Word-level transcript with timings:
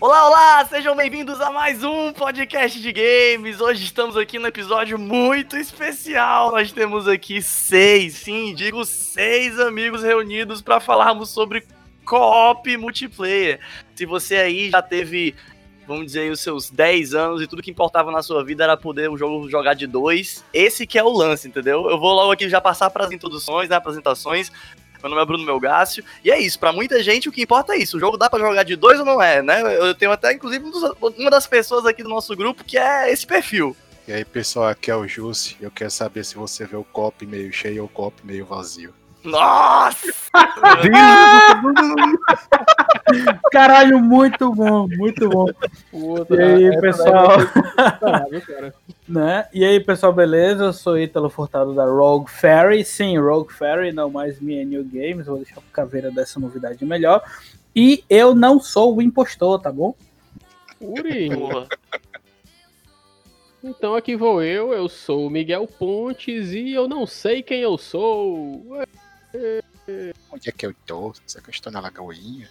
Olá, 0.00 0.26
olá! 0.26 0.64
Sejam 0.64 0.96
bem-vindos 0.96 1.42
a 1.42 1.50
mais 1.50 1.84
um 1.84 2.10
podcast 2.10 2.80
de 2.80 2.90
games. 2.90 3.60
Hoje 3.60 3.84
estamos 3.84 4.16
aqui 4.16 4.38
no 4.38 4.46
episódio 4.46 4.98
muito 4.98 5.58
especial. 5.58 6.52
Nós 6.52 6.72
temos 6.72 7.06
aqui 7.06 7.42
seis, 7.42 8.14
sim, 8.14 8.54
digo 8.54 8.82
seis 8.86 9.60
amigos 9.60 10.02
reunidos 10.02 10.62
para 10.62 10.80
falarmos 10.80 11.28
sobre 11.28 11.66
co-op 12.06 12.74
multiplayer. 12.78 13.60
Se 13.94 14.06
você 14.06 14.36
aí 14.36 14.70
já 14.70 14.80
teve, 14.80 15.34
vamos 15.86 16.06
dizer, 16.06 16.32
os 16.32 16.40
seus 16.40 16.70
10 16.70 17.12
anos 17.14 17.42
e 17.42 17.46
tudo 17.46 17.60
que 17.60 17.70
importava 17.70 18.10
na 18.10 18.22
sua 18.22 18.42
vida 18.42 18.64
era 18.64 18.78
poder 18.78 19.10
o 19.10 19.18
jogo 19.18 19.50
jogar 19.50 19.74
de 19.74 19.86
dois, 19.86 20.42
esse 20.50 20.86
que 20.86 20.98
é 20.98 21.04
o 21.04 21.10
lance, 21.10 21.46
entendeu? 21.46 21.90
Eu 21.90 22.00
vou 22.00 22.14
logo 22.14 22.32
aqui 22.32 22.48
já 22.48 22.58
passar 22.58 22.88
para 22.88 23.04
as 23.04 23.12
introduções, 23.12 23.68
né, 23.68 23.76
apresentações. 23.76 24.50
Meu 25.02 25.10
nome 25.10 25.22
é 25.22 25.24
Bruno 25.24 25.44
Melgácio. 25.44 26.04
E 26.24 26.30
é 26.30 26.38
isso, 26.38 26.58
pra 26.58 26.72
muita 26.72 27.02
gente 27.02 27.28
o 27.28 27.32
que 27.32 27.42
importa 27.42 27.74
é 27.74 27.78
isso. 27.78 27.96
O 27.96 28.00
jogo 28.00 28.16
dá 28.16 28.28
pra 28.28 28.38
jogar 28.38 28.62
de 28.62 28.76
dois 28.76 28.98
ou 28.98 29.04
não 29.04 29.20
é, 29.20 29.42
né? 29.42 29.62
Eu 29.76 29.94
tenho 29.94 30.12
até, 30.12 30.32
inclusive, 30.32 30.64
um 30.64 30.70
uma 31.18 31.30
das 31.30 31.46
pessoas 31.46 31.86
aqui 31.86 32.02
do 32.02 32.08
nosso 32.08 32.34
grupo 32.36 32.64
que 32.64 32.78
é 32.78 33.10
esse 33.12 33.26
perfil. 33.26 33.76
E 34.06 34.12
aí, 34.12 34.24
pessoal, 34.24 34.68
aqui 34.68 34.90
é 34.90 34.96
o 34.96 35.06
Jussi. 35.06 35.56
Eu 35.60 35.70
quero 35.70 35.90
saber 35.90 36.24
se 36.24 36.34
você 36.34 36.66
vê 36.66 36.76
o 36.76 36.84
copo 36.84 37.24
meio 37.26 37.52
cheio 37.52 37.82
ou 37.82 37.86
o 37.86 37.88
copo 37.88 38.20
meio 38.24 38.44
vazio. 38.44 38.92
Nossa! 39.24 40.12
Caralho, 43.52 44.00
muito 44.00 44.52
bom, 44.54 44.86
muito 44.88 45.28
bom. 45.28 45.46
Outro, 45.92 46.40
E 46.40 46.42
aí, 46.42 46.64
essa 46.68 46.80
pessoal? 46.80 47.28
cara. 48.46 48.74
Né? 49.08 49.46
E 49.52 49.64
aí, 49.64 49.80
pessoal, 49.80 50.12
beleza? 50.12 50.64
Eu 50.64 50.72
sou 50.72 50.98
Ítalo 50.98 51.28
Furtado 51.28 51.74
da 51.74 51.84
Rogue 51.84 52.30
Fairy. 52.30 52.84
Sim, 52.84 53.18
Rogue 53.18 53.52
Fairy, 53.52 53.92
não 53.92 54.10
mais 54.10 54.40
minha 54.40 54.64
New 54.64 54.84
Games. 54.84 55.26
Vou 55.26 55.38
deixar 55.38 55.60
pro 55.60 55.70
caveira 55.72 56.10
dessa 56.10 56.38
novidade 56.38 56.84
melhor. 56.84 57.22
E 57.74 58.04
eu 58.08 58.34
não 58.34 58.60
sou 58.60 58.96
o 58.96 59.02
impostor, 59.02 59.60
tá 59.60 59.70
bom? 59.70 59.94
Uri, 60.80 61.28
Porra. 61.28 61.66
então 63.62 63.94
aqui 63.94 64.16
vou 64.16 64.42
eu, 64.42 64.72
eu 64.72 64.88
sou 64.88 65.26
o 65.26 65.30
Miguel 65.30 65.66
Pontes 65.66 66.52
e 66.52 66.72
eu 66.72 66.88
não 66.88 67.06
sei 67.06 67.42
quem 67.42 67.60
eu 67.60 67.76
sou. 67.76 68.64
Onde 70.30 70.48
é 70.48 70.52
que 70.52 70.66
eu 70.66 70.74
tô? 70.86 71.12
Será 71.26 71.42
que 71.42 71.50
eu 71.50 71.54
estou 71.54 71.72
na 71.72 71.80
Lagoinha? 71.80 72.48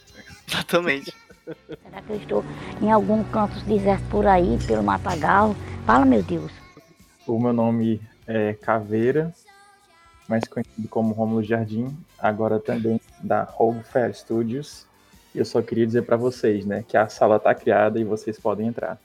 Exatamente. 0.47 1.13
Será 1.45 2.01
que 2.05 2.09
eu 2.11 2.17
estou 2.17 2.45
em 2.81 2.91
algum 2.91 3.23
canto 3.25 3.59
deserto 3.65 4.03
por 4.09 4.25
aí, 4.25 4.57
pelo 4.67 4.83
Matagal? 4.83 5.55
Fala, 5.85 6.05
meu 6.05 6.21
Deus. 6.23 6.51
O 7.27 7.39
meu 7.39 7.53
nome 7.53 8.01
é 8.27 8.53
Caveira, 8.53 9.33
mais 10.27 10.47
conhecido 10.47 10.87
como 10.87 11.13
Romulo 11.13 11.43
Jardim, 11.43 11.95
agora 12.17 12.59
também 12.59 12.99
da 13.21 13.43
Rogue 13.43 13.83
Fair 13.83 14.13
Studios. 14.13 14.85
E 15.33 15.39
eu 15.39 15.45
só 15.45 15.61
queria 15.61 15.85
dizer 15.85 16.03
pra 16.03 16.17
vocês, 16.17 16.65
né, 16.65 16.83
que 16.87 16.97
a 16.97 17.07
sala 17.07 17.39
tá 17.39 17.53
criada 17.53 17.99
e 17.99 18.03
vocês 18.03 18.39
podem 18.39 18.67
entrar. 18.67 18.99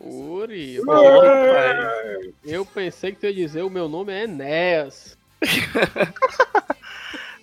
Uri, 0.00 0.76
eu 0.76 0.84
pensei, 0.86 2.34
eu 2.44 2.66
pensei 2.66 3.12
que 3.12 3.18
tu 3.18 3.26
ia 3.26 3.34
dizer 3.34 3.62
o 3.62 3.70
meu 3.70 3.88
nome 3.88 4.12
é 4.12 4.24
Enéas. 4.24 5.16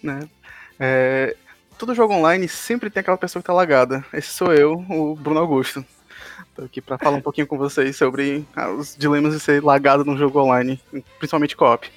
né? 0.05 0.27
É, 0.79 1.35
todo 1.77 1.95
jogo 1.95 2.13
online 2.13 2.47
sempre 2.47 2.89
tem 2.89 3.01
aquela 3.01 3.17
pessoa 3.17 3.41
que 3.41 3.47
tá 3.47 3.53
lagada. 3.53 4.05
Esse 4.13 4.29
sou 4.29 4.53
eu, 4.53 4.85
o 4.89 5.15
Bruno 5.15 5.39
Augusto. 5.39 5.85
Tô 6.55 6.63
aqui 6.63 6.81
pra 6.81 6.97
falar 6.97 7.17
um 7.17 7.21
pouquinho 7.21 7.47
com 7.47 7.57
vocês 7.57 7.95
sobre 7.97 8.45
ah, 8.55 8.69
os 8.69 8.95
dilemas 8.95 9.33
de 9.33 9.39
ser 9.39 9.63
lagado 9.63 10.05
num 10.05 10.17
jogo 10.17 10.39
online, 10.39 10.81
principalmente 11.17 11.55
co-op. 11.55 11.89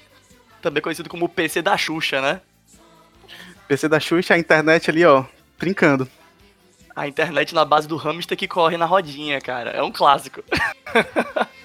Também 0.60 0.82
conhecido 0.82 1.08
como 1.08 1.28
PC 1.28 1.62
da 1.62 1.76
Xuxa, 1.76 2.20
né? 2.20 2.40
PC 3.68 3.88
da 3.88 4.00
Xuxa, 4.00 4.34
a 4.34 4.38
internet 4.38 4.90
ali, 4.90 5.04
ó, 5.04 5.24
brincando. 5.58 6.08
A 6.96 7.06
internet 7.06 7.54
na 7.54 7.64
base 7.64 7.86
do 7.86 7.96
hamster 7.96 8.36
que 8.36 8.48
corre 8.48 8.76
na 8.76 8.84
rodinha, 8.84 9.40
cara. 9.40 9.70
É 9.70 9.82
um 9.82 9.92
clássico. 9.92 10.42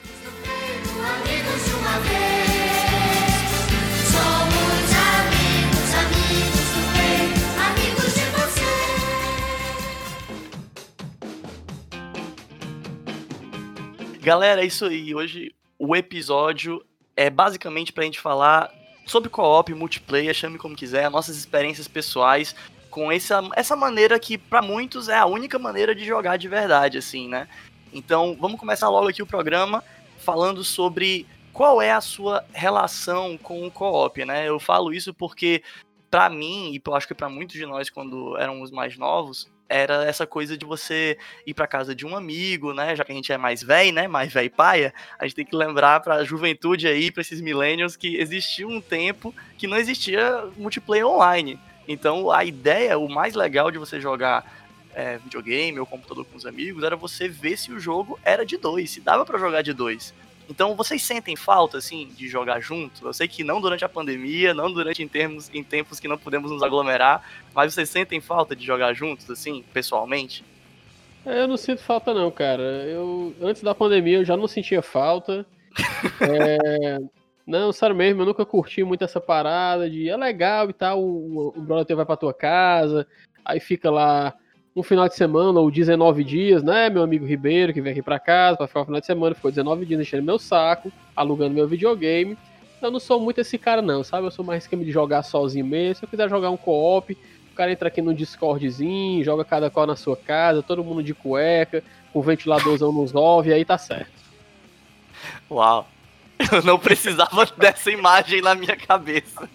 Galera, 14.23 14.61
é 14.61 14.65
isso 14.65 14.85
aí. 14.85 15.13
Hoje 15.13 15.53
o 15.77 15.93
episódio 15.93 16.81
é 17.13 17.29
basicamente 17.29 17.91
pra 17.91 18.05
gente 18.05 18.21
falar 18.21 18.71
sobre 19.05 19.27
co-op, 19.27 19.73
multiplayer, 19.73 20.33
chame 20.33 20.57
como 20.57 20.77
quiser, 20.77 21.09
nossas 21.09 21.35
experiências 21.35 21.89
pessoais 21.89 22.55
com 22.89 23.11
essa, 23.11 23.41
essa 23.53 23.75
maneira 23.75 24.17
que 24.17 24.37
pra 24.37 24.61
muitos 24.61 25.09
é 25.09 25.17
a 25.17 25.25
única 25.25 25.59
maneira 25.59 25.93
de 25.93 26.05
jogar 26.05 26.37
de 26.37 26.47
verdade, 26.47 26.97
assim, 26.97 27.27
né? 27.27 27.49
Então, 27.91 28.37
vamos 28.39 28.57
começar 28.57 28.87
logo 28.87 29.09
aqui 29.09 29.21
o 29.21 29.27
programa 29.27 29.83
falando 30.19 30.63
sobre 30.63 31.27
qual 31.51 31.81
é 31.81 31.91
a 31.91 31.99
sua 31.99 32.45
relação 32.53 33.37
com 33.37 33.67
o 33.67 33.71
co-op, 33.71 34.23
né? 34.23 34.47
Eu 34.47 34.57
falo 34.57 34.93
isso 34.93 35.13
porque 35.13 35.61
pra 36.09 36.29
mim 36.29 36.71
e 36.73 36.81
eu 36.85 36.95
acho 36.95 37.09
que 37.09 37.13
pra 37.13 37.27
muitos 37.27 37.57
de 37.57 37.65
nós 37.65 37.89
quando 37.89 38.37
éramos 38.37 38.71
mais 38.71 38.97
novos, 38.97 39.51
era 39.73 40.05
essa 40.05 40.27
coisa 40.27 40.55
de 40.55 40.65
você 40.65 41.17
ir 41.47 41.55
pra 41.55 41.65
casa 41.65 41.95
de 41.95 42.05
um 42.05 42.15
amigo, 42.15 42.73
né? 42.73 42.95
Já 42.95 43.03
que 43.03 43.11
a 43.11 43.15
gente 43.15 43.33
é 43.33 43.37
mais 43.37 43.63
velho, 43.63 43.91
né? 43.91 44.07
Mais 44.07 44.31
velho 44.31 44.51
paia, 44.51 44.93
a 45.17 45.25
gente 45.25 45.35
tem 45.35 45.45
que 45.45 45.55
lembrar 45.55 45.99
pra 45.99 46.23
juventude 46.23 46.87
aí, 46.87 47.11
pra 47.11 47.21
esses 47.21 47.41
millennials, 47.41 47.95
que 47.95 48.15
existiu 48.17 48.69
um 48.69 48.79
tempo 48.79 49.33
que 49.57 49.65
não 49.65 49.75
existia 49.75 50.45
multiplayer 50.55 51.07
online. 51.07 51.59
Então 51.87 52.29
a 52.29 52.45
ideia, 52.45 52.99
o 52.99 53.09
mais 53.09 53.33
legal 53.33 53.71
de 53.71 53.79
você 53.79 53.99
jogar 53.99 54.45
é, 54.93 55.17
videogame 55.17 55.79
ou 55.79 55.87
computador 55.87 56.23
com 56.25 56.37
os 56.37 56.45
amigos 56.45 56.83
era 56.83 56.95
você 56.95 57.27
ver 57.27 57.57
se 57.57 57.71
o 57.71 57.79
jogo 57.79 58.19
era 58.23 58.45
de 58.45 58.57
dois, 58.57 58.91
se 58.91 59.01
dava 59.01 59.25
pra 59.25 59.39
jogar 59.39 59.63
de 59.63 59.73
dois. 59.73 60.13
Então 60.53 60.75
vocês 60.75 61.01
sentem 61.01 61.35
falta 61.35 61.79
assim 61.79 62.09
de 62.15 62.27
jogar 62.27 62.59
junto? 62.59 63.07
Eu 63.07 63.11
sei 63.11 63.27
que 63.27 63.43
não 63.43 63.59
durante 63.59 63.83
a 63.83 63.89
pandemia, 63.89 64.53
não 64.53 64.71
durante 64.71 65.01
em 65.01 65.07
termos 65.07 65.49
em 65.51 65.63
tempos 65.63 65.99
que 65.99 66.07
não 66.07 66.15
podemos 66.15 66.51
nos 66.51 66.61
aglomerar, 66.61 67.27
mas 67.55 67.73
vocês 67.73 67.89
sentem 67.89 68.21
falta 68.21 68.55
de 68.55 68.63
jogar 68.63 68.93
juntos 68.93 69.27
assim, 69.31 69.63
pessoalmente? 69.73 70.45
É, 71.25 71.41
Eu 71.41 71.47
não 71.47 71.57
sinto 71.57 71.81
falta 71.81 72.13
não, 72.13 72.29
cara. 72.29 72.61
Eu 72.61 73.33
antes 73.41 73.63
da 73.63 73.73
pandemia 73.73 74.17
eu 74.17 74.25
já 74.25 74.37
não 74.37 74.47
sentia 74.47 74.83
falta. 74.83 75.43
É, 76.21 76.99
não, 77.47 77.71
sério 77.73 77.95
mesmo, 77.95 78.21
eu 78.21 78.25
nunca 78.25 78.45
curti 78.45 78.83
muito 78.83 79.03
essa 79.03 79.19
parada 79.19 79.89
de 79.89 80.07
é 80.07 80.15
legal 80.15 80.69
e 80.69 80.73
tal, 80.73 81.01
o, 81.01 81.47
o 81.47 81.61
brother 81.61 81.85
teu 81.85 81.97
vai 81.97 82.05
pra 82.05 82.15
tua 82.15 82.33
casa, 82.33 83.07
aí 83.43 83.59
fica 83.59 83.89
lá 83.89 84.33
um 84.75 84.81
final 84.81 85.07
de 85.07 85.15
semana 85.15 85.59
ou 85.59 85.69
19 85.69 86.23
dias, 86.23 86.63
né? 86.63 86.89
Meu 86.89 87.03
amigo 87.03 87.25
Ribeiro 87.25 87.73
que 87.73 87.81
vem 87.81 87.91
aqui 87.91 88.01
pra 88.01 88.19
casa 88.19 88.57
pra 88.57 88.67
ficar 88.67 88.81
o 88.81 88.85
final 88.85 88.99
de 88.99 89.05
semana, 89.05 89.35
ficou 89.35 89.51
19 89.51 89.85
dias 89.85 90.01
enchendo 90.01 90.23
meu 90.23 90.39
saco, 90.39 90.91
alugando 91.15 91.53
meu 91.53 91.67
videogame. 91.67 92.37
Eu 92.81 92.91
não 92.91 92.99
sou 92.99 93.19
muito 93.19 93.39
esse 93.39 93.57
cara 93.57 93.81
não, 93.81 94.03
sabe? 94.03 94.27
Eu 94.27 94.31
sou 94.31 94.43
mais 94.43 94.63
esquema 94.63 94.83
de 94.83 94.91
jogar 94.91 95.23
sozinho 95.23 95.65
mesmo. 95.65 95.95
Se 95.95 96.05
eu 96.05 96.09
quiser 96.09 96.27
jogar 96.27 96.49
um 96.49 96.57
co-op, 96.57 97.17
o 97.51 97.55
cara 97.55 97.71
entra 97.71 97.87
aqui 97.87 98.01
no 98.01 98.13
Discordzinho, 98.13 99.23
joga 99.23 99.45
cada 99.45 99.69
qual 99.69 99.85
na 99.85 99.95
sua 99.95 100.17
casa, 100.17 100.63
todo 100.63 100.83
mundo 100.83 101.03
de 101.03 101.13
cueca, 101.13 101.83
com 102.11 102.21
ventiladorzão 102.21 102.91
nos 102.91 103.13
9, 103.13 103.53
aí 103.53 103.63
tá 103.63 103.77
certo. 103.77 104.11
Uau. 105.49 105.87
Eu 106.51 106.63
não 106.63 106.79
precisava 106.79 107.45
dessa 107.57 107.91
imagem 107.91 108.41
na 108.41 108.55
minha 108.55 108.75
cabeça. 108.75 109.47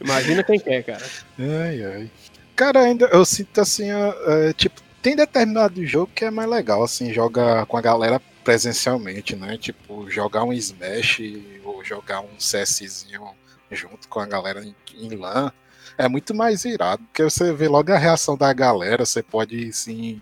Imagina 0.00 0.42
quem 0.44 0.58
quer, 0.58 0.84
cara. 0.84 1.04
Ai, 1.38 1.82
ai. 1.84 2.10
Cara, 2.58 2.80
ainda 2.80 3.06
eu 3.12 3.24
sinto 3.24 3.60
assim, 3.60 3.88
é, 3.88 4.52
tipo, 4.52 4.82
tem 5.00 5.14
determinado 5.14 5.86
jogo 5.86 6.10
que 6.12 6.24
é 6.24 6.30
mais 6.30 6.50
legal, 6.50 6.82
assim, 6.82 7.12
jogar 7.12 7.64
com 7.66 7.76
a 7.76 7.80
galera 7.80 8.20
presencialmente, 8.42 9.36
né? 9.36 9.56
Tipo, 9.56 10.10
jogar 10.10 10.42
um 10.42 10.52
Smash 10.52 11.20
ou 11.62 11.84
jogar 11.84 12.20
um 12.20 12.36
CSzinho 12.36 13.30
junto 13.70 14.08
com 14.08 14.18
a 14.18 14.26
galera 14.26 14.64
em, 14.64 14.74
em 14.92 15.14
LAN 15.14 15.52
é 15.96 16.08
muito 16.08 16.34
mais 16.34 16.64
irado, 16.64 17.04
porque 17.04 17.22
você 17.22 17.52
vê 17.52 17.68
logo 17.68 17.92
a 17.92 17.96
reação 17.96 18.36
da 18.36 18.52
galera, 18.52 19.06
você 19.06 19.22
pode, 19.22 19.68
assim, 19.68 20.20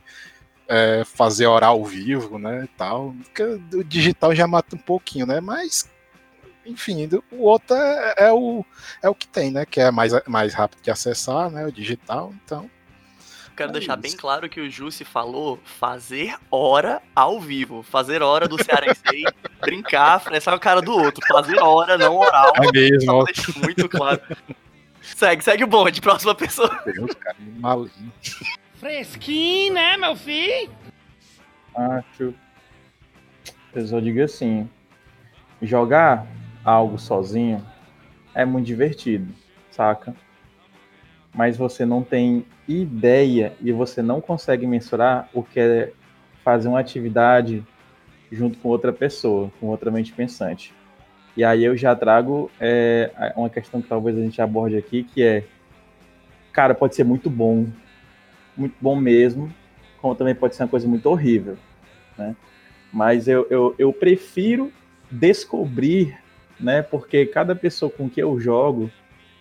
é, 0.68 1.04
fazer 1.06 1.46
hora 1.46 1.68
ao 1.68 1.86
vivo, 1.86 2.38
né, 2.38 2.64
e 2.64 2.68
tal. 2.76 3.14
Porque 3.24 3.42
o 3.74 3.82
digital 3.82 4.34
já 4.34 4.46
mata 4.46 4.76
um 4.76 4.78
pouquinho, 4.78 5.24
né? 5.24 5.40
Mas, 5.40 5.88
enfim, 6.66 7.08
o 7.30 7.42
outro 7.44 7.74
é, 7.76 8.14
é 8.18 8.32
o, 8.32 8.64
é 9.02 9.08
o 9.08 9.14
que 9.14 9.26
tem, 9.26 9.50
né? 9.50 9.64
Que 9.64 9.80
é 9.80 9.90
mais, 9.90 10.12
mais 10.26 10.54
rápido 10.54 10.82
de 10.82 10.90
acessar, 10.90 11.50
né? 11.50 11.66
O 11.66 11.72
digital, 11.72 12.34
então. 12.44 12.70
Quero 13.56 13.70
É 13.70 13.72
deixar 13.72 13.94
isso. 13.94 14.02
bem 14.02 14.12
claro 14.16 14.48
que 14.50 14.60
o 14.60 14.70
Jussi 14.70 15.02
falou 15.02 15.58
fazer 15.64 16.36
hora 16.50 17.00
ao 17.14 17.40
vivo. 17.40 17.82
Fazer 17.82 18.22
hora 18.22 18.46
do 18.46 18.62
Cearense 18.62 19.00
brincar, 19.62 20.20
fressar 20.20 20.52
a 20.52 20.58
cara 20.58 20.82
do 20.82 20.92
outro. 20.92 21.24
Fazer 21.26 21.58
hora, 21.58 21.96
não 21.96 22.16
oral. 22.16 22.52
É 22.56 22.70
mesmo, 22.72 23.24
muito 23.62 23.88
claro. 23.88 24.20
Segue, 25.00 25.42
segue 25.42 25.64
o 25.64 25.66
bonde, 25.66 26.00
próxima 26.02 26.34
pessoa. 26.34 26.68
Deus, 26.84 27.14
cara, 27.14 27.36
malinho. 27.58 28.12
Fresquinho, 28.74 29.72
né, 29.72 29.96
meu 29.96 30.14
filho? 30.14 30.70
Acho. 31.74 32.34
Eu 33.74 33.86
só 33.86 34.00
digo 34.00 34.22
assim: 34.22 34.68
jogar 35.62 36.26
algo 36.66 36.98
sozinho 36.98 37.64
é 38.34 38.44
muito 38.44 38.66
divertido, 38.66 39.32
saca? 39.70 40.14
mas 41.36 41.56
você 41.56 41.84
não 41.84 42.02
tem 42.02 42.46
ideia 42.66 43.52
e 43.60 43.70
você 43.70 44.00
não 44.00 44.22
consegue 44.22 44.66
mensurar 44.66 45.28
o 45.34 45.42
que 45.42 45.60
é 45.60 45.92
fazer 46.42 46.66
uma 46.66 46.80
atividade 46.80 47.62
junto 48.32 48.58
com 48.58 48.70
outra 48.70 48.90
pessoa, 48.90 49.52
com 49.60 49.66
outra 49.66 49.90
mente 49.90 50.12
pensante. 50.14 50.72
E 51.36 51.44
aí 51.44 51.62
eu 51.62 51.76
já 51.76 51.94
trago 51.94 52.50
é, 52.58 53.10
uma 53.36 53.50
questão 53.50 53.82
que 53.82 53.88
talvez 53.88 54.16
a 54.16 54.20
gente 54.22 54.40
aborde 54.40 54.78
aqui, 54.78 55.04
que 55.04 55.22
é, 55.22 55.44
cara, 56.52 56.74
pode 56.74 56.94
ser 56.94 57.04
muito 57.04 57.28
bom, 57.28 57.66
muito 58.56 58.74
bom 58.80 58.96
mesmo, 58.96 59.52
como 60.00 60.14
também 60.14 60.34
pode 60.34 60.56
ser 60.56 60.62
uma 60.62 60.70
coisa 60.70 60.88
muito 60.88 61.06
horrível, 61.10 61.58
né? 62.16 62.34
Mas 62.90 63.28
eu, 63.28 63.46
eu, 63.50 63.74
eu 63.78 63.92
prefiro 63.92 64.72
descobrir, 65.10 66.16
né? 66.58 66.82
Porque 66.82 67.26
cada 67.26 67.54
pessoa 67.54 67.90
com 67.90 68.08
que 68.08 68.20
eu 68.22 68.38
jogo, 68.40 68.90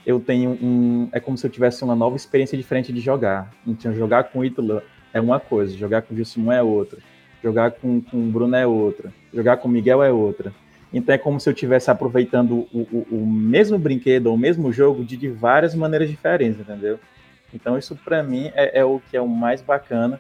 eu 0.06 0.20
tenho 0.20 0.52
um. 0.52 1.10
É 1.12 1.20
como 1.20 1.38
se 1.38 1.46
eu 1.46 1.52
tivesse 1.52 1.84
uma 1.84 1.96
nova 1.96 2.16
experiência 2.16 2.58
diferente 2.58 2.94
de 2.94 3.00
jogar. 3.00 3.52
Então, 3.66 3.94
jogar 3.94 4.26
com 4.26 4.40
o 4.40 4.46
Ítalo 4.46 4.82
é 5.14 5.22
uma 5.22 5.40
coisa, 5.40 5.76
jogar 5.76 6.02
com 6.02 6.14
o 6.14 6.18
Gilson 6.18 6.52
é 6.52 6.62
outra, 6.62 7.00
jogar 7.42 7.72
com, 7.72 8.02
com 8.02 8.18
o 8.18 8.32
Bruno 8.32 8.56
é 8.56 8.68
outra, 8.68 9.14
jogar 9.34 9.58
com 9.58 9.68
o 9.68 9.72
Miguel 9.72 10.04
é 10.04 10.12
outra. 10.12 10.54
Então 10.94 11.14
é 11.14 11.18
como 11.18 11.40
se 11.40 11.50
eu 11.50 11.54
estivesse 11.54 11.92
aproveitando 11.92 12.68
o, 12.74 12.88
o, 12.92 13.08
o, 13.12 13.28
mesmo 13.28 13.78
brinquedo 13.78 14.34
o 14.34 14.38
mesmo 14.38 14.72
jogo 14.72 15.04
de, 15.04 15.18
de 15.18 15.28
várias 15.28 15.76
maneiras 15.76 16.10
diferentes, 16.10 16.60
entendeu? 16.60 17.00
Então 17.54 17.78
isso 17.78 17.96
para 17.96 18.24
mim 18.24 18.52
é, 18.56 18.80
é, 18.80 18.86
o 18.86 19.02
que 19.10 19.18
é 19.18 19.22
o 19.22 19.28
mais 19.28 19.62
bacana 19.62 20.20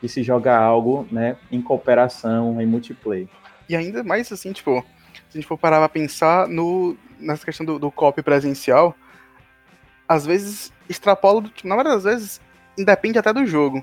de 0.00 0.08
se 0.08 0.22
jogar 0.22 0.58
algo, 0.58 1.06
né, 1.10 1.36
em 1.50 1.60
cooperação, 1.60 2.60
em 2.60 2.66
multiplayer. 2.66 3.28
E 3.68 3.74
ainda 3.74 4.02
mais 4.02 4.30
assim, 4.30 4.52
tipo, 4.52 4.84
se 5.34 5.38
a 5.38 5.40
gente 5.40 5.48
for 5.48 5.58
parar 5.58 5.78
pra 5.78 5.88
pensar 5.88 6.46
no, 6.46 6.96
nessa 7.18 7.44
questão 7.44 7.66
do, 7.66 7.76
do 7.76 7.90
copy 7.90 8.22
presencial, 8.22 8.94
às 10.08 10.24
vezes 10.24 10.72
extrapola, 10.88 11.42
tipo, 11.42 11.66
na 11.66 11.74
maioria 11.74 11.94
das 11.94 12.04
vezes, 12.04 12.40
independe 12.78 13.18
até 13.18 13.32
do 13.32 13.44
jogo. 13.44 13.82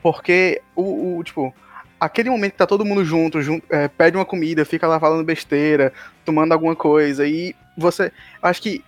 Porque 0.00 0.62
o, 0.76 1.18
o 1.18 1.24
tipo, 1.24 1.52
aquele 1.98 2.30
momento 2.30 2.52
que 2.52 2.58
tá 2.58 2.66
todo 2.66 2.84
mundo 2.84 3.04
junto, 3.04 3.42
junto 3.42 3.66
é, 3.74 3.88
pede 3.88 4.16
uma 4.16 4.24
comida, 4.24 4.64
fica 4.64 4.86
lá 4.86 5.00
falando 5.00 5.24
besteira, 5.24 5.92
tomando 6.24 6.52
alguma 6.52 6.76
coisa, 6.76 7.26
e 7.26 7.56
você. 7.76 8.12
Acho 8.40 8.62
que 8.62 8.84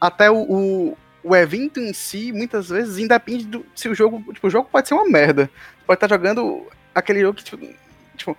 até 0.00 0.30
o, 0.30 0.42
o, 0.42 0.98
o 1.24 1.34
evento 1.34 1.80
em 1.80 1.92
si, 1.92 2.30
muitas 2.30 2.68
vezes, 2.68 2.98
independe 2.98 3.46
do 3.46 3.66
se 3.74 3.88
o 3.88 3.94
jogo. 3.96 4.32
Tipo, 4.32 4.46
o 4.46 4.50
jogo 4.50 4.68
pode 4.70 4.86
ser 4.86 4.94
uma 4.94 5.08
merda. 5.08 5.50
Pode 5.84 5.96
estar 5.96 6.08
jogando 6.08 6.68
aquele 6.94 7.20
jogo 7.20 7.34
que, 7.34 7.44
tipo, 7.44 7.68
tipo 8.16 8.38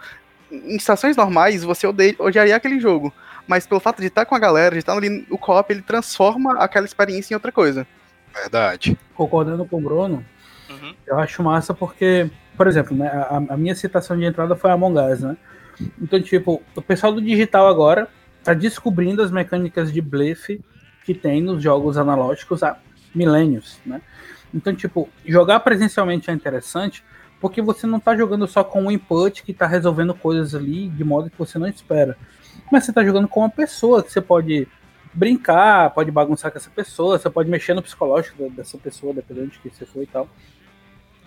em 0.53 0.77
situações 0.79 1.17
normais, 1.17 1.63
você 1.63 1.87
odeia, 1.87 2.15
odiaria 2.19 2.55
aquele 2.55 2.79
jogo. 2.79 3.13
Mas 3.47 3.67
pelo 3.67 3.79
fato 3.81 3.99
de 3.99 4.07
estar 4.07 4.25
com 4.25 4.35
a 4.35 4.39
galera, 4.39 4.75
de 4.75 4.79
estar 4.79 4.93
ali 4.95 5.25
no 5.29 5.37
co-op, 5.37 5.71
ele 5.71 5.81
transforma 5.81 6.57
aquela 6.59 6.85
experiência 6.85 7.33
em 7.33 7.35
outra 7.35 7.51
coisa. 7.51 7.85
Verdade. 8.33 8.97
Concordando 9.15 9.65
com 9.65 9.77
o 9.77 9.81
Bruno, 9.81 10.25
Uhum. 10.69 10.95
eu 11.05 11.19
acho 11.19 11.43
massa 11.43 11.73
porque, 11.73 12.31
por 12.55 12.67
exemplo, 12.67 12.95
né, 12.95 13.07
a, 13.07 13.37
a 13.49 13.57
minha 13.57 13.75
citação 13.75 14.17
de 14.17 14.23
entrada 14.25 14.55
foi 14.55 14.71
Among 14.71 14.97
Us, 14.97 15.19
né? 15.19 15.37
Então, 16.01 16.21
tipo, 16.21 16.63
o 16.75 16.81
pessoal 16.81 17.11
do 17.13 17.21
digital 17.21 17.67
agora 17.67 18.07
tá 18.43 18.53
descobrindo 18.53 19.21
as 19.21 19.29
mecânicas 19.29 19.91
de 19.91 20.01
blefe 20.01 20.61
que 21.05 21.13
tem 21.13 21.41
nos 21.41 21.61
jogos 21.61 21.97
analógicos 21.97 22.63
há 22.63 22.77
milênios, 23.13 23.79
né? 23.85 24.01
Então, 24.53 24.73
tipo, 24.73 25.09
jogar 25.25 25.59
presencialmente 25.59 26.29
é 26.29 26.33
interessante 26.33 27.03
porque 27.43 27.61
você 27.61 27.85
não 27.85 27.99
tá 27.99 28.15
jogando 28.15 28.47
só 28.47 28.63
com 28.63 28.83
um 28.83 28.89
input 28.89 29.43
que 29.43 29.53
tá 29.53 29.67
resolvendo 29.67 30.13
coisas 30.15 30.55
ali 30.55 30.87
de 30.87 31.03
modo 31.03 31.29
que 31.29 31.37
você 31.37 31.59
não 31.59 31.67
espera. 31.67 32.17
Mas 32.71 32.85
você 32.85 32.93
tá 32.93 33.03
jogando 33.03 33.27
com 33.27 33.41
uma 33.41 33.49
pessoa 33.49 34.01
que 34.01 34.09
você 34.09 34.21
pode 34.21 34.65
brincar, 35.13 35.89
pode 35.89 36.09
bagunçar 36.09 36.49
com 36.53 36.57
essa 36.57 36.69
pessoa, 36.69 37.19
você 37.19 37.29
pode 37.29 37.49
mexer 37.49 37.73
no 37.73 37.81
psicológico 37.83 38.49
dessa 38.51 38.77
pessoa, 38.77 39.13
dependendo 39.13 39.47
de 39.47 39.59
quem 39.59 39.69
você 39.69 39.85
for 39.85 40.01
e 40.01 40.07
tal. 40.07 40.29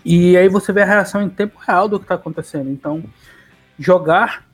E 0.03 0.39
aí 0.39 0.49
você 0.49 0.73
vê 0.73 0.81
a 0.81 0.87
reação 0.87 1.21
em 1.21 1.29
tempo 1.29 1.59
real 1.59 1.87
do 1.87 2.01
que 2.01 2.07
tá 2.07 2.15
acontecendo. 2.15 2.71
Então, 2.71 3.05
jogar 3.79 4.49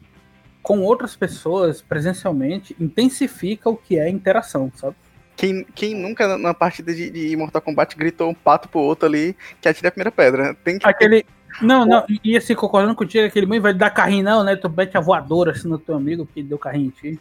com 0.64 0.80
outras 0.80 1.14
pessoas 1.14 1.80
presencialmente 1.80 2.74
intensifica 2.80 3.70
o 3.70 3.76
que 3.76 4.00
é 4.00 4.08
interação, 4.08 4.72
sabe? 4.74 4.96
Quem, 5.36 5.64
quem 5.76 5.94
nunca 5.94 6.26
na- 6.26 6.38
na 6.38 6.54
partida 6.54 6.92
de, 6.92 7.08
de 7.08 7.36
Mortal 7.36 7.62
Kombat 7.62 7.96
gritou 7.96 8.28
um 8.30 8.34
pato 8.34 8.68
pro 8.68 8.80
outro 8.80 9.06
ali 9.06 9.36
que 9.60 9.68
atira 9.68 9.88
a 9.88 9.92
primeira 9.92 10.10
pedra? 10.10 10.54
Tem 10.64 10.76
que 10.76 10.88
Aquele. 10.88 11.24
Não, 11.60 11.84
não, 11.84 12.04
e- 12.24 12.36
assim, 12.36 12.54
concordando 12.54 12.94
contigo, 12.94 13.26
aquele 13.26 13.46
mãe 13.46 13.60
vai 13.60 13.74
dar 13.74 13.90
carrinho, 13.90 14.24
não, 14.24 14.42
né? 14.42 14.56
Tu 14.56 14.68
mete 14.70 14.96
a 14.96 15.00
voadora 15.00 15.52
assim 15.52 15.68
no 15.68 15.78
teu 15.78 15.96
amigo 15.96 16.24
porque 16.26 16.42
deu 16.42 16.58
carrinho 16.58 16.86
em 16.86 16.90
ti. 16.90 17.20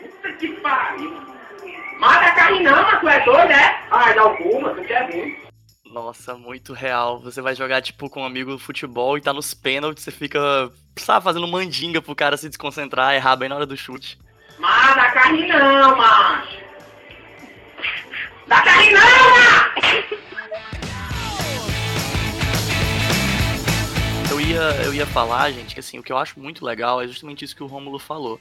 Puta 0.00 0.32
que 0.32 0.48
pariu. 0.60 1.12
Mata 1.98 2.30
carne 2.32 2.62
não, 2.62 2.82
mas 2.82 3.00
tu 3.00 3.08
é 3.08 3.24
doido, 3.24 3.50
é? 3.50 3.80
Ai, 3.90 4.14
dá 4.14 4.22
alguma, 4.22 4.74
tu 4.74 4.82
quer 4.82 5.06
vir. 5.10 5.46
Nossa, 5.86 6.34
muito 6.34 6.72
real. 6.74 7.20
Você 7.20 7.40
vai 7.40 7.54
jogar, 7.54 7.80
tipo, 7.80 8.10
com 8.10 8.20
um 8.20 8.26
amigo 8.26 8.50
no 8.50 8.58
futebol 8.58 9.16
e 9.16 9.20
tá 9.20 9.32
nos 9.32 9.54
pênaltis, 9.54 10.04
você 10.04 10.10
fica, 10.10 10.70
sabe, 10.98 11.24
fazendo 11.24 11.48
mandinga 11.48 12.02
pro 12.02 12.14
cara 12.14 12.36
se 12.36 12.48
desconcentrar, 12.48 13.14
errar 13.14 13.36
bem 13.36 13.48
na 13.48 13.54
hora 13.56 13.64
do 13.66 13.76
chute. 13.76 14.18
Mata 14.58 15.10
carne 15.12 15.46
não, 15.46 15.96
macho. 15.96 16.58
Dá 18.46 18.60
carne 18.62 18.92
não, 18.92 19.00
macho. 19.00 20.16
Eu 24.36 24.40
ia, 24.42 24.84
eu 24.84 24.92
ia 24.92 25.06
falar, 25.06 25.50
gente, 25.50 25.72
que 25.72 25.80
assim, 25.80 25.98
o 25.98 26.02
que 26.02 26.12
eu 26.12 26.18
acho 26.18 26.38
muito 26.38 26.62
legal 26.62 27.00
é 27.00 27.06
justamente 27.08 27.42
isso 27.42 27.56
que 27.56 27.62
o 27.62 27.66
Rômulo 27.66 27.98
falou. 27.98 28.38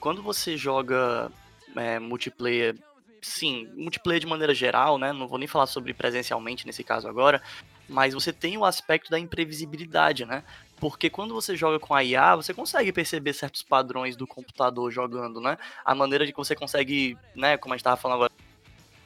Quando 0.00 0.22
você 0.22 0.56
joga 0.56 1.30
é, 1.76 1.98
multiplayer, 1.98 2.74
sim, 3.20 3.68
multiplayer 3.76 4.20
de 4.20 4.26
maneira 4.26 4.54
geral, 4.54 4.96
né? 4.96 5.12
Não 5.12 5.28
vou 5.28 5.36
nem 5.38 5.46
falar 5.46 5.66
sobre 5.66 5.92
presencialmente 5.92 6.66
nesse 6.66 6.82
caso 6.82 7.06
agora, 7.06 7.42
mas 7.86 8.14
você 8.14 8.32
tem 8.32 8.56
o 8.56 8.64
aspecto 8.64 9.10
da 9.10 9.18
imprevisibilidade, 9.18 10.24
né? 10.24 10.42
Porque 10.76 11.10
quando 11.10 11.34
você 11.34 11.54
joga 11.54 11.78
com 11.78 11.94
a 11.94 12.02
IA, 12.02 12.36
você 12.36 12.54
consegue 12.54 12.90
perceber 12.90 13.34
certos 13.34 13.62
padrões 13.62 14.16
do 14.16 14.26
computador 14.26 14.90
jogando, 14.90 15.42
né? 15.42 15.58
A 15.84 15.94
maneira 15.94 16.24
de 16.24 16.32
que 16.32 16.38
você 16.38 16.54
consegue, 16.54 17.18
né, 17.36 17.58
como 17.58 17.74
a 17.74 17.76
gente 17.76 17.84
tava 17.84 17.98
falando 17.98 18.16
agora 18.16 18.32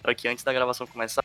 aqui 0.05 0.29
antes 0.29 0.45
da 0.45 0.53
gravação 0.53 0.87
começar, 0.87 1.25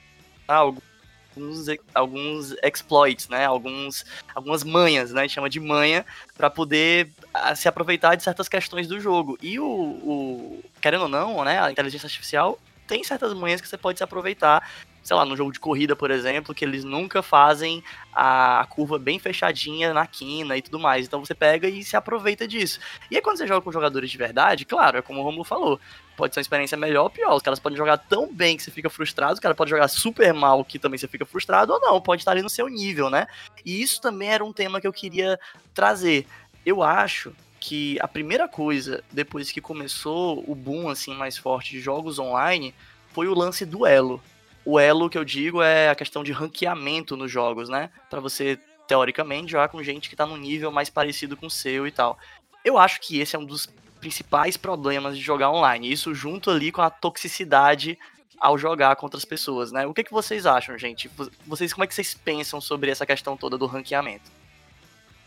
alguns, 1.35 1.65
alguns 1.94 2.51
exploits, 2.63 3.27
né? 3.30 3.45
Alguns, 3.45 4.06
algumas 4.33 4.63
manhas, 4.63 5.12
né? 5.12 5.21
A 5.21 5.24
gente 5.24 5.33
chama 5.35 5.50
de 5.50 5.59
manha 5.59 6.06
para 6.38 6.50
poder 6.50 7.12
ah, 7.33 7.56
se 7.56 7.68
aproveitar 7.68 8.15
de 8.15 8.24
certas 8.24 8.47
questões 8.47 8.88
do 8.88 9.00
jogo. 9.00 9.38
E 9.41 9.59
o, 9.59 9.65
o- 9.65 10.63
querendo 10.81 11.03
ou 11.03 11.09
não, 11.09 11.44
né, 11.44 11.59
a 11.62 11.71
inteligência 11.71 12.07
artificial 12.07 12.59
tem 12.88 13.03
certas 13.03 13.33
manhas 13.33 13.62
que 13.62 13.68
você 13.68 13.77
pode 13.77 13.97
se 13.97 14.03
aproveitar. 14.03 14.69
Sei 15.03 15.15
lá, 15.15 15.25
no 15.25 15.35
jogo 15.35 15.51
de 15.51 15.59
corrida, 15.59 15.95
por 15.95 16.09
exemplo, 16.09 16.55
que 16.55 16.63
eles 16.63 16.83
nunca 16.83 17.22
fazem 17.22 17.83
a, 18.13 18.65
curva 18.69 18.98
bem 18.98 19.19
fechadinha 19.19 19.93
na 19.93 20.07
quina 20.07 20.55
e 20.55 20.62
tudo 20.62 20.79
mais. 20.79 21.05
Então 21.05 21.24
você 21.24 21.36
pega 21.36 21.67
e 21.67 21.83
se 21.83 21.95
aproveita 21.95 22.48
disso. 22.48 22.79
E 23.12 23.15
aí 23.15 23.22
quando 23.22 23.38
você 23.38 23.45
joga 23.45 23.62
com 23.62 23.72
jogadores 23.72 24.10
de 24.10 24.17
verdade, 24.17 24.65
claro, 24.65 24.98
é 24.98 25.01
como 25.01 25.19
o 25.19 25.24
Romulo 25.24 25.43
falou, 25.43 25.79
pode 26.15 26.33
ser 26.33 26.39
uma 26.39 26.43
experiência 26.43 26.77
melhor 26.77 27.03
ou 27.03 27.10
pior. 27.10 27.36
Os 27.36 27.43
caras 27.43 27.60
podem 27.60 27.77
jogar 27.77 27.98
tão 27.98 28.33
bem 28.33 28.55
que 28.55 28.63
você 28.63 28.72
fica 28.72 28.89
frustrado, 28.89 29.33
os 29.33 29.39
caras 29.39 29.57
podem 29.57 29.72
jogar 29.72 29.88
super 29.88 30.33
mal 30.33 30.63
que 30.63 30.79
também 30.79 30.98
você 30.98 31.07
fica 31.07 31.25
frustrado, 31.25 31.74
ou 31.74 31.79
não, 31.81 32.00
pode 32.00 32.22
estar 32.22 32.31
ali 32.31 32.41
no 32.41 32.50
seu 32.50 32.67
nível, 32.67 33.10
né? 33.10 33.27
E 33.65 33.81
isso 33.81 34.00
também 34.00 34.29
era 34.29 34.43
um 34.43 34.53
tema 34.53 34.79
que 34.79 34.88
eu 34.88 34.93
queria 34.93 35.39
trazer. 35.74 36.25
Eu 36.65 36.81
acho 36.81 37.33
que 37.60 37.98
a 38.01 38.07
primeira 38.07 38.48
coisa, 38.48 39.03
depois 39.12 39.51
que 39.51 39.62
começou 39.62 40.43
o 40.45 40.53
boom 40.53 40.89
assim 40.89 41.13
mais 41.15 41.38
forte 41.38 41.72
de 41.72 41.79
jogos 41.79 42.19
online, 42.19 42.74
foi 43.13 43.27
o 43.27 43.33
lance 43.33 43.65
do 43.65 43.86
elo. 43.86 44.22
O 44.65 44.79
elo 44.79 45.10
que 45.10 45.17
eu 45.17 45.25
digo 45.25 45.62
é 45.62 45.89
a 45.89 45.96
questão 45.96 46.24
de 46.24 46.32
ranqueamento 46.32 47.17
nos 47.17 47.29
jogos, 47.32 47.67
né? 47.70 47.89
Pra 48.10 48.20
você, 48.20 48.58
teoricamente, 48.88 49.51
jogar 49.51 49.67
com 49.70 49.84
gente 49.84 50.10
que 50.10 50.15
tá 50.15 50.25
num 50.25 50.38
nível 50.38 50.72
mais 50.72 50.89
parecido 50.89 51.36
com 51.36 51.48
o 51.48 51.51
seu 51.51 51.86
e 51.86 51.91
tal. 51.91 52.17
Eu 52.63 52.77
acho 52.77 53.01
que 53.01 53.20
esse 53.20 53.36
é 53.36 53.39
um 53.39 53.46
dos 53.46 53.67
principais 54.00 54.55
problemas 54.58 55.17
de 55.17 55.24
jogar 55.24 55.51
online. 55.51 55.91
Isso 55.91 56.13
junto 56.13 56.50
ali 56.50 56.72
com 56.72 56.82
a 56.82 56.89
toxicidade 56.89 57.98
ao 58.39 58.58
jogar 58.58 58.96
contra 58.98 59.17
as 59.17 59.25
pessoas, 59.25 59.72
né? 59.72 59.86
O 59.86 59.93
que, 59.93 60.03
que 60.03 60.12
vocês 60.12 60.46
acham, 60.46 60.77
gente? 60.77 61.08
Vo- 61.10 61.29
Vocês, 61.46 61.74
como 61.74 61.84
é 61.84 61.88
que 61.88 61.93
vocês 61.96 62.13
pensam 62.13 62.60
sobre 62.60 62.89
essa 62.91 63.05
questão 63.05 63.38
toda 63.38 63.58
do 63.58 63.65
ranqueamento? 63.65 64.29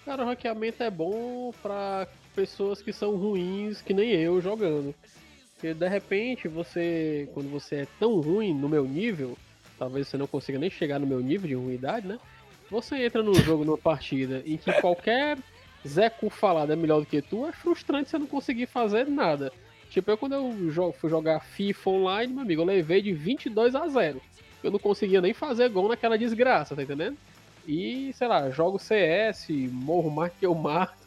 Cara, 0.05 0.23
o 0.23 0.26
ranqueamento 0.26 0.83
é 0.83 0.90
bom 0.90 1.52
pra 1.62 2.07
pessoas 2.35 2.81
que 2.83 2.93
são 2.93 3.16
ruins, 3.16 3.81
que 3.81 3.93
nem 3.95 4.11
eu, 4.11 4.40
jogando. 4.40 4.95
Porque 5.57 5.73
de 5.73 5.89
repente 5.89 6.49
você, 6.49 7.29
quando 7.33 7.51
você 7.51 7.77
é 7.77 7.87
tão 7.99 8.21
ruim 8.21 8.53
no 8.53 8.69
meu 8.69 8.85
nível, 8.85 9.37
talvez 9.79 10.07
você 10.07 10.19
não 10.19 10.27
consiga 10.27 10.59
nem 10.59 10.69
chegar 10.69 10.99
no 10.99 11.07
meu 11.07 11.21
nível 11.21 11.49
de 11.49 11.55
ruindade, 11.55 12.07
né? 12.07 12.19
Você 12.71 12.97
entra 12.97 13.23
num 13.23 13.35
jogo, 13.35 13.65
numa 13.65 13.79
partida, 13.79 14.43
em 14.45 14.59
que 14.59 14.71
qualquer 14.81 15.39
Zé 15.87 16.11
Cu 16.11 16.29
falado 16.29 16.73
é 16.73 16.77
melhor 16.77 17.01
do 17.01 17.07
que 17.07 17.23
tu, 17.23 17.47
é 17.47 17.53
frustrante 17.53 18.11
você 18.11 18.19
não 18.19 18.27
conseguir 18.27 18.67
fazer 18.67 19.07
nada. 19.07 19.51
Tipo, 19.89 20.11
eu 20.11 20.19
quando 20.19 20.35
eu 20.35 20.93
fui 20.93 21.09
jogar 21.09 21.41
FIFA 21.41 21.91
online, 21.91 22.33
meu 22.35 22.43
amigo, 22.43 22.61
eu 22.61 22.67
levei 22.67 23.01
de 23.01 23.13
22 23.13 23.75
a 23.75 23.89
0. 23.89 24.21
Eu 24.63 24.71
não 24.71 24.79
conseguia 24.79 25.23
nem 25.23 25.33
fazer 25.33 25.71
gol 25.71 25.89
naquela 25.89 26.19
desgraça, 26.19 26.77
tá 26.77 26.83
entendendo? 26.83 27.17
E, 27.67 28.13
sei 28.13 28.29
lá, 28.29 28.51
jogo 28.51 28.79
CS, 28.79 29.49
morro 29.71 30.11
mais 30.11 30.33
que 30.35 30.45
eu 30.45 30.55
mato. 30.55 30.95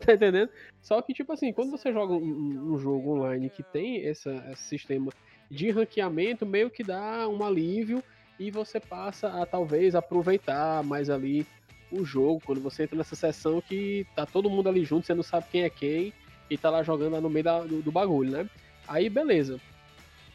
Tá 0.00 0.14
entendendo? 0.14 0.48
Só 0.82 1.00
que, 1.02 1.12
tipo 1.12 1.32
assim, 1.32 1.52
quando 1.52 1.70
você 1.70 1.92
joga 1.92 2.14
um, 2.14 2.72
um- 2.72 2.78
jogo 2.78 3.16
online 3.16 3.50
que 3.50 3.62
tem 3.62 4.06
essa- 4.06 4.34
esse 4.52 4.64
sistema 4.64 5.12
de 5.50 5.70
ranqueamento, 5.70 6.46
meio 6.46 6.70
que 6.70 6.82
dá 6.82 7.28
um 7.28 7.44
alívio 7.44 8.02
e 8.38 8.50
você 8.50 8.80
passa 8.80 9.28
a 9.28 9.44
talvez 9.44 9.94
aproveitar 9.94 10.82
mais 10.82 11.10
ali 11.10 11.46
o 11.92 12.04
jogo, 12.04 12.40
quando 12.44 12.60
você 12.60 12.84
entra 12.84 12.96
nessa 12.96 13.16
sessão 13.16 13.60
que 13.60 14.06
tá 14.14 14.24
todo 14.24 14.48
mundo 14.48 14.68
ali 14.68 14.84
junto, 14.84 15.06
você 15.06 15.14
não 15.14 15.22
sabe 15.22 15.46
quem 15.50 15.62
é 15.62 15.70
quem, 15.70 16.12
e 16.48 16.56
tá 16.56 16.70
lá 16.70 16.82
jogando 16.82 17.12
lá 17.14 17.20
no 17.20 17.28
meio 17.28 17.44
da, 17.44 17.60
do, 17.60 17.82
do, 17.82 17.92
bagulho, 17.92 18.30
né? 18.30 18.46
Aí 18.88 19.08
beleza. 19.08 19.60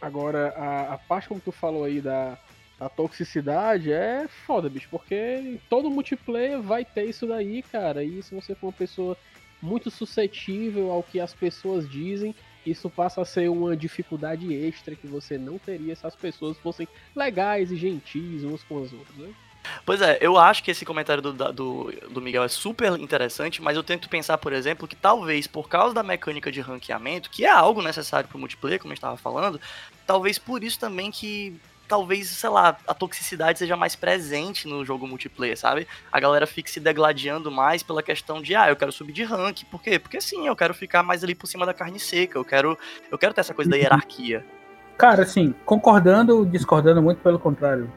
Agora, 0.01 0.49
a, 0.55 0.93
a 0.93 0.97
parte 0.97 1.27
como 1.29 1.39
tu 1.39 1.51
falou 1.51 1.85
aí 1.85 2.01
da, 2.01 2.37
da 2.79 2.89
toxicidade 2.89 3.91
é 3.91 4.27
foda, 4.27 4.69
bicho, 4.69 4.87
porque 4.89 5.57
todo 5.69 5.89
multiplayer 5.89 6.61
vai 6.61 6.83
ter 6.85 7.05
isso 7.05 7.25
daí, 7.25 7.63
cara, 7.63 8.03
e 8.03 8.21
se 8.21 8.35
você 8.35 8.53
for 8.53 8.67
uma 8.67 8.73
pessoa 8.73 9.17
muito 9.65 9.89
suscetível 9.89 10.91
ao 10.91 11.03
que 11.03 11.19
as 11.19 11.33
pessoas 11.33 11.89
dizem, 11.89 12.35
isso 12.65 12.89
passa 12.89 13.21
a 13.21 13.25
ser 13.25 13.49
uma 13.49 13.75
dificuldade 13.75 14.53
extra 14.53 14.95
que 14.95 15.07
você 15.07 15.37
não 15.37 15.57
teria 15.57 15.95
se 15.95 16.05
as 16.05 16.15
pessoas 16.15 16.57
fossem 16.57 16.87
legais 17.15 17.71
e 17.71 17.75
gentis 17.75 18.43
umas 18.43 18.63
com 18.63 18.83
as 18.83 18.93
outras, 18.93 19.15
né? 19.17 19.33
Pois 19.83 19.99
é, 19.99 20.19
eu 20.21 20.37
acho 20.37 20.63
que 20.63 20.69
esse 20.69 20.85
comentário 20.85 21.23
do, 21.23 21.33
do, 21.33 21.91
do, 22.11 22.21
Miguel 22.21 22.43
é 22.43 22.47
super 22.47 22.99
interessante, 22.99 23.63
mas 23.63 23.75
eu 23.75 23.83
tento 23.83 24.07
pensar, 24.07 24.37
por 24.37 24.53
exemplo, 24.53 24.87
que 24.87 24.95
talvez 24.95 25.47
por 25.47 25.67
causa 25.67 25.93
da 25.93 26.03
mecânica 26.03 26.51
de 26.51 26.61
ranqueamento, 26.61 27.31
que 27.31 27.45
é 27.45 27.49
algo 27.49 27.81
necessário 27.81 28.29
para 28.29 28.37
o 28.37 28.39
multiplayer, 28.39 28.79
como 28.79 28.91
a 28.91 28.93
gente 28.93 28.99
estava 28.99 29.17
falando, 29.17 29.59
talvez 30.05 30.37
por 30.37 30.63
isso 30.63 30.79
também 30.79 31.09
que 31.09 31.59
talvez, 31.87 32.29
sei 32.29 32.49
lá, 32.49 32.77
a 32.87 32.93
toxicidade 32.93 33.59
seja 33.59 33.75
mais 33.75 33.95
presente 33.95 34.67
no 34.67 34.85
jogo 34.85 35.07
multiplayer, 35.07 35.57
sabe? 35.57 35.87
A 36.11 36.19
galera 36.19 36.47
fique 36.47 36.69
se 36.69 36.79
degladiando 36.79 37.51
mais 37.51 37.83
pela 37.83 38.03
questão 38.03 38.41
de, 38.41 38.55
ah, 38.55 38.69
eu 38.69 38.75
quero 38.75 38.91
subir 38.91 39.13
de 39.13 39.23
rank. 39.23 39.63
Por 39.71 39.81
quê? 39.81 39.99
Porque 39.99 40.19
sim, 40.21 40.47
eu 40.47 40.55
quero 40.55 40.73
ficar 40.73 41.03
mais 41.03 41.23
ali 41.23 41.35
por 41.35 41.47
cima 41.47 41.65
da 41.65 41.73
carne 41.73 41.99
seca, 41.99 42.37
eu 42.37 42.45
quero, 42.45 42.77
eu 43.11 43.17
quero 43.17 43.33
ter 43.33 43.41
essa 43.41 43.53
coisa 43.53 43.69
da 43.69 43.75
uhum. 43.75 43.81
hierarquia. 43.81 44.45
Cara, 44.97 45.23
assim, 45.23 45.53
concordando, 45.65 46.45
discordando 46.45 47.01
muito 47.01 47.21
pelo 47.21 47.37
contrário 47.37 47.91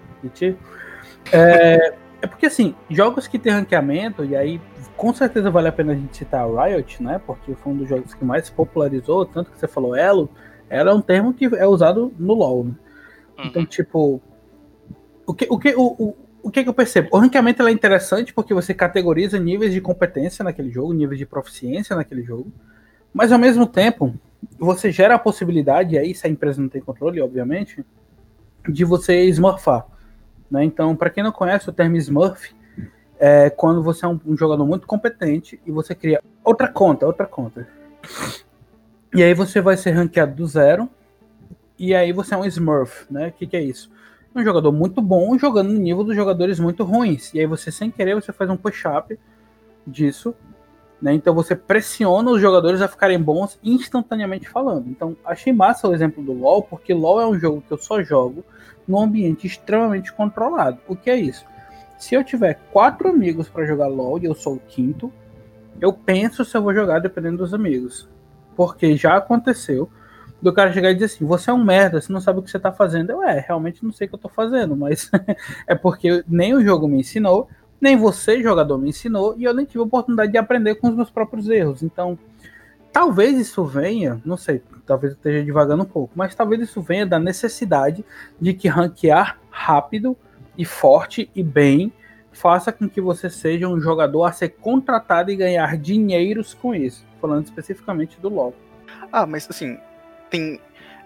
é, 1.33 1.95
é 2.21 2.27
porque 2.27 2.47
assim, 2.47 2.75
jogos 2.91 3.29
que 3.29 3.39
tem 3.39 3.53
ranqueamento, 3.53 4.25
e 4.25 4.35
aí 4.35 4.61
com 4.97 5.15
certeza 5.15 5.51
vale 5.51 5.69
a 5.69 5.73
pena 5.73 5.93
a 5.93 5.95
gente 5.95 6.17
citar 6.17 6.45
a 6.45 6.65
Riot, 6.65 7.03
né? 7.03 7.21
Porque 7.25 7.55
foi 7.55 7.73
um 7.73 7.77
dos 7.77 7.89
jogos 7.89 8.15
que 8.15 8.25
mais 8.25 8.51
popularizou, 8.51 9.25
tanto 9.25 9.53
que 9.53 9.59
você 9.59 9.69
falou 9.69 9.95
Elo, 9.95 10.29
era 10.69 10.93
um 10.95 11.01
termo 11.01 11.33
que 11.33 11.45
é 11.45 11.67
usado 11.67 12.13
no 12.19 12.35
LoL, 12.35 12.65
né? 12.65 12.73
Então, 13.39 13.63
uhum. 13.63 13.69
tipo, 13.69 14.21
o 15.27 15.35
que, 15.35 15.47
o, 15.49 15.59
que, 15.59 15.75
o, 15.77 15.87
o, 15.99 16.17
o 16.43 16.51
que, 16.51 16.63
que 16.63 16.69
eu 16.69 16.75
percebo? 16.75 17.09
O 17.13 17.19
ranqueamento 17.19 17.63
é 17.63 17.71
interessante 17.71 18.33
porque 18.33 18.53
você 18.53 18.75
categoriza 18.75 19.39
níveis 19.39 19.73
de 19.73 19.81
competência 19.81 20.43
naquele 20.43 20.71
jogo, 20.71 20.93
níveis 20.93 21.19
de 21.19 21.27
proficiência 21.27 21.95
naquele 21.95 22.23
jogo, 22.23 22.51
mas 23.13 23.31
ao 23.31 23.39
mesmo 23.39 23.67
tempo, 23.67 24.15
você 24.59 24.91
gera 24.91 25.15
a 25.15 25.19
possibilidade, 25.19 25.95
e 25.95 25.99
aí 25.99 26.15
se 26.15 26.27
a 26.27 26.31
empresa 26.31 26.61
não 26.61 26.69
tem 26.69 26.81
controle, 26.81 27.21
obviamente, 27.21 27.85
de 28.69 28.85
você 28.85 29.25
smurfar. 29.29 29.87
Né? 30.51 30.65
Então, 30.65 30.97
para 30.97 31.11
quem 31.11 31.23
não 31.23 31.33
conhece 31.33 31.69
o 31.69 31.73
termo 31.73 31.97
smurf, 31.97 32.55
é 33.19 33.51
quando 33.51 33.83
você 33.83 34.05
é 34.05 34.09
um, 34.09 34.21
um 34.27 34.37
jogador 34.37 34.65
muito 34.65 34.87
competente 34.87 35.61
e 35.67 35.71
você 35.71 35.95
cria 35.95 36.23
outra 36.45 36.69
conta, 36.69 37.07
outra 37.07 37.27
conta. 37.27 37.67
E 39.15 39.23
aí 39.23 39.35
você 39.35 39.61
vai 39.61 39.77
ser 39.77 39.91
ranqueado 39.91 40.35
do 40.35 40.47
zero 40.47 40.89
e 41.79 41.95
aí 41.95 42.13
você 42.13 42.35
é 42.35 42.37
um 42.37 42.45
Smurf, 42.45 43.07
né? 43.11 43.29
O 43.29 43.33
que, 43.33 43.47
que 43.47 43.57
é 43.57 43.63
isso? 43.63 43.91
Um 44.35 44.43
jogador 44.43 44.73
muito 44.73 45.01
bom 45.01 45.39
jogando 45.39 45.73
no 45.73 45.79
nível 45.79 46.03
dos 46.03 46.17
jogadores 46.17 46.59
muito 46.59 46.83
ruins. 46.85 47.33
E 47.33 47.41
aí 47.41 47.47
você, 47.47 47.71
sem 47.71 47.91
querer, 47.91 48.15
você 48.15 48.33
faz 48.33 48.51
um 48.51 48.57
push-up 48.57 49.19
disso. 49.87 50.35
Né? 51.01 51.15
Então 51.15 51.35
você 51.35 51.55
pressiona 51.55 52.31
os 52.31 52.41
jogadores 52.41 52.83
a 52.83 52.89
ficarem 52.89 53.21
bons 53.21 53.59
instantaneamente 53.63 54.49
falando. 54.49 54.89
Então 54.89 55.17
achei 55.25 55.53
massa 55.53 55.89
o 55.89 55.95
exemplo 55.95 56.23
do 56.23 56.33
LoL, 56.33 56.63
porque 56.63 56.93
LoL 56.93 57.21
é 57.21 57.27
um 57.27 57.39
jogo 57.39 57.63
que 57.67 57.73
eu 57.73 57.79
só 57.79 58.03
jogo 58.03 58.45
num 58.87 59.01
ambiente 59.01 59.47
extremamente 59.47 60.13
controlado. 60.13 60.79
O 60.89 60.97
que 60.97 61.11
é 61.11 61.17
isso? 61.17 61.45
Se 61.97 62.15
eu 62.15 62.25
tiver 62.25 62.55
quatro 62.73 63.09
amigos 63.09 63.49
para 63.49 63.67
jogar 63.67 63.87
LoL 63.87 64.19
e 64.19 64.25
eu 64.25 64.35
sou 64.35 64.55
o 64.55 64.61
quinto, 64.61 65.13
eu 65.81 65.93
penso 65.93 66.45
se 66.45 66.57
eu 66.57 66.63
vou 66.63 66.75
jogar 66.75 66.99
dependendo 66.99 67.39
dos 67.39 67.55
amigos. 67.55 68.09
Porque 68.57 68.97
já 68.97 69.17
aconteceu 69.17 69.89
do 70.41 70.53
cara 70.53 70.73
chegar 70.73 70.91
e 70.91 70.95
dizer 70.95 71.07
assim: 71.07 71.25
você 71.25 71.51
é 71.51 71.53
um 71.53 71.63
merda, 71.63 72.01
você 72.01 72.13
não 72.13 72.21
sabe 72.21 72.39
o 72.39 72.43
que 72.43 72.51
você 72.51 72.59
tá 72.59 72.73
fazendo. 72.73 73.11
Eu, 73.11 73.23
é, 73.23 73.45
realmente 73.47 73.85
não 73.85 73.93
sei 73.93 74.07
o 74.07 74.11
que 74.11 74.15
eu 74.15 74.21
tô 74.21 74.29
fazendo, 74.29 74.77
mas 74.77 75.11
é 75.67 75.75
porque 75.75 76.25
nem 76.29 76.55
o 76.55 76.65
jogo 76.65 76.89
me 76.89 77.01
ensinou, 77.01 77.49
nem 77.81 77.97
você, 77.97 78.43
jogador, 78.43 78.79
me 78.79 78.91
ensinou, 78.91 79.35
e 79.37 79.45
eu 79.45 79.55
nem 79.55 79.65
tive 79.65 79.81
a 79.81 79.87
oportunidade 79.87 80.33
de 80.33 80.39
aprender 80.39 80.77
com 80.77 80.89
os 80.89 80.95
meus 80.95 81.11
próprios 81.11 81.49
erros. 81.49 81.83
Então, 81.83 82.19
talvez 82.93 83.39
isso 83.39 83.65
venha, 83.65 84.21
não 84.25 84.37
sei, 84.37 84.63
talvez 84.87 85.13
eu 85.13 85.17
esteja 85.17 85.45
devagando 85.45 85.83
um 85.83 85.87
pouco, 85.87 86.13
mas 86.15 86.35
talvez 86.35 86.63
isso 86.63 86.81
venha 86.81 87.07
da 87.07 87.19
necessidade 87.19 88.05
de 88.41 88.55
que 88.55 88.69
ranquear 88.69 89.39
rápido 89.51 90.17
e 90.57 90.65
forte 90.65 91.31
e 91.35 91.43
bem 91.43 91.93
faça 92.33 92.71
com 92.71 92.89
que 92.89 93.01
você 93.01 93.29
seja 93.29 93.69
um 93.69 93.81
jogador 93.81 94.25
a 94.25 94.33
ser 94.33 94.51
contratado 94.51 95.31
e 95.31 95.37
ganhar 95.37 95.77
dinheiros 95.77 96.55
com 96.55 96.75
isso. 96.75 97.05
Falando 97.21 97.45
especificamente 97.45 98.21
do 98.21 98.29
LoL. 98.29 98.55
Ah, 99.11 99.27
mas 99.27 99.49
assim, 99.51 99.77
tem 100.29 100.61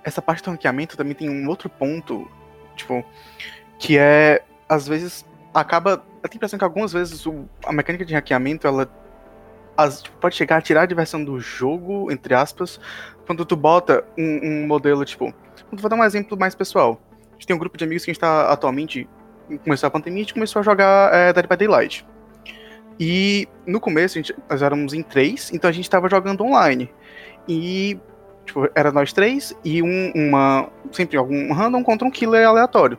essa 0.05 0.21
parte 0.21 0.43
do 0.43 0.50
ranqueamento 0.50 0.97
também 0.97 1.14
tem 1.14 1.31
um 1.31 1.49
outro 1.49 1.69
ponto, 1.69 2.29
tipo, 2.75 3.05
que 3.79 3.97
é 3.97 4.43
às 4.69 4.88
vezes 4.88 5.25
acaba, 5.55 6.02
eu 6.23 6.29
tenho 6.29 6.35
a 6.35 6.37
impressão 6.37 6.59
que 6.59 6.64
algumas 6.64 6.93
vezes 6.93 7.26
o, 7.26 7.49
a 7.64 7.73
mecânica 7.73 8.05
de 8.05 8.14
ranqueamento 8.14 8.67
ela 8.67 8.91
as, 9.76 10.02
tipo, 10.02 10.17
pode 10.19 10.35
chegar 10.35 10.59
a 10.59 10.61
tirar 10.61 10.83
a 10.83 10.87
diversão 10.87 11.25
do 11.25 11.41
jogo, 11.41 12.11
entre 12.11 12.35
aspas, 12.35 12.81
quando 13.26 13.45
tu 13.45 13.57
bota 13.57 14.05
um, 14.19 14.41
um 14.43 14.67
modelo, 14.67 15.05
tipo, 15.05 15.33
vou 15.73 15.91
dar 15.91 15.97
um 15.97 16.05
exemplo 16.05 16.38
mais 16.38 16.55
pessoal. 16.55 17.00
A 17.31 17.33
gente 17.35 17.47
tem 17.47 17.57
um 17.57 17.59
grupo 17.59 17.76
de 17.76 17.85
amigos 17.85 18.05
que 18.05 18.11
a 18.11 18.14
gente 18.14 18.21
tá 18.21 18.52
atualmente, 18.52 19.09
começou 19.64 19.87
a 19.87 19.91
pandemia, 19.91 20.23
gente 20.23 20.35
começou 20.35 20.61
a 20.61 20.62
jogar 20.62 21.12
é, 21.14 21.33
Dead 21.33 21.47
by 21.49 21.57
Daylight. 21.57 22.07
E 23.00 23.49
no 23.67 23.81
começo, 23.81 24.19
a 24.19 24.23
gente, 24.23 24.35
nós 24.49 24.62
éramos 24.62 24.93
em 24.93 25.02
três, 25.02 25.50
então 25.52 25.69
a 25.69 25.73
gente 25.73 25.88
tava 25.88 26.09
jogando 26.09 26.45
online. 26.45 26.91
E 27.49 27.99
Tipo, 28.45 28.69
era 28.75 28.91
nós 28.91 29.13
três 29.13 29.55
e 29.65 29.83
um, 29.83 30.13
uma. 30.15 30.69
Sempre 30.91 31.17
algum 31.17 31.53
random 31.53 31.83
contra 31.83 32.07
um 32.07 32.11
killer 32.11 32.47
aleatório. 32.47 32.99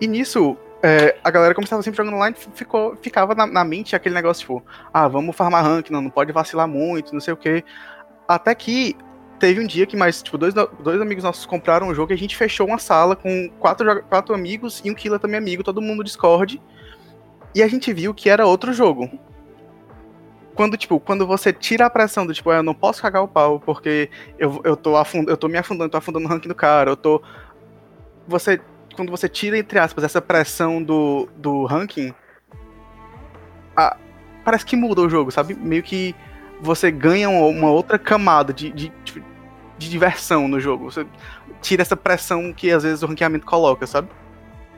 E 0.00 0.06
nisso, 0.06 0.56
é, 0.82 1.16
a 1.24 1.30
galera 1.30 1.54
começava 1.54 1.82
sempre 1.82 1.96
jogando 1.96 2.16
online, 2.16 2.36
ficou, 2.54 2.96
ficava 2.96 3.34
na, 3.34 3.46
na, 3.46 3.64
mente 3.64 3.96
aquele 3.96 4.14
negócio, 4.14 4.40
tipo, 4.40 4.64
ah, 4.92 5.08
vamos 5.08 5.34
farmar 5.34 5.64
rank, 5.64 5.90
não, 5.90 6.02
não 6.02 6.10
pode 6.10 6.32
vacilar 6.32 6.68
muito, 6.68 7.12
não 7.12 7.20
sei 7.20 7.34
o 7.34 7.36
quê. 7.36 7.64
Até 8.28 8.54
que 8.54 8.96
teve 9.38 9.60
um 9.60 9.66
dia 9.66 9.86
que 9.86 9.96
mais, 9.96 10.22
tipo, 10.22 10.36
dois, 10.36 10.54
dois 10.54 11.00
amigos 11.00 11.24
nossos 11.24 11.46
compraram 11.46 11.88
um 11.88 11.94
jogo 11.94 12.12
e 12.12 12.14
a 12.14 12.18
gente 12.18 12.36
fechou 12.36 12.66
uma 12.66 12.78
sala 12.78 13.16
com 13.16 13.50
quatro, 13.58 14.02
quatro 14.04 14.34
amigos 14.34 14.82
e 14.84 14.90
um 14.90 14.94
killer 14.94 15.18
também 15.18 15.38
amigo, 15.38 15.62
todo 15.62 15.80
mundo 15.80 16.04
Discord. 16.04 16.60
E 17.54 17.62
a 17.62 17.68
gente 17.68 17.92
viu 17.92 18.12
que 18.12 18.28
era 18.28 18.46
outro 18.46 18.72
jogo 18.72 19.10
quando, 20.56 20.76
tipo, 20.76 20.98
quando 20.98 21.26
você 21.26 21.52
tira 21.52 21.84
a 21.84 21.90
pressão 21.90 22.26
do 22.26 22.32
tipo, 22.32 22.50
ah, 22.50 22.56
eu 22.56 22.62
não 22.62 22.74
posso 22.74 23.02
cagar 23.02 23.22
o 23.22 23.28
pau 23.28 23.60
porque 23.60 24.08
eu, 24.38 24.60
eu, 24.64 24.74
tô, 24.74 24.96
afund, 24.96 25.28
eu 25.28 25.36
tô 25.36 25.48
me 25.48 25.58
afundando, 25.58 25.90
tô 25.90 25.98
afundando 25.98 26.24
o 26.24 26.28
ranking 26.28 26.48
do 26.48 26.54
cara, 26.54 26.90
eu 26.90 26.96
tô. 26.96 27.22
Você. 28.26 28.60
Quando 28.96 29.10
você 29.10 29.28
tira, 29.28 29.58
entre 29.58 29.78
aspas, 29.78 30.02
essa 30.04 30.22
pressão 30.22 30.82
do, 30.82 31.28
do 31.36 31.66
ranking, 31.66 32.14
a, 33.76 33.94
parece 34.42 34.64
que 34.64 34.74
muda 34.74 35.02
o 35.02 35.10
jogo, 35.10 35.30
sabe? 35.30 35.54
Meio 35.54 35.82
que 35.82 36.14
você 36.62 36.90
ganha 36.90 37.28
uma, 37.28 37.70
outra 37.70 37.98
camada 37.98 38.54
de, 38.54 38.70
de, 38.70 38.90
de, 39.04 39.22
de 39.76 39.90
diversão 39.90 40.48
no 40.48 40.58
jogo. 40.58 40.90
Você 40.90 41.06
tira 41.60 41.82
essa 41.82 41.94
pressão 41.94 42.54
que 42.54 42.70
às 42.70 42.84
vezes 42.84 43.02
o 43.02 43.06
ranqueamento 43.06 43.44
coloca, 43.44 43.86
sabe? 43.86 44.08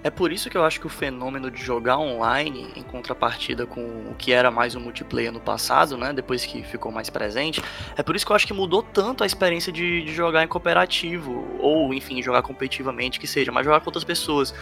É 0.09 0.11
por 0.11 0.33
isso 0.33 0.49
que 0.49 0.57
eu 0.57 0.65
acho 0.65 0.81
que 0.81 0.87
o 0.87 0.89
fenômeno 0.89 1.51
de 1.51 1.63
jogar 1.63 1.99
online, 1.99 2.73
em 2.75 2.83
contrapartida 2.83 3.67
com 3.67 3.83
o 4.11 4.15
que 4.17 4.33
era 4.33 4.51
mais 4.51 4.75
o 4.75 4.81
multiplayer 4.81 5.31
no 5.31 5.39
passado, 5.39 5.99
né? 5.99 6.15
Depois 6.15 6.47
que 6.47 6.63
ficou 6.63 6.91
mais 6.91 7.11
presente, 7.11 7.63
é 7.95 8.03
por 8.03 8.17
isso 8.17 8.25
que 8.25 8.33
eu 8.33 8.37
acho 8.37 8.47
que 8.47 8.55
mudou 8.55 8.83
tanto 8.83 9.23
a 9.23 9.27
experiência 9.27 9.71
de, 9.71 10.03
de 10.03 10.15
jogar 10.15 10.43
em 10.43 10.49
cooperativo, 10.49 11.47
ou 11.59 11.93
enfim, 11.93 12.23
jogar 12.23 12.41
competitivamente, 12.41 13.21
que 13.21 13.27
seja, 13.27 13.53
mas 13.53 13.67
jogar 13.67 13.81
com 13.81 13.89
outras 13.89 14.03
pessoas 14.03 14.55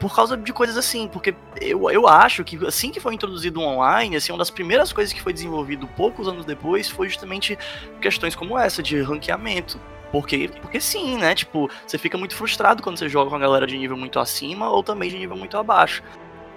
por 0.00 0.12
causa 0.12 0.36
de 0.36 0.52
coisas 0.52 0.76
assim, 0.76 1.06
porque 1.06 1.36
eu, 1.60 1.88
eu 1.88 2.08
acho 2.08 2.42
que 2.42 2.58
assim 2.66 2.90
que 2.90 2.98
foi 2.98 3.14
introduzido 3.14 3.60
o 3.60 3.62
online, 3.62 4.16
assim, 4.16 4.32
uma 4.32 4.38
das 4.38 4.50
primeiras 4.50 4.92
coisas 4.92 5.12
que 5.12 5.22
foi 5.22 5.32
desenvolvido 5.32 5.86
poucos 5.86 6.26
anos 6.26 6.44
depois 6.44 6.88
foi 6.88 7.08
justamente 7.08 7.56
questões 8.00 8.34
como 8.34 8.58
essa 8.58 8.82
de 8.82 9.00
ranqueamento. 9.00 9.78
Porque, 10.10 10.48
porque 10.60 10.80
sim, 10.80 11.16
né? 11.16 11.34
Tipo, 11.34 11.70
você 11.86 11.98
fica 11.98 12.18
muito 12.18 12.34
frustrado 12.34 12.82
quando 12.82 12.98
você 12.98 13.08
joga 13.08 13.30
com 13.30 13.36
a 13.36 13.40
galera 13.40 13.66
de 13.66 13.78
nível 13.78 13.96
muito 13.96 14.18
acima 14.18 14.68
ou 14.70 14.82
também 14.82 15.10
de 15.10 15.18
nível 15.18 15.36
muito 15.36 15.56
abaixo. 15.56 16.02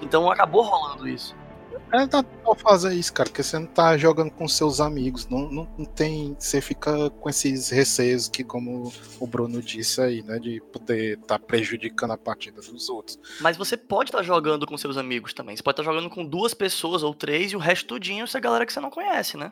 Então 0.01 0.29
acabou 0.29 0.63
rolando 0.63 1.07
isso. 1.07 1.35
É 1.93 1.99
natural 1.99 2.55
fazer 2.55 2.95
isso, 2.95 3.13
cara, 3.13 3.29
porque 3.29 3.43
você 3.43 3.59
não 3.59 3.67
tá 3.67 3.95
jogando 3.95 4.31
com 4.31 4.47
seus 4.47 4.81
amigos, 4.81 5.27
não, 5.27 5.47
não, 5.51 5.67
não, 5.77 5.85
tem. 5.85 6.35
Você 6.39 6.59
fica 6.59 7.11
com 7.11 7.29
esses 7.29 7.69
receios 7.69 8.27
que, 8.27 8.43
como 8.43 8.91
o 9.19 9.27
Bruno 9.27 9.61
disse 9.61 10.01
aí, 10.01 10.23
né, 10.23 10.39
de 10.39 10.59
poder 10.71 11.19
estar 11.19 11.37
tá 11.37 11.39
prejudicando 11.39 12.09
a 12.09 12.17
partida 12.17 12.61
dos 12.61 12.89
outros. 12.89 13.19
Mas 13.39 13.57
você 13.57 13.77
pode 13.77 14.09
estar 14.09 14.19
tá 14.19 14.23
jogando 14.23 14.65
com 14.65 14.75
seus 14.75 14.97
amigos 14.97 15.35
também. 15.35 15.55
Você 15.55 15.61
pode 15.61 15.79
estar 15.79 15.83
tá 15.83 15.95
jogando 15.95 16.11
com 16.11 16.25
duas 16.25 16.55
pessoas 16.55 17.03
ou 17.03 17.13
três 17.13 17.51
e 17.51 17.55
o 17.55 17.59
resto 17.59 17.85
tudinho 17.85 18.25
é 18.25 18.37
a 18.37 18.39
galera 18.39 18.65
que 18.65 18.73
você 18.73 18.79
não 18.79 18.89
conhece, 18.89 19.37
né? 19.37 19.51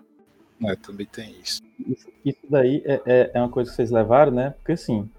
É, 0.63 0.75
também 0.75 1.06
tem 1.06 1.36
isso. 1.41 1.62
Isso, 1.88 2.08
isso 2.24 2.39
daí 2.50 2.84
é, 2.86 3.01
é, 3.06 3.32
é, 3.34 3.39
uma 3.39 3.50
coisa 3.50 3.70
que 3.70 3.75
vocês 3.75 3.89
levaram, 3.89 4.32
né? 4.32 4.51
Porque 4.58 4.74
assim, 4.74 5.10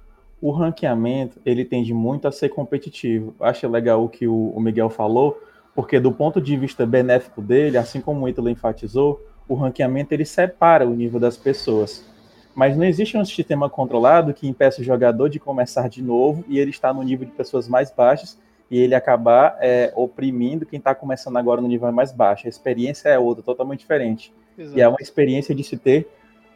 o 0.40 0.50
ranqueamento 0.50 1.40
ele 1.44 1.64
tende 1.64 1.92
muito 1.92 2.28
a 2.28 2.32
ser 2.32 2.48
competitivo. 2.48 3.34
Acho 3.40 3.68
legal 3.68 4.04
o 4.04 4.08
que 4.08 4.26
o, 4.26 4.58
Miguel 4.60 4.88
falou, 4.88 5.40
porque 5.74 5.98
do 5.98 6.12
ponto 6.12 6.40
de 6.40 6.56
vista 6.56 6.86
benéfico 6.86 7.42
dele, 7.42 7.76
assim 7.76 8.00
como 8.00 8.24
o 8.24 8.28
Ítalo 8.28 8.48
enfatizou, 8.48 9.20
o 9.48 9.54
ranqueamento 9.54 10.12
ele 10.12 10.24
separa 10.24 10.86
o 10.86 10.94
nível 10.94 11.18
das 11.18 11.36
pessoas. 11.36 12.04
Mas 12.54 12.76
não 12.76 12.84
existe 12.84 13.16
um 13.16 13.24
sistema 13.24 13.68
controlado 13.68 14.34
que 14.34 14.46
impeça 14.46 14.80
o 14.80 14.84
jogador 14.84 15.28
de 15.28 15.40
começar 15.40 15.88
de 15.88 16.02
novo 16.02 16.44
e 16.46 16.58
ele 16.58 16.70
está 16.70 16.92
no 16.92 17.02
nível 17.02 17.26
de 17.26 17.32
pessoas 17.32 17.66
mais 17.66 17.90
baixas 17.90 18.38
e 18.70 18.78
ele 18.78 18.94
acabar 18.94 19.56
é, 19.60 19.92
oprimindo 19.96 20.66
quem 20.66 20.78
está 20.78 20.94
começando 20.94 21.36
agora 21.36 21.60
no 21.60 21.68
nível 21.68 21.90
mais 21.92 22.12
baixo. 22.12 22.46
A 22.46 22.50
experiência 22.50 23.08
é 23.08 23.18
outra, 23.18 23.42
totalmente 23.42 23.80
diferente. 23.80 24.32
Exato. 24.56 24.78
E 24.78 24.80
é 24.80 24.88
uma 24.88 25.00
experiência 25.00 25.54
de 25.54 25.62
se 25.64 25.76
ter 25.76 26.08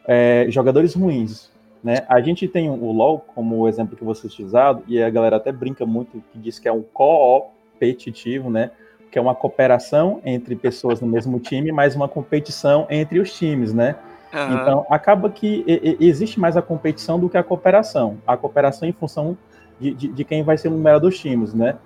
é, 0.07 0.45
jogadores 0.49 0.93
ruins. 0.93 1.51
Né? 1.83 2.05
A 2.09 2.19
gente 2.21 2.47
tem 2.47 2.69
o 2.69 2.91
LoL 2.91 3.19
como 3.33 3.57
o 3.57 3.67
exemplo 3.67 3.95
que 3.95 4.03
você 4.03 4.27
utilizado, 4.27 4.83
e 4.87 5.01
a 5.01 5.09
galera 5.09 5.37
até 5.37 5.51
brinca 5.51 5.85
muito 5.85 6.23
que 6.31 6.39
diz 6.39 6.59
que 6.59 6.67
é 6.67 6.71
um 6.71 6.81
competitivo, 6.81 8.49
né? 8.49 8.71
que 9.11 9.17
é 9.17 9.21
uma 9.21 9.35
cooperação 9.35 10.21
entre 10.25 10.55
pessoas 10.55 10.99
no 11.01 11.07
mesmo 11.07 11.39
time, 11.39 11.71
mas 11.71 11.95
uma 11.95 12.07
competição 12.07 12.85
entre 12.89 13.19
os 13.19 13.33
times, 13.33 13.73
né? 13.73 13.95
Uhum. 14.33 14.53
Então, 14.53 14.85
acaba 14.89 15.29
que 15.29 15.63
existe 15.99 16.39
mais 16.39 16.57
a 16.57 16.61
competição 16.61 17.19
do 17.19 17.29
que 17.29 17.37
a 17.37 17.43
cooperação. 17.43 18.17
A 18.27 18.35
cooperação 18.35 18.87
em 18.87 18.91
função 18.91 19.37
de, 19.79 19.93
de, 19.93 20.07
de, 20.09 20.23
quem 20.25 20.43
vai 20.43 20.57
ser 20.57 20.67
o 20.67 20.71
número 20.71 20.99
dos 20.99 21.17
times, 21.17 21.53
né? 21.53 21.77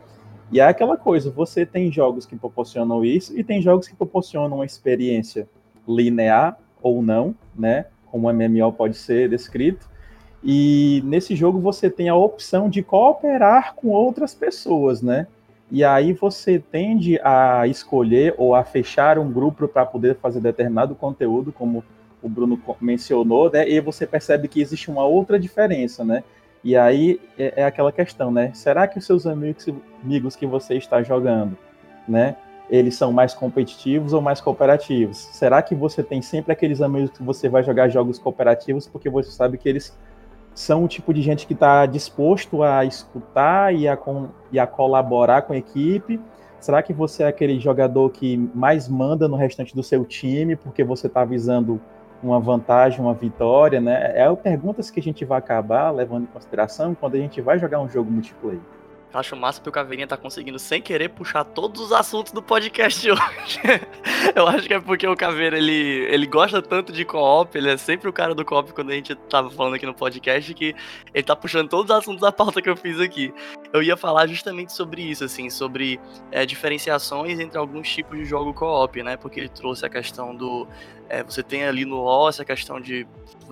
E 0.52 0.60
é 0.60 0.64
aquela 0.64 0.98
coisa, 0.98 1.30
você 1.30 1.66
tem 1.66 1.92
jogos 1.92 2.26
que 2.26 2.36
proporcionam 2.36 3.06
isso 3.06 3.38
e 3.38 3.44
tem 3.44 3.62
jogos 3.62 3.88
que 3.88 3.96
proporcionam 3.96 4.58
uma 4.58 4.66
experiência 4.66 5.48
linear 5.88 6.58
ou 6.82 7.02
não, 7.02 7.36
né? 7.56 7.86
Como 8.08 8.28
o 8.28 8.34
MMO 8.34 8.74
pode 8.74 8.96
ser 8.96 9.30
descrito. 9.30 9.90
E 10.44 11.02
nesse 11.06 11.36
jogo 11.36 11.60
você 11.60 11.90
tem 11.90 12.10
a 12.10 12.16
opção 12.16 12.70
de 12.70 12.82
cooperar 12.82 13.76
com 13.76 13.90
outras 13.90 14.34
pessoas, 14.34 15.02
né? 15.02 15.28
E 15.72 15.84
aí 15.84 16.12
você 16.12 16.60
tende 16.60 17.20
a 17.24 17.66
escolher 17.68 18.36
ou 18.38 18.54
a 18.56 18.64
fechar 18.64 19.18
um 19.18 19.32
grupo 19.32 19.68
para 19.68 19.86
poder 19.86 20.16
fazer 20.18 20.42
determinado 20.42 20.96
conteúdo, 20.96 21.54
como 21.54 21.84
o 22.22 22.28
Bruno 22.28 22.62
mencionou, 22.80 23.50
né? 23.50 23.70
E 23.70 23.80
você 23.80 24.06
percebe 24.06 24.48
que 24.48 24.62
existe 24.62 24.92
uma 24.92 25.06
outra 25.06 25.40
diferença, 25.40 26.04
né? 26.04 26.24
E 26.64 26.76
aí 26.76 27.20
é, 27.38 27.62
é 27.62 27.66
aquela 27.66 27.92
questão, 27.92 28.32
né? 28.32 28.52
Será 28.54 28.88
que 28.88 29.00
os 29.00 29.06
seus 29.06 29.26
amigos, 29.26 29.68
amigos 30.04 30.36
que 30.36 30.46
você 30.46 30.76
está 30.76 31.02
jogando, 31.02 31.58
né? 32.08 32.36
Eles 32.72 32.96
são 32.96 33.12
mais 33.12 33.34
competitivos 33.34 34.14
ou 34.14 34.22
mais 34.22 34.40
cooperativos? 34.40 35.18
Será 35.18 35.62
que 35.62 35.76
você 35.76 36.02
tem 36.02 36.22
sempre 36.22 36.54
aqueles 36.54 36.82
amigos 36.82 37.12
que 37.12 37.22
você 37.22 37.50
vai 37.50 37.62
jogar 37.64 37.90
jogos 37.90 38.18
cooperativos 38.18 38.88
porque 38.88 39.10
você 39.10 39.30
sabe 39.30 39.58
que 39.58 39.68
eles 39.68 39.96
são 40.56 40.86
o 40.86 40.88
tipo 40.88 41.14
de 41.14 41.22
gente 41.22 41.46
que 41.46 41.54
está 41.54 41.86
disposto 41.86 42.64
a 42.64 42.86
escutar 42.86 43.76
e 43.76 43.88
a, 43.88 43.98
com, 43.98 44.30
e 44.52 44.58
a 44.58 44.66
colaborar 44.66 45.42
com 45.42 45.52
a 45.52 45.58
equipe? 45.58 46.20
Será 46.62 46.82
que 46.82 46.94
você 46.94 47.24
é 47.24 47.28
aquele 47.28 47.60
jogador 47.60 48.10
que 48.10 48.38
mais 48.54 48.88
manda 48.88 49.28
no 49.28 49.36
restante 49.36 49.76
do 49.76 49.84
seu 49.84 50.06
time 50.06 50.56
porque 50.56 50.84
você 50.84 51.08
está 51.08 51.26
visando 51.26 51.82
uma 52.24 52.40
vantagem, 52.40 53.02
uma 53.02 53.14
vitória, 53.14 53.82
né? 53.82 54.14
É 54.16 54.34
perguntas 54.36 54.90
que 54.90 55.00
a 55.00 55.04
gente 55.04 55.26
vai 55.26 55.40
acabar 55.40 55.90
levando 55.92 56.24
em 56.24 56.28
consideração 56.28 56.96
quando 56.96 57.16
a 57.16 57.18
gente 57.18 57.42
vai 57.42 57.58
jogar 57.60 57.82
um 57.82 57.90
jogo 57.90 58.12
multiplayer. 58.12 58.62
Eu 59.14 59.20
acho 59.20 59.36
massa 59.36 59.62
que 59.62 59.68
o 59.68 59.72
Caveirinha 59.72 60.08
tá 60.08 60.16
conseguindo, 60.16 60.58
sem 60.58 60.82
querer, 60.82 61.10
puxar 61.10 61.44
todos 61.44 61.82
os 61.82 61.92
assuntos 61.92 62.32
do 62.32 62.42
podcast 62.42 63.06
hoje. 63.12 63.60
eu 64.34 64.48
acho 64.48 64.68
que 64.68 64.74
é 64.74 64.80
porque 64.80 65.06
o 65.06 65.16
Caveira, 65.16 65.58
ele, 65.58 66.06
ele 66.10 66.26
gosta 66.26 66.62
tanto 66.62 66.94
de 66.94 67.04
co-op, 67.04 67.58
ele 67.58 67.70
é 67.70 67.78
sempre 67.78 68.08
o 68.08 68.14
cara 68.14 68.34
do 68.34 68.46
co-op 68.46 68.72
quando 68.74 68.92
a 68.92 68.94
gente 68.94 69.14
tava 69.16 69.50
falando 69.50 69.76
aqui 69.76 69.86
no 69.86 69.94
podcast, 69.94 70.54
que 70.54 70.74
ele 71.14 71.24
tá 71.24 71.36
puxando 71.36 71.68
todos 71.68 71.92
os 71.92 71.98
assuntos 71.98 72.22
da 72.22 72.32
pauta 72.32 72.62
que 72.62 72.70
eu 72.70 72.78
fiz 72.78 73.00
aqui. 73.00 73.34
Eu 73.74 73.84
ia 73.84 73.98
falar 73.98 74.28
justamente 74.28 74.72
sobre 74.72 75.02
isso, 75.02 75.26
assim, 75.26 75.50
sobre 75.50 76.00
é, 76.32 76.46
diferenciações 76.46 77.40
entre 77.40 77.58
alguns 77.58 77.90
tipos 77.90 78.18
de 78.18 78.24
jogo 78.24 78.54
co-op, 78.54 79.04
né? 79.04 79.18
Porque 79.18 79.42
ele 79.42 79.50
trouxe 79.50 79.86
a 79.86 79.90
questão 79.90 80.34
do 80.34 80.66
é, 81.12 81.22
você 81.24 81.44
tem 81.44 81.66
ali 81.66 81.84
no 81.84 81.98
LoL 81.98 82.30
essa 82.30 82.46
questão 82.46 82.80
de, 82.80 83.06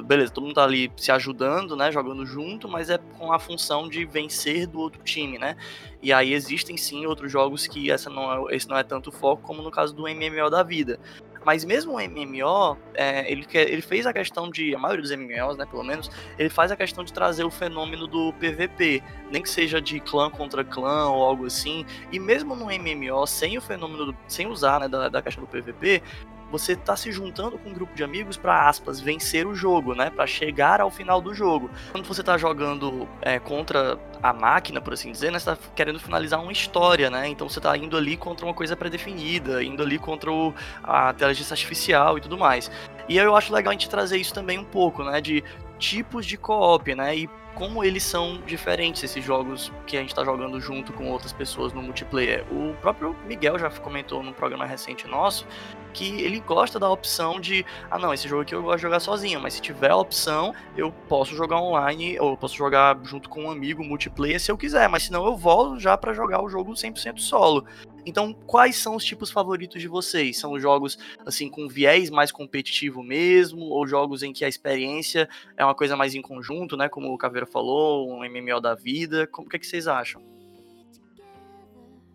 beleza, 0.03 0.31
todo 0.31 0.43
mundo 0.43 0.55
tá 0.55 0.63
ali 0.63 0.91
se 0.97 1.11
ajudando, 1.11 1.75
né, 1.75 1.91
jogando 1.91 2.25
junto, 2.25 2.67
mas 2.67 2.89
é 2.89 2.97
com 3.17 3.31
a 3.31 3.39
função 3.39 3.87
de 3.87 4.05
vencer 4.05 4.67
do 4.67 4.79
outro 4.79 5.01
time, 5.03 5.37
né? 5.37 5.55
E 6.01 6.13
aí 6.13 6.33
existem 6.33 6.77
sim 6.77 7.05
outros 7.05 7.31
jogos 7.31 7.67
que 7.67 7.91
essa 7.91 8.09
não 8.09 8.49
é, 8.49 8.55
esse 8.55 8.67
não 8.67 8.77
é 8.77 8.83
tanto 8.83 9.11
foco, 9.11 9.41
como 9.41 9.61
no 9.61 9.71
caso 9.71 9.93
do 9.93 10.03
MMO 10.03 10.49
da 10.49 10.63
vida. 10.63 10.99
Mas 11.45 11.63
mesmo 11.63 11.93
o 11.93 11.99
MMO, 11.99 12.77
é, 12.93 13.31
ele, 13.31 13.47
ele 13.53 13.81
fez 13.81 14.05
a 14.05 14.13
questão 14.13 14.49
de, 14.49 14.75
a 14.75 14.77
maioria 14.77 15.01
dos 15.01 15.11
MMOs, 15.11 15.57
né, 15.57 15.65
pelo 15.65 15.83
menos, 15.83 16.11
ele 16.37 16.49
faz 16.49 16.71
a 16.71 16.75
questão 16.75 17.03
de 17.03 17.13
trazer 17.13 17.43
o 17.43 17.49
fenômeno 17.49 18.07
do 18.07 18.33
PVP, 18.33 19.01
nem 19.31 19.41
que 19.41 19.49
seja 19.49 19.81
de 19.81 19.99
clã 19.99 20.29
contra 20.29 20.63
clã 20.63 21.09
ou 21.09 21.23
algo 21.23 21.45
assim. 21.45 21.85
E 22.11 22.19
mesmo 22.19 22.55
no 22.55 22.65
MMO, 22.65 23.25
sem 23.25 23.57
o 23.57 23.61
fenômeno, 23.61 24.07
do, 24.07 24.17
sem 24.27 24.47
usar, 24.47 24.81
né, 24.81 24.87
da, 24.87 25.07
da 25.07 25.21
questão 25.21 25.43
do 25.43 25.49
PVP, 25.49 26.03
você 26.51 26.73
está 26.73 26.95
se 26.95 27.11
juntando 27.11 27.57
com 27.57 27.69
um 27.69 27.73
grupo 27.73 27.93
de 27.95 28.03
amigos 28.03 28.37
para 28.37 28.67
aspas 28.67 28.99
vencer 28.99 29.45
o 29.45 29.55
jogo, 29.55 29.93
né? 29.93 30.09
Para 30.09 30.25
chegar 30.25 30.81
ao 30.81 30.89
final 30.89 31.21
do 31.21 31.33
jogo. 31.33 31.69
Quando 31.91 32.05
você 32.05 32.21
está 32.21 32.37
jogando 32.37 33.07
é, 33.21 33.39
contra 33.39 33.99
a 34.21 34.33
máquina, 34.33 34.81
por 34.81 34.93
assim 34.93 35.11
dizer, 35.11 35.31
né? 35.31 35.39
Você 35.39 35.45
tá 35.45 35.57
querendo 35.75 35.99
finalizar 35.99 36.41
uma 36.41 36.51
história, 36.51 37.09
né? 37.09 37.27
Então 37.27 37.47
você 37.47 37.59
está 37.59 37.75
indo 37.77 37.95
ali 37.95 38.17
contra 38.17 38.45
uma 38.45 38.53
coisa 38.53 38.75
pré-definida, 38.75 39.63
indo 39.63 39.83
ali 39.83 39.99
contra 39.99 40.31
o, 40.31 40.53
a 40.83 41.11
inteligência 41.11 41.53
artificial 41.53 42.17
e 42.17 42.21
tudo 42.21 42.37
mais. 42.37 42.71
E 43.07 43.17
eu 43.17 43.35
acho 43.35 43.53
legal 43.53 43.71
a 43.71 43.73
gente 43.73 43.89
trazer 43.89 44.17
isso 44.17 44.33
também 44.33 44.57
um 44.57 44.65
pouco, 44.65 45.03
né? 45.03 45.21
De 45.21 45.43
tipos 45.77 46.25
de 46.25 46.37
co-op, 46.37 46.93
né? 46.93 47.15
E 47.17 47.29
como 47.59 47.83
eles 47.83 48.03
são 48.03 48.41
diferentes, 48.47 49.03
esses 49.03 49.23
jogos 49.23 49.69
que 49.85 49.97
a 49.97 49.99
gente 49.99 50.09
está 50.09 50.23
jogando 50.23 50.61
junto 50.61 50.93
com 50.93 51.09
outras 51.09 51.33
pessoas 51.33 51.73
no 51.73 51.81
multiplayer. 51.81 52.45
O 52.49 52.73
próprio 52.75 53.13
Miguel 53.27 53.59
já 53.59 53.69
comentou 53.69 54.23
num 54.23 54.31
programa 54.31 54.65
recente 54.65 55.05
nosso 55.05 55.45
que 55.93 56.21
ele 56.21 56.39
gosta 56.39 56.79
da 56.79 56.89
opção 56.89 57.39
de, 57.39 57.65
ah 57.91 57.97
não, 57.97 58.13
esse 58.13 58.27
jogo 58.29 58.43
aqui 58.43 58.55
eu 58.55 58.61
gosto 58.61 58.77
de 58.77 58.83
jogar 58.83 59.01
sozinho, 59.01 59.41
mas 59.41 59.55
se 59.55 59.61
tiver 59.61 59.91
a 59.91 59.97
opção, 59.97 60.53
eu 60.77 60.91
posso 61.09 61.35
jogar 61.35 61.59
online, 61.59 62.17
ou 62.19 62.37
posso 62.37 62.55
jogar 62.55 62.97
junto 63.03 63.27
com 63.27 63.45
um 63.45 63.51
amigo, 63.51 63.83
multiplayer, 63.83 64.39
se 64.39 64.51
eu 64.51 64.57
quiser, 64.57 64.87
mas 64.87 65.03
senão 65.03 65.25
eu 65.25 65.35
volto 65.35 65.79
já 65.79 65.97
para 65.97 66.13
jogar 66.13 66.41
o 66.41 66.49
jogo 66.49 66.73
100% 66.73 67.19
solo. 67.19 67.65
Então, 68.05 68.33
quais 68.33 68.75
são 68.75 68.95
os 68.95 69.03
tipos 69.03 69.29
favoritos 69.29 69.81
de 69.81 69.87
vocês? 69.87 70.37
São 70.37 70.59
jogos 70.59 70.97
assim 71.25 71.49
com 71.49 71.67
viés 71.67 72.09
mais 72.09 72.31
competitivo 72.31 73.03
mesmo, 73.03 73.65
ou 73.65 73.87
jogos 73.87 74.23
em 74.23 74.33
que 74.33 74.45
a 74.45 74.47
experiência 74.47 75.27
é 75.57 75.63
uma 75.63 75.75
coisa 75.75 75.95
mais 75.95 76.15
em 76.15 76.21
conjunto, 76.21 76.77
né, 76.77 76.89
como 76.89 77.13
o 77.13 77.17
Caveira 77.17 77.45
falou, 77.45 78.09
um 78.09 78.19
MMO 78.19 78.59
da 78.61 78.75
vida? 78.75 79.27
Como 79.27 79.49
que, 79.49 79.55
é 79.55 79.59
que 79.59 79.67
vocês 79.67 79.87
acham? 79.87 80.21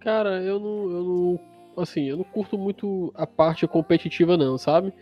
Cara, 0.00 0.42
eu 0.42 0.60
não, 0.60 0.90
eu 0.90 1.04
não 1.04 1.40
assim, 1.76 2.08
eu 2.08 2.16
não 2.16 2.24
curto 2.24 2.56
muito 2.56 3.12
a 3.16 3.26
parte 3.26 3.66
competitiva 3.66 4.36
não, 4.36 4.56
sabe? 4.56 4.92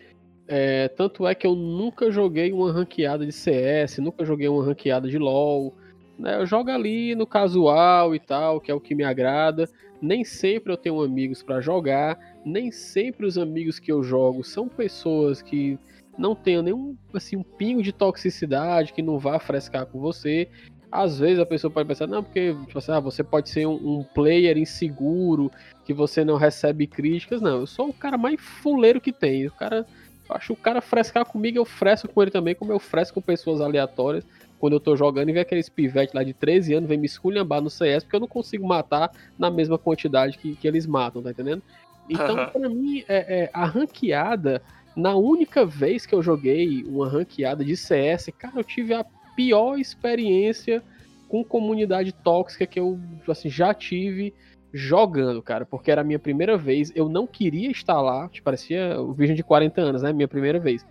É, 0.47 0.89
tanto 0.89 1.27
é 1.27 1.35
que 1.35 1.47
eu 1.47 1.55
nunca 1.55 2.11
joguei 2.11 2.53
uma 2.53 2.73
ranqueada 2.73 3.25
de 3.25 3.33
CS, 3.33 3.99
nunca 3.99 4.25
joguei 4.25 4.49
uma 4.49 4.65
ranqueada 4.65 5.09
de 5.09 5.19
LoL. 5.19 5.75
Né? 6.19 6.37
Eu 6.37 6.47
jogo 6.47 6.71
ali 6.71 7.15
no 7.15 7.27
casual 7.27 8.15
e 8.15 8.21
tal, 8.21 8.61
que 8.61 8.71
é 8.71 8.75
o 8.75 8.81
que 8.81 8.95
me 8.95 9.05
agrada. 9.05 9.69
Nem 10.03 10.25
sempre 10.25 10.73
eu 10.73 10.77
tenho 10.77 11.01
amigos 11.01 11.45
para 11.45 11.61
jogar, 11.61 12.19
nem 12.45 12.73
sempre 12.73 13.25
os 13.25 13.39
amigos 13.39 13.79
que 13.79 13.93
eu 13.93 14.03
jogo 14.03 14.43
são 14.43 14.69
pessoas 14.69 15.41
que 15.41 15.79
não 16.19 16.35
tenham 16.35 16.63
nenhum 16.63 16.97
assim 17.15 17.37
um 17.37 17.43
pingo 17.43 17.83
de 17.83 17.93
toxicidade, 17.93 18.93
que 18.93 19.01
não 19.01 19.19
vá 19.19 19.39
frescar 19.39 19.87
com 19.87 20.01
você. 20.01 20.49
Às 20.91 21.19
vezes 21.19 21.39
a 21.39 21.47
pessoa 21.47 21.71
pode 21.71 21.89
pensar, 21.89 22.07
não, 22.07 22.23
porque 22.23 22.55
tipo 22.67 22.79
assim, 22.79 22.93
ah, 22.93 23.01
você 23.01 23.25
pode 23.25 23.49
ser 23.49 23.67
um, 23.67 23.75
um, 24.01 24.05
player 24.13 24.59
inseguro, 24.59 25.51
que 25.85 25.95
você 25.95 26.23
não 26.23 26.37
recebe 26.37 26.87
críticas. 26.87 27.41
Não, 27.41 27.61
eu 27.61 27.67
sou 27.67 27.89
o 27.89 27.95
cara 27.95 28.19
mais 28.19 28.39
fuleiro 28.39 29.01
que 29.01 29.13
tem. 29.13 29.47
O 29.47 29.53
cara, 29.53 29.87
acho 30.29 30.53
o 30.53 30.57
cara 30.57 30.83
frescar 30.83 31.25
comigo, 31.25 31.57
eu 31.57 31.65
fresco 31.65 32.09
com 32.09 32.21
ele 32.21 32.31
também, 32.31 32.55
como 32.55 32.73
eu 32.73 32.79
fresco 32.79 33.15
com 33.15 33.23
pessoas 33.23 33.61
aleatórias. 33.61 34.27
Quando 34.63 34.75
eu 34.75 34.81
tô 34.81 34.95
jogando 34.95 35.29
e 35.29 35.33
vê 35.33 35.41
aqueles 35.41 35.69
pivete 35.69 36.15
lá 36.15 36.23
de 36.23 36.33
13 36.33 36.75
anos, 36.75 36.89
vem 36.89 36.97
me 36.97 37.07
esculhambar 37.07 37.61
no 37.61 37.69
CS, 37.69 38.05
porque 38.05 38.15
eu 38.15 38.21
não 38.21 38.29
consigo 38.29 38.65
matar 38.65 39.11
na 39.37 39.51
mesma 39.51 39.77
quantidade 39.77 40.39
que, 40.39 40.55
que 40.55 40.69
eles 40.69 40.87
matam, 40.87 41.21
tá 41.21 41.33
entendendo? 41.33 41.61
Então, 42.09 42.37
uhum. 42.37 42.47
pra 42.47 42.69
mim, 42.69 43.05
é, 43.09 43.41
é, 43.41 43.51
a 43.53 43.65
ranqueada, 43.65 44.63
na 44.95 45.17
única 45.17 45.67
vez 45.67 46.07
que 46.07 46.15
eu 46.15 46.23
joguei 46.23 46.85
uma 46.85 47.09
ranqueada 47.09 47.65
de 47.65 47.77
CS, 47.77 48.31
cara, 48.39 48.61
eu 48.61 48.63
tive 48.63 48.95
a 48.95 49.05
pior 49.35 49.81
experiência 49.81 50.81
com 51.29 51.43
comunidade 51.43 52.13
tóxica 52.13 52.65
que 52.65 52.79
eu 52.79 53.01
assim, 53.27 53.51
já 53.51 53.75
tive 53.75 54.33
jogando, 54.73 55.43
cara, 55.43 55.67
porque 55.67 55.91
era 55.91 56.03
a 56.03 56.05
minha 56.05 56.21
primeira 56.21 56.57
vez, 56.57 56.93
eu 56.95 57.09
não 57.09 57.27
queria 57.27 57.73
estar 57.73 58.01
lá, 58.01 58.29
tipo, 58.29 58.45
parecia 58.45 59.01
o 59.01 59.13
Virgem 59.13 59.35
de 59.35 59.43
40 59.43 59.81
anos, 59.81 60.03
né, 60.03 60.13
minha 60.13 60.29
primeira 60.29 60.61
vez. 60.61 60.87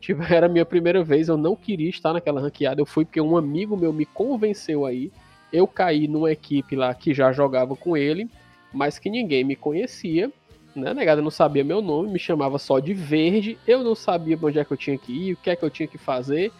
Tipo, 0.00 0.22
era 0.22 0.46
a 0.46 0.48
minha 0.48 0.64
primeira 0.64 1.04
vez, 1.04 1.28
eu 1.28 1.36
não 1.36 1.54
queria 1.54 1.90
estar 1.90 2.12
naquela 2.12 2.40
ranqueada, 2.40 2.80
eu 2.80 2.86
fui 2.86 3.04
porque 3.04 3.20
um 3.20 3.36
amigo 3.36 3.76
meu 3.76 3.92
me 3.92 4.06
convenceu 4.06 4.86
aí, 4.86 5.12
eu 5.52 5.66
caí 5.66 6.08
numa 6.08 6.32
equipe 6.32 6.74
lá 6.74 6.94
que 6.94 7.12
já 7.12 7.30
jogava 7.32 7.76
com 7.76 7.96
ele, 7.96 8.28
mas 8.72 8.98
que 8.98 9.10
ninguém 9.10 9.44
me 9.44 9.54
conhecia, 9.54 10.32
né, 10.74 10.94
negada 10.94 11.20
não 11.20 11.30
sabia 11.30 11.62
meu 11.62 11.82
nome, 11.82 12.10
me 12.10 12.18
chamava 12.18 12.58
só 12.58 12.78
de 12.78 12.94
Verde, 12.94 13.58
eu 13.66 13.84
não 13.84 13.94
sabia 13.94 14.38
onde 14.42 14.58
é 14.58 14.64
que 14.64 14.72
eu 14.72 14.76
tinha 14.76 14.96
que 14.96 15.12
ir, 15.12 15.32
o 15.34 15.36
que 15.36 15.50
é 15.50 15.56
que 15.56 15.64
eu 15.64 15.70
tinha 15.70 15.86
que 15.86 15.98
fazer, 15.98 16.50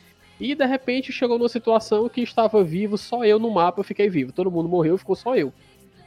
E 0.40 0.54
de 0.54 0.64
repente 0.64 1.12
chegou 1.12 1.38
numa 1.38 1.50
situação 1.50 2.08
que 2.08 2.22
estava 2.22 2.64
vivo 2.64 2.96
só 2.96 3.24
eu 3.24 3.38
no 3.38 3.50
mapa, 3.50 3.80
eu 3.80 3.84
fiquei 3.84 4.08
vivo. 4.08 4.32
Todo 4.32 4.50
mundo 4.50 4.68
morreu, 4.68 4.96
ficou 4.96 5.14
só 5.14 5.36
eu. 5.36 5.52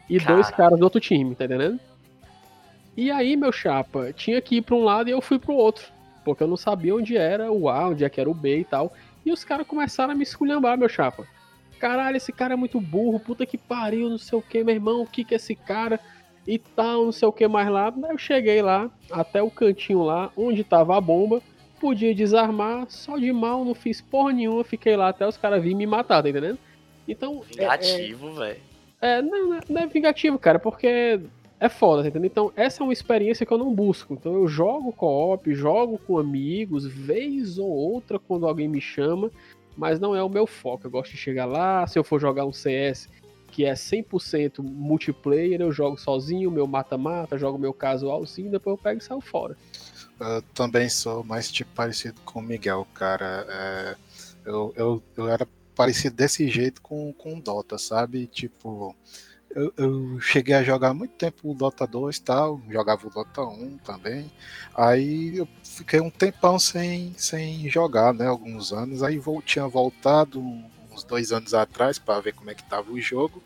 E 0.10 0.17
Cara. 0.17 0.34
dois 0.34 0.50
caras 0.50 0.80
do 0.80 0.84
outro 0.84 1.00
time, 1.00 1.36
tá 1.36 1.46
entendendo? 1.46 1.80
E 2.98 3.12
aí, 3.12 3.36
meu 3.36 3.52
chapa, 3.52 4.12
tinha 4.12 4.41
que 4.41 4.58
ir 4.58 4.62
pra 4.63 4.76
um 4.76 4.84
lado 4.84 5.08
e 5.08 5.12
eu 5.12 5.22
fui 5.22 5.38
pro 5.38 5.54
outro. 5.54 5.86
Porque 6.24 6.44
eu 6.44 6.48
não 6.48 6.58
sabia 6.58 6.96
onde 6.96 7.18
era 7.18 7.52
o 7.52 7.70
A, 7.70 7.90
onde 7.90 8.04
é 8.04 8.10
que 8.10 8.20
era 8.20 8.30
o 8.30 8.34
B 8.34 8.60
e 8.60 8.64
tal. 8.64 8.94
E 9.26 9.32
os 9.32 9.44
caras 9.44 9.68
começaram 9.68 10.14
a 10.14 10.16
me 10.16 10.24
esculhambar, 10.24 10.78
meu 10.78 10.90
chapa. 10.90 11.26
Caralho, 11.80 12.16
esse 12.18 12.32
cara 12.32 12.54
é 12.54 12.58
muito 12.58 12.80
burro, 12.80 13.20
puta 13.20 13.46
que 13.46 13.58
pariu, 13.58 14.10
não 14.10 14.18
sei 14.18 14.38
o 14.38 14.42
que, 14.42 14.64
meu 14.64 14.74
irmão, 14.76 15.02
o 15.02 15.08
que 15.08 15.24
que 15.24 15.34
é 15.34 15.38
esse 15.38 15.56
cara? 15.56 16.00
E 16.48 16.58
tal, 16.58 17.06
não 17.06 17.12
sei 17.12 17.28
o 17.28 17.32
que 17.32 17.48
mais 17.48 17.70
lá. 17.70 17.90
Daí 17.90 18.12
eu 18.12 18.18
cheguei 18.18 18.62
lá, 18.62 18.90
até 19.12 19.42
o 19.42 19.50
cantinho 19.52 20.02
lá, 20.04 20.32
onde 20.36 20.64
tava 20.64 20.98
a 20.98 21.02
bomba. 21.02 21.42
Podia 21.80 22.16
desarmar, 22.16 22.86
só 22.90 23.18
de 23.18 23.32
mal, 23.34 23.66
não 23.66 23.76
fiz 23.76 24.00
porra 24.02 24.32
nenhuma, 24.32 24.64
fiquei 24.64 24.96
lá 24.96 25.10
até 25.10 25.28
os 25.28 25.36
caras 25.36 25.62
virem 25.62 25.78
me 25.78 25.86
matar, 25.86 26.24
tá 26.24 26.30
entendendo? 26.30 26.58
Então, 27.06 27.44
é- 27.58 27.64
é, 27.64 27.68
Vingativo, 27.78 28.34
velho. 28.36 28.60
é, 29.02 29.22
não, 29.22 29.54
é- 29.56 29.60
não 29.70 29.82
é 29.82 29.88
vingativo, 29.88 30.40
cara, 30.40 30.60
porque 30.60 31.20
é 31.63 31.69
foda, 31.69 32.04
tá 32.04 32.10
entendendo? 32.10 32.30
Então, 32.30 32.54
essa 32.58 32.82
é 32.82 32.84
uma 32.84 32.91
experiência 32.91 33.45
que 33.45 33.54
eu 33.54 33.58
não 33.58 33.73
busco. 33.73 34.13
Então, 34.13 34.34
eu 34.34 34.49
jogo 34.49 34.91
co-op, 34.91 35.54
jogo 35.56 35.97
com 35.97 36.17
amigos, 36.17 36.86
vez 36.86 37.58
ou 37.58 37.69
outra 37.69 38.19
quando 38.19 38.45
alguém 38.45 38.67
me 38.67 38.82
chama, 38.82 39.32
mas 39.78 39.97
não 39.97 40.13
é 40.13 40.21
o 40.21 40.28
meu 40.28 40.45
foco. 40.45 40.86
Eu 40.86 40.91
gosto 40.91 41.12
de 41.12 41.17
chegar 41.17 41.45
lá, 41.45 41.88
se 41.88 41.97
eu 41.97 42.04
for 42.04 42.19
jogar 42.19 42.45
um 42.45 42.52
CS 42.52 43.08
que 43.47 43.63
é 43.63 43.73
100% 43.73 44.62
multiplayer, 44.62 45.62
eu 45.62 45.71
jogo 45.71 45.97
sozinho, 45.97 46.52
meu 46.52 46.67
mata-mata, 46.67 47.38
jogo 47.38 47.58
meu 47.58 47.71
casualzinho, 47.71 48.52
depois 48.52 48.76
eu 48.76 48.84
pego 48.84 48.99
e 48.99 49.04
saio 49.04 49.21
fora. 49.21 49.56
Eu 50.19 50.41
também 50.54 50.89
sou 50.89 51.23
mais 51.23 51.49
tipo 51.49 51.71
parecido 51.73 52.19
com 52.26 52.39
o 52.39 52.43
Miguel, 52.43 52.86
cara. 52.93 53.45
É, 53.47 53.95
eu, 54.45 54.73
eu, 54.76 55.04
eu 55.15 55.30
era 55.30 55.47
parecido 55.76 56.15
desse 56.15 56.49
jeito 56.49 56.82
com, 56.82 57.13
com 57.13 57.38
o 57.38 57.41
Dota, 57.41 57.78
sabe? 57.78 58.28
Tipo, 58.28 58.93
eu, 59.56 59.74
eu 59.78 60.20
cheguei 60.20 60.56
a 60.56 60.63
jogar 60.63 60.94
muito 60.94 61.13
tempo 61.13 61.52
o 61.52 61.54
Dota 61.54 61.86
2 61.86 62.18
e 62.18 62.22
tal, 62.22 62.62
jogava 62.70 63.08
o 63.08 63.10
Dota 63.10 63.42
1 63.42 63.78
também. 63.78 64.32
Aí 64.76 65.38
eu 65.38 65.48
fiquei 65.63 66.00
um 66.00 66.10
tempão 66.10 66.58
sem, 66.58 67.13
sem 67.18 67.70
jogar, 67.70 68.13
né? 68.13 68.28
Alguns 68.28 68.74
anos. 68.74 69.04
Aí 69.04 69.18
vol, 69.20 69.42
tinha 69.42 69.68
voltado 69.68 70.39
uns 70.92 71.04
dois 71.04 71.32
anos 71.32 71.54
atrás 71.54 72.00
para 72.00 72.20
ver 72.20 72.34
como 72.34 72.50
é 72.50 72.56
que 72.56 72.63
tava 72.63 72.92
o 72.92 73.00
jogo. 73.00 73.44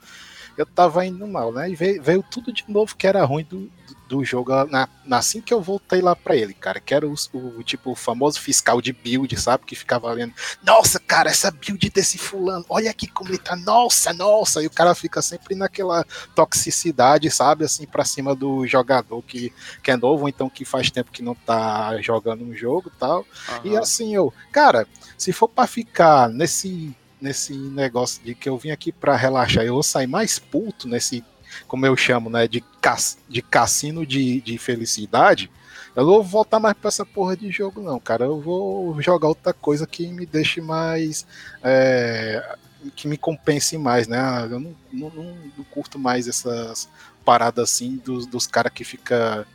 Eu 0.58 0.66
tava 0.66 1.06
indo 1.06 1.28
mal, 1.28 1.52
né? 1.52 1.70
E 1.70 1.76
veio, 1.76 2.02
veio 2.02 2.24
tudo 2.24 2.52
de 2.52 2.64
novo 2.68 2.96
que 2.96 3.06
era 3.06 3.24
ruim 3.24 3.44
do, 3.44 3.70
do 4.08 4.24
jogo 4.24 4.52
na, 4.66 4.88
na- 5.06 5.18
assim 5.18 5.42
que 5.42 5.54
eu 5.54 5.62
voltei 5.62 6.02
lá 6.02 6.16
pra 6.16 6.36
ele, 6.36 6.54
cara, 6.54 6.80
que 6.80 6.94
era 6.94 7.08
o, 7.08 7.14
o 7.34 7.64
tipo 7.64 7.92
o 7.92 7.96
famoso 7.96 8.40
fiscal 8.40 8.82
de 8.82 8.94
build, 8.94 9.36
sabe, 9.40 9.66
que 9.66 9.76
ficava 9.76 10.12
lendo, 10.12 10.34
nossa, 10.64 11.00
cara, 11.00 11.30
essa 11.30 11.52
build 11.52 11.90
desse 11.90 12.18
fulano, 12.18 12.66
olha 12.70 12.90
aqui 12.92 13.08
como 13.08 13.30
ele 13.30 13.38
tá, 13.38 13.56
nossa, 13.56 14.14
nossa, 14.14 14.62
e 14.64 14.68
o 14.68 14.72
cara 14.72 14.94
fica 14.96 15.22
sempre 15.22 15.56
naquela 15.56 16.06
toxicidade, 16.36 17.30
sabe, 17.30 17.66
assim, 17.66 17.86
pra 17.86 18.06
cima 18.06 18.36
do 18.36 18.66
jogador 18.66 19.22
que, 19.24 19.52
que 19.84 19.92
é 19.92 19.98
novo, 19.98 20.24
ou 20.24 20.30
então 20.30 20.50
que 20.50 20.64
faz 20.66 20.90
tempo 20.90 21.12
que 21.12 21.22
não 21.24 21.36
tá 21.36 22.00
jogando 22.02 22.44
um 22.44 22.56
jogo 22.56 22.92
e 22.94 23.00
tal, 23.00 23.26
e 23.64 23.76
Aham. 23.76 23.80
assim, 23.80 24.16
eu, 24.16 24.34
cara, 24.52 24.88
se 25.18 25.34
for 25.34 25.48
pra 25.50 25.68
ficar 25.68 26.30
nesse 26.30 26.96
nesse 27.20 27.52
negócio 27.56 28.22
de 28.24 28.36
que 28.36 28.48
eu 28.48 28.60
vim 28.60 28.70
aqui 28.70 28.92
pra 28.92 29.16
relaxar, 29.16 29.64
eu 29.66 29.74
vou 29.74 29.82
sair 29.82 30.06
mais 30.06 30.38
puto 30.38 30.88
nesse, 30.88 31.26
como 31.68 31.86
eu 31.86 31.96
chamo, 31.96 32.30
né, 32.30 32.48
de, 32.48 32.62
cas, 32.82 33.18
de 33.30 33.42
cassino 33.42 34.06
de, 34.06 34.42
de 34.42 34.58
felicidade. 34.58 35.50
Eu 35.96 36.06
não 36.06 36.14
vou 36.14 36.24
voltar 36.24 36.60
mais 36.60 36.76
pra 36.78 36.90
essa 36.90 37.06
porra 37.06 37.36
de 37.36 37.50
jogo, 37.50 37.82
não, 37.82 38.00
cara. 38.00 38.26
Eu 38.26 38.40
vou 38.40 39.02
jogar 39.02 39.28
outra 39.30 39.52
coisa 39.54 39.88
que 39.88 40.08
me 40.08 40.26
deixe 40.26 40.62
mais. 40.62 41.26
é, 41.64 42.56
que 42.96 43.08
me 43.08 43.18
compense 43.18 43.78
mais, 43.78 44.08
né? 44.08 44.20
Eu 44.50 44.60
não, 44.60 44.76
não, 44.94 45.10
não- 45.10 45.38
curto 45.72 45.98
mais 46.00 46.28
essas 46.28 46.88
paradas 47.26 47.72
assim 47.72 47.98
dos, 48.04 48.26
dos 48.26 48.48
caras 48.48 48.72
que 48.74 48.84
fica 48.84 49.46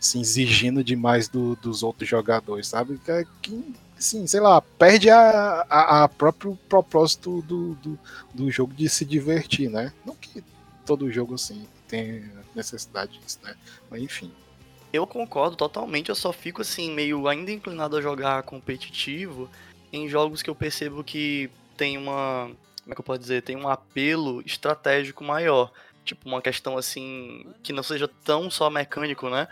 assim, 0.00 0.20
exigindo 0.20 0.82
demais 0.82 1.28
do- 1.28 1.54
dos 1.56 1.82
outros 1.82 2.08
jogadores, 2.08 2.66
sabe? 2.68 2.98
Que, 3.04 3.10
é 3.10 3.24
que 3.42 3.74
assim, 3.98 4.26
sei 4.26 4.40
lá, 4.40 4.60
perde 4.62 5.10
a, 5.10 5.66
a, 5.68 6.04
a 6.04 6.08
próprio 6.08 6.58
propósito 6.68 7.42
do, 7.42 7.74
do, 7.74 7.98
do 8.34 8.50
jogo 8.50 8.72
de 8.74 8.88
se 8.88 9.04
divertir, 9.04 9.68
né? 9.70 9.92
Não 10.04 10.14
que 10.14 10.42
todo 10.86 11.10
jogo 11.10 11.34
assim 11.34 11.66
tem 11.88 12.30
necessidade 12.54 13.18
disso, 13.18 13.38
né? 13.42 13.54
Mas 13.90 14.02
enfim. 14.02 14.32
Eu 14.92 15.06
concordo 15.06 15.54
totalmente, 15.56 16.08
eu 16.08 16.16
só 16.16 16.32
fico 16.32 16.62
assim, 16.62 16.90
meio 16.92 17.28
ainda 17.28 17.52
inclinado 17.52 17.96
a 17.96 18.00
jogar 18.02 18.42
competitivo 18.42 19.48
em 19.92 20.08
jogos 20.08 20.42
que 20.42 20.50
eu 20.50 20.54
percebo 20.54 21.04
que 21.04 21.48
tem 21.76 21.96
uma. 21.96 22.50
Como 22.82 22.92
é 22.92 22.94
que 22.94 23.00
eu 23.00 23.04
posso 23.04 23.20
dizer? 23.20 23.42
Tem 23.42 23.56
um 23.56 23.68
apelo 23.68 24.42
estratégico 24.44 25.22
maior. 25.22 25.70
Tipo, 26.04 26.28
uma 26.28 26.42
questão 26.42 26.76
assim, 26.76 27.46
que 27.62 27.72
não 27.72 27.82
seja 27.84 28.08
tão 28.24 28.50
só 28.50 28.68
mecânico, 28.68 29.28
né? 29.30 29.46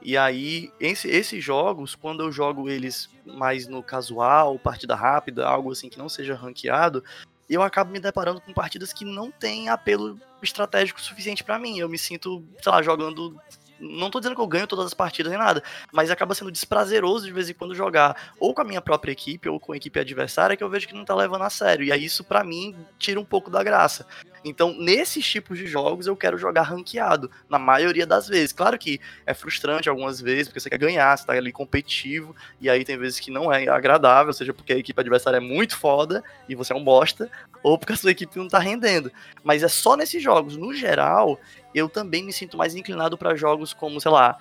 E 0.00 0.16
aí, 0.16 0.72
esse- 0.80 1.08
esses 1.08 1.42
jogos, 1.44 1.94
quando 1.94 2.22
eu 2.22 2.32
jogo 2.32 2.70
eles 2.70 3.10
mais 3.26 3.66
no 3.66 3.82
casual, 3.82 4.58
partida 4.58 4.94
rápida, 4.94 5.46
algo 5.46 5.70
assim 5.72 5.88
que 5.90 5.98
não 5.98 6.08
seja 6.08 6.34
ranqueado, 6.34 7.04
eu 7.48 7.62
acabo 7.62 7.90
me 7.90 8.00
deparando 8.00 8.40
com 8.40 8.52
partidas 8.52 8.92
que 8.92 9.04
não 9.04 9.30
têm 9.30 9.68
apelo 9.68 10.18
estratégico 10.42 11.00
suficiente 11.00 11.42
pra 11.42 11.58
mim. 11.58 11.78
Eu 11.78 11.88
me 11.88 11.98
sinto, 11.98 12.44
sei 12.62 12.72
lá, 12.72 12.82
jogando 12.82 13.36
não 13.80 14.10
tô 14.10 14.18
dizendo 14.18 14.34
que 14.34 14.40
eu 14.40 14.46
ganho 14.46 14.66
todas 14.66 14.86
as 14.86 14.94
partidas 14.94 15.30
nem 15.30 15.38
nada, 15.38 15.62
mas 15.92 16.10
acaba 16.10 16.34
sendo 16.34 16.50
desprazeroso 16.50 17.26
de 17.26 17.32
vez 17.32 17.48
em 17.48 17.54
quando 17.54 17.74
jogar 17.74 18.32
ou 18.38 18.52
com 18.52 18.60
a 18.60 18.64
minha 18.64 18.80
própria 18.80 19.12
equipe 19.12 19.48
ou 19.48 19.60
com 19.60 19.72
a 19.72 19.76
equipe 19.76 20.00
adversária 20.00 20.56
que 20.56 20.64
eu 20.64 20.68
vejo 20.68 20.88
que 20.88 20.94
não 20.94 21.04
tá 21.04 21.14
levando 21.14 21.42
a 21.42 21.50
sério. 21.50 21.84
E 21.84 21.92
aí 21.92 22.04
isso 22.04 22.24
pra 22.24 22.42
mim 22.42 22.74
tira 22.98 23.20
um 23.20 23.24
pouco 23.24 23.50
da 23.50 23.62
graça. 23.62 24.06
Então, 24.44 24.74
nesses 24.78 25.26
tipos 25.26 25.58
de 25.58 25.66
jogos 25.66 26.06
eu 26.06 26.16
quero 26.16 26.38
jogar 26.38 26.62
ranqueado, 26.62 27.30
na 27.48 27.58
maioria 27.58 28.06
das 28.06 28.28
vezes. 28.28 28.52
Claro 28.52 28.78
que 28.78 29.00
é 29.26 29.34
frustrante 29.34 29.88
algumas 29.88 30.20
vezes, 30.20 30.48
porque 30.48 30.60
você 30.60 30.70
quer 30.70 30.78
ganhar, 30.78 31.16
você 31.16 31.26
tá 31.26 31.32
ali 31.32 31.52
competitivo, 31.52 32.34
e 32.60 32.68
aí 32.68 32.84
tem 32.84 32.96
vezes 32.96 33.20
que 33.20 33.30
não 33.30 33.52
é 33.52 33.68
agradável, 33.68 34.32
seja 34.32 34.54
porque 34.54 34.72
a 34.72 34.78
equipe 34.78 35.00
adversária 35.00 35.38
é 35.38 35.40
muito 35.40 35.76
foda 35.76 36.22
e 36.48 36.54
você 36.54 36.72
é 36.72 36.76
um 36.76 36.84
bosta, 36.84 37.30
ou 37.62 37.78
porque 37.78 37.92
a 37.92 37.96
sua 37.96 38.10
equipe 38.10 38.38
não 38.38 38.48
tá 38.48 38.58
rendendo. 38.58 39.10
Mas 39.42 39.62
é 39.62 39.68
só 39.68 39.96
nesses 39.96 40.22
jogos. 40.22 40.56
No 40.56 40.72
geral, 40.72 41.38
eu 41.74 41.88
também 41.88 42.22
me 42.22 42.32
sinto 42.32 42.56
mais 42.56 42.74
inclinado 42.74 43.18
para 43.18 43.36
jogos 43.36 43.72
como, 43.72 44.00
sei 44.00 44.10
lá, 44.10 44.38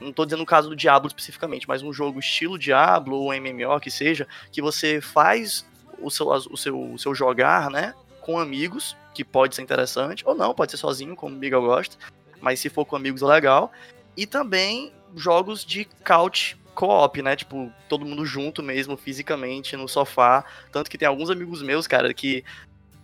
não 0.00 0.12
tô 0.12 0.24
dizendo 0.24 0.42
o 0.42 0.46
caso 0.46 0.68
do 0.68 0.76
Diablo 0.76 1.08
especificamente, 1.08 1.68
mas 1.68 1.82
um 1.82 1.92
jogo 1.92 2.18
estilo 2.18 2.58
Diablo 2.58 3.16
ou 3.16 3.32
MMO 3.32 3.80
que 3.80 3.90
seja, 3.90 4.26
que 4.50 4.60
você 4.60 5.00
faz 5.00 5.64
o 6.00 6.10
seu, 6.10 6.28
o 6.28 6.56
seu, 6.56 6.92
o 6.92 6.98
seu 6.98 7.14
jogar, 7.14 7.70
né, 7.70 7.94
com 8.24 8.38
amigos, 8.38 8.96
que 9.12 9.22
pode 9.22 9.54
ser 9.54 9.60
interessante, 9.60 10.26
ou 10.26 10.34
não, 10.34 10.54
pode 10.54 10.70
ser 10.70 10.78
sozinho, 10.78 11.14
como 11.14 11.36
o 11.36 11.38
Miguel 11.38 11.60
gosta, 11.60 11.98
mas 12.40 12.58
se 12.58 12.70
for 12.70 12.86
com 12.86 12.96
amigos 12.96 13.20
é 13.20 13.26
legal, 13.26 13.70
e 14.16 14.26
também 14.26 14.94
jogos 15.14 15.62
de 15.62 15.84
couch 16.02 16.56
co-op, 16.74 17.20
né, 17.20 17.36
tipo, 17.36 17.70
todo 17.86 18.06
mundo 18.06 18.24
junto 18.24 18.62
mesmo, 18.62 18.96
fisicamente, 18.96 19.76
no 19.76 19.86
sofá, 19.86 20.42
tanto 20.72 20.90
que 20.90 20.96
tem 20.96 21.06
alguns 21.06 21.28
amigos 21.28 21.60
meus, 21.60 21.86
cara, 21.86 22.14
que 22.14 22.42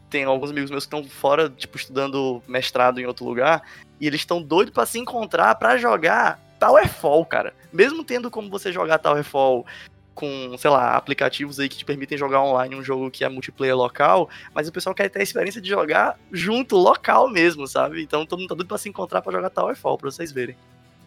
tem 0.08 0.24
alguns 0.24 0.50
amigos 0.50 0.70
meus 0.70 0.86
que 0.86 0.96
estão 0.96 1.08
fora, 1.08 1.50
tipo, 1.50 1.76
estudando 1.76 2.42
mestrado 2.48 2.98
em 2.98 3.04
outro 3.04 3.26
lugar, 3.26 3.62
e 4.00 4.06
eles 4.06 4.22
estão 4.22 4.40
doidos 4.42 4.72
pra 4.72 4.86
se 4.86 4.98
encontrar 4.98 5.54
pra 5.56 5.76
jogar 5.76 6.40
Towerfall, 6.58 7.26
cara. 7.26 7.54
Mesmo 7.70 8.02
tendo 8.04 8.30
como 8.30 8.48
você 8.48 8.72
jogar 8.72 8.98
Towerfall 8.98 9.66
com, 10.14 10.56
sei 10.58 10.70
lá, 10.70 10.96
aplicativos 10.96 11.58
aí 11.58 11.68
que 11.68 11.78
te 11.78 11.84
permitem 11.84 12.18
jogar 12.18 12.42
online 12.42 12.74
um 12.74 12.82
jogo 12.82 13.10
que 13.10 13.24
é 13.24 13.28
multiplayer 13.28 13.76
local, 13.76 14.28
mas 14.54 14.68
o 14.68 14.72
pessoal 14.72 14.94
quer 14.94 15.08
ter 15.08 15.20
a 15.20 15.22
experiência 15.22 15.60
de 15.60 15.68
jogar 15.68 16.18
junto, 16.30 16.76
local 16.76 17.30
mesmo, 17.30 17.66
sabe? 17.66 18.02
Então 18.02 18.26
todo 18.26 18.40
mundo 18.40 18.48
tá 18.48 18.54
doido 18.54 18.68
pra 18.68 18.78
se 18.78 18.88
encontrar 18.88 19.22
pra 19.22 19.32
jogar 19.32 19.50
Towerfall, 19.50 19.96
pra 19.96 20.10
vocês 20.10 20.32
verem. 20.32 20.56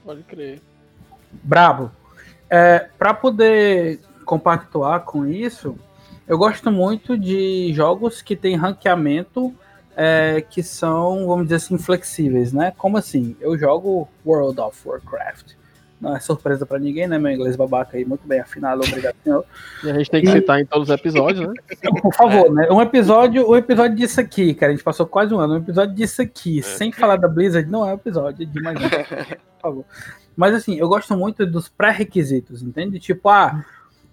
Pode 0.03 0.23
crer. 0.23 0.61
Brabo. 1.31 1.91
É, 2.49 2.87
para 2.97 3.13
poder 3.13 3.99
compactuar 4.25 5.01
com 5.01 5.25
isso, 5.25 5.77
eu 6.27 6.37
gosto 6.37 6.71
muito 6.71 7.17
de 7.17 7.73
jogos 7.73 8.21
que 8.21 8.35
tem 8.35 8.55
ranqueamento 8.55 9.53
é, 9.95 10.41
que 10.41 10.63
são, 10.63 11.27
vamos 11.27 11.45
dizer 11.45 11.55
assim, 11.55 11.77
flexíveis, 11.77 12.53
né? 12.53 12.73
Como 12.77 12.97
assim? 12.97 13.35
Eu 13.39 13.57
jogo 13.57 14.07
World 14.25 14.59
of 14.59 14.87
Warcraft. 14.87 15.53
Não 16.03 16.13
é 16.13 16.19
surpresa 16.19 16.65
para 16.65 16.77
ninguém, 16.77 17.07
né? 17.07 17.17
Meu 17.17 17.31
inglês 17.31 17.55
babaca 17.55 17.95
aí, 17.95 18.03
muito 18.03 18.27
bem 18.27 18.41
afinado, 18.41 18.81
obrigado, 18.85 19.15
senhor. 19.23 19.45
E 19.81 19.89
a 19.89 19.93
gente 19.93 20.11
tem 20.11 20.21
que 20.21 20.29
citar 20.29 20.59
em 20.59 20.65
todos 20.65 20.89
os 20.89 20.93
episódios, 20.93 21.47
né? 21.47 21.53
Por 22.01 22.13
favor, 22.13 22.53
né? 22.53 22.67
Um 22.69 22.81
episódio, 22.81 23.49
um 23.49 23.55
episódio 23.55 23.95
disso 23.95 24.19
aqui, 24.19 24.53
cara. 24.53 24.73
A 24.73 24.75
gente 24.75 24.83
passou 24.83 25.05
quase 25.05 25.33
um 25.33 25.39
ano. 25.39 25.53
Um 25.53 25.57
episódio 25.59 25.95
disso 25.95 26.21
aqui, 26.21 26.61
sem 26.61 26.91
falar 26.91 27.15
da 27.15 27.29
Blizzard, 27.29 27.71
não 27.71 27.87
é 27.87 27.91
um 27.91 27.95
episódio 27.95 28.45
de 28.45 28.61
mais. 28.61 28.77
Por 28.83 29.61
favor. 29.61 29.85
Mas 30.35 30.53
assim, 30.53 30.75
eu 30.75 30.89
gosto 30.89 31.15
muito 31.15 31.45
dos 31.45 31.69
pré-requisitos, 31.69 32.61
entende? 32.61 32.99
Tipo, 32.99 33.29
ah, 33.29 33.63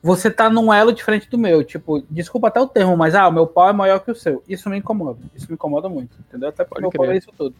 você 0.00 0.30
tá 0.30 0.48
num 0.48 0.72
elo 0.72 0.92
diferente 0.92 1.28
do 1.28 1.36
meu. 1.36 1.64
Tipo, 1.64 2.04
desculpa 2.08 2.46
até 2.46 2.60
o 2.60 2.68
termo, 2.68 2.96
mas 2.96 3.16
ah, 3.16 3.26
o 3.26 3.32
meu 3.32 3.48
pau 3.48 3.68
é 3.68 3.72
maior 3.72 3.98
que 3.98 4.12
o 4.12 4.14
seu. 4.14 4.44
Isso 4.48 4.70
me 4.70 4.78
incomoda. 4.78 5.18
Isso 5.34 5.48
me 5.48 5.54
incomoda 5.54 5.88
muito, 5.88 6.16
entendeu? 6.20 6.50
Até 6.50 6.62
porque 6.62 6.82
Pode 6.82 6.96
meu 6.96 7.04
pau 7.04 7.12
é 7.12 7.18
isso 7.18 7.32
tudo. 7.36 7.56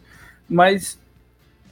Mas 0.49 0.97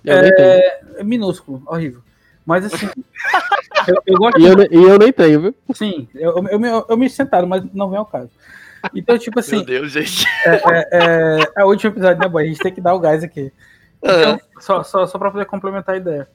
é, 0.03 0.99
é 0.99 1.03
minúsculo, 1.05 1.63
horrível. 1.65 2.01
Mas 2.45 2.65
assim, 2.65 2.87
eu, 3.87 4.01
eu 4.05 4.17
gosto 4.17 4.39
E 4.39 4.45
eu, 4.45 4.55
ne- 4.55 4.67
e 4.71 4.75
eu 4.83 4.97
nem 4.97 5.11
tenho, 5.13 5.41
viu? 5.41 5.55
Sim, 5.73 6.07
eu, 6.15 6.37
eu, 6.37 6.47
eu, 6.47 6.59
me- 6.59 6.85
eu 6.89 6.97
me 6.97 7.09
sentado, 7.09 7.45
mas 7.47 7.63
não 7.73 7.89
vem 7.89 7.99
ao 7.99 8.05
caso. 8.05 8.29
Então, 8.95 9.17
tipo 9.17 9.35
Meu 9.37 9.41
assim, 9.41 9.63
Deus, 9.63 9.91
gente. 9.91 10.25
é, 10.45 11.39
é 11.57 11.65
o 11.65 11.67
último 11.67 11.91
episódio, 11.91 12.19
né, 12.21 12.27
boy? 12.29 12.43
A 12.43 12.47
gente 12.47 12.59
tem 12.61 12.73
que 12.73 12.79
dar 12.81 12.93
o 12.93 12.99
gás 12.99 13.23
aqui. 13.23 13.51
Então, 14.01 14.35
É. 14.35 14.39
só, 14.61 14.83
só, 14.83 15.05
só 15.05 15.17
pra 15.19 15.29
poder 15.31 15.45
complementar 15.45 15.95
a 15.95 15.97
ideia. 15.97 16.27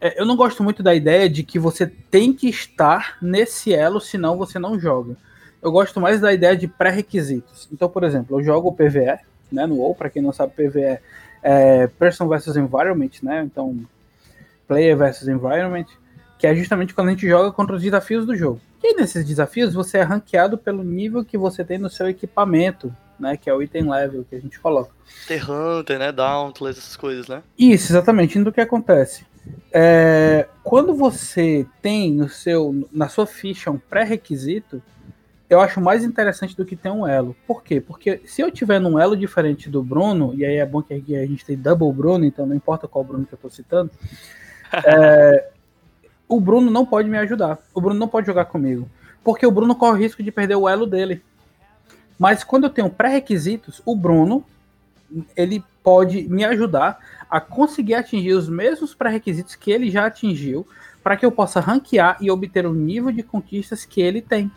É, 0.00 0.18
eu 0.18 0.24
não 0.24 0.34
gosto 0.34 0.62
muito 0.62 0.82
da 0.82 0.94
ideia 0.94 1.28
de 1.28 1.42
que 1.42 1.58
você 1.58 1.86
tem 1.86 2.32
que 2.32 2.48
estar 2.48 3.18
nesse 3.20 3.74
elo, 3.74 4.00
senão 4.00 4.38
você 4.38 4.58
não 4.58 4.80
joga. 4.80 5.14
Eu 5.60 5.70
gosto 5.70 6.00
mais 6.00 6.18
da 6.22 6.32
ideia 6.32 6.56
de 6.56 6.66
pré-requisitos. 6.66 7.68
Então, 7.70 7.86
por 7.86 8.02
exemplo, 8.02 8.38
eu 8.40 8.42
jogo 8.42 8.68
o 8.70 8.72
PVE, 8.72 9.18
né, 9.52 9.66
no 9.66 9.74
WoW, 9.76 9.94
pra 9.94 10.08
quem 10.08 10.22
não 10.22 10.32
sabe, 10.32 10.54
PVE 10.56 10.98
é 11.42 11.86
Person 11.98 12.26
versus 12.28 12.56
Environment, 12.56 13.10
né? 13.22 13.42
Então, 13.44 13.76
Player 14.70 14.96
versus 14.96 15.26
Environment, 15.26 15.86
que 16.38 16.46
é 16.46 16.54
justamente 16.54 16.94
quando 16.94 17.08
a 17.08 17.10
gente 17.10 17.28
joga 17.28 17.50
contra 17.50 17.74
os 17.74 17.82
desafios 17.82 18.24
do 18.24 18.36
jogo. 18.36 18.60
E 18.80 18.94
nesses 18.94 19.26
desafios, 19.26 19.74
você 19.74 19.98
é 19.98 20.02
ranqueado 20.02 20.56
pelo 20.56 20.84
nível 20.84 21.24
que 21.24 21.36
você 21.36 21.64
tem 21.64 21.76
no 21.76 21.90
seu 21.90 22.08
equipamento, 22.08 22.94
né? 23.18 23.36
Que 23.36 23.50
é 23.50 23.54
o 23.54 23.60
item 23.60 23.90
level 23.90 24.24
que 24.30 24.36
a 24.36 24.40
gente 24.40 24.60
coloca. 24.60 24.92
The 25.26 25.42
Hunter, 25.42 25.98
né? 25.98 26.12
Dauntless, 26.12 26.78
essas 26.78 26.96
coisas, 26.96 27.26
né? 27.26 27.42
Isso, 27.58 27.90
exatamente. 27.90 28.38
Então, 28.38 28.50
o 28.50 28.54
que 28.54 28.60
acontece? 28.60 29.26
É, 29.72 30.46
quando 30.62 30.94
você 30.94 31.66
tem 31.82 32.12
no 32.12 32.28
seu, 32.28 32.88
na 32.92 33.08
sua 33.08 33.26
ficha 33.26 33.72
um 33.72 33.78
pré-requisito, 33.78 34.80
eu 35.48 35.60
acho 35.60 35.80
mais 35.80 36.04
interessante 36.04 36.56
do 36.56 36.64
que 36.64 36.76
ter 36.76 36.90
um 36.90 37.04
elo. 37.04 37.34
Por 37.44 37.64
quê? 37.64 37.80
Porque 37.80 38.20
se 38.24 38.40
eu 38.40 38.52
tiver 38.52 38.78
num 38.78 39.00
elo 39.00 39.16
diferente 39.16 39.68
do 39.68 39.82
Bruno, 39.82 40.32
e 40.32 40.44
aí 40.44 40.58
é 40.58 40.64
bom 40.64 40.80
que 40.80 40.94
aqui 40.94 41.16
a 41.16 41.26
gente 41.26 41.44
tem 41.44 41.56
double 41.56 41.92
Bruno, 41.92 42.24
então 42.24 42.46
não 42.46 42.54
importa 42.54 42.86
qual 42.86 43.02
Bruno 43.02 43.26
que 43.26 43.34
eu 43.34 43.38
tô 43.38 43.50
citando, 43.50 43.90
é, 44.72 45.50
o 46.28 46.40
Bruno 46.40 46.70
não 46.70 46.86
pode 46.86 47.08
me 47.08 47.18
ajudar. 47.18 47.58
O 47.74 47.80
Bruno 47.80 47.98
não 47.98 48.08
pode 48.08 48.26
jogar 48.26 48.44
comigo. 48.46 48.88
Porque 49.22 49.46
o 49.46 49.50
Bruno 49.50 49.74
corre 49.74 49.92
o 49.98 50.02
risco 50.02 50.22
de 50.22 50.30
perder 50.30 50.56
o 50.56 50.68
elo 50.68 50.86
dele. 50.86 51.22
Mas 52.18 52.44
quando 52.44 52.64
eu 52.64 52.70
tenho 52.70 52.90
pré-requisitos, 52.90 53.82
o 53.84 53.96
Bruno 53.96 54.44
ele 55.36 55.64
pode 55.82 56.28
me 56.28 56.44
ajudar 56.44 56.98
a 57.28 57.40
conseguir 57.40 57.94
atingir 57.94 58.32
os 58.32 58.48
mesmos 58.48 58.94
pré-requisitos 58.94 59.54
que 59.54 59.70
ele 59.70 59.90
já 59.90 60.06
atingiu, 60.06 60.66
para 61.02 61.16
que 61.16 61.24
eu 61.24 61.32
possa 61.32 61.60
ranquear 61.60 62.16
e 62.20 62.30
obter 62.30 62.66
o 62.66 62.74
nível 62.74 63.10
de 63.10 63.22
conquistas 63.22 63.84
que 63.84 64.00
ele 64.00 64.20
tem. 64.20 64.50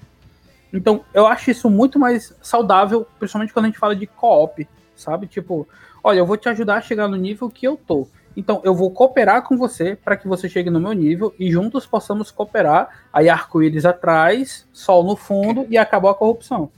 Então, 0.72 1.06
eu 1.14 1.28
acho 1.28 1.52
isso 1.52 1.70
muito 1.70 2.00
mais 2.00 2.36
saudável, 2.42 3.08
principalmente 3.20 3.54
quando 3.54 3.66
a 3.66 3.68
gente 3.70 3.80
fala 3.80 3.96
de 3.96 4.08
co-op, 4.08 4.68
sabe? 4.96 5.28
Tipo, 5.28 5.68
olha, 6.04 6.20
eu 6.20 6.26
vou 6.26 6.36
te 6.36 6.50
ajudar 6.50 6.76
a 6.76 6.82
chegar 6.82 7.08
no 7.08 7.16
nível 7.16 7.50
que 7.50 7.68
eu 7.68 7.78
tô. 7.78 8.08
Então, 8.36 8.62
eu 8.64 8.74
vou 8.74 8.92
cooperar 8.92 9.44
com 9.44 9.56
você 9.56 9.96
para 9.96 10.18
que 10.18 10.28
você 10.28 10.50
chegue 10.50 10.70
no 10.70 10.80
meu 10.80 10.94
nível 10.94 11.34
e 11.38 11.52
juntos 11.52 11.86
possamos 11.86 12.32
cooperar. 12.32 13.06
Aí, 13.12 13.30
arco-íris 13.30 13.86
atrás, 13.86 14.68
sol 14.74 15.04
no 15.04 15.16
fundo 15.16 15.68
e 15.70 15.78
acabou 15.78 16.10
a 16.10 16.16
corrupção. 16.16 16.72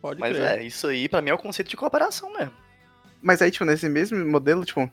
Pode 0.00 0.20
Mas 0.20 0.36
crer. 0.36 0.58
é, 0.58 0.64
isso 0.64 0.86
aí 0.86 1.08
pra 1.08 1.22
mim 1.22 1.30
é 1.30 1.34
o 1.34 1.38
conceito 1.38 1.68
de 1.68 1.76
cooperação 1.76 2.32
mesmo. 2.32 2.52
Mas 3.22 3.40
aí, 3.40 3.50
tipo, 3.50 3.64
nesse 3.64 3.88
mesmo 3.88 4.24
modelo, 4.26 4.64
tipo, 4.64 4.90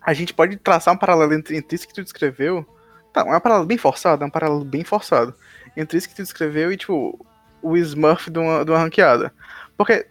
a 0.00 0.14
gente 0.14 0.32
pode 0.32 0.56
traçar 0.56 0.94
um 0.94 0.96
paralelo 0.96 1.34
entre, 1.34 1.56
entre 1.56 1.76
isso 1.76 1.86
que 1.86 1.94
tu 1.94 2.02
descreveu. 2.02 2.66
Tá, 3.12 3.22
é 3.22 3.36
um 3.36 3.40
paralelo 3.40 3.66
bem 3.66 3.76
forçado, 3.76 4.24
é 4.24 4.26
um 4.26 4.30
paralelo 4.30 4.64
bem 4.64 4.84
forçado. 4.84 5.34
Entre 5.76 5.98
isso 5.98 6.08
que 6.08 6.14
tu 6.14 6.22
descreveu 6.22 6.72
e, 6.72 6.76
tipo, 6.76 7.24
o 7.62 7.76
Smurf 7.76 8.30
de 8.30 8.38
uma, 8.38 8.64
de 8.64 8.70
uma 8.70 8.78
ranqueada. 8.78 9.32
Porque, 9.76 10.06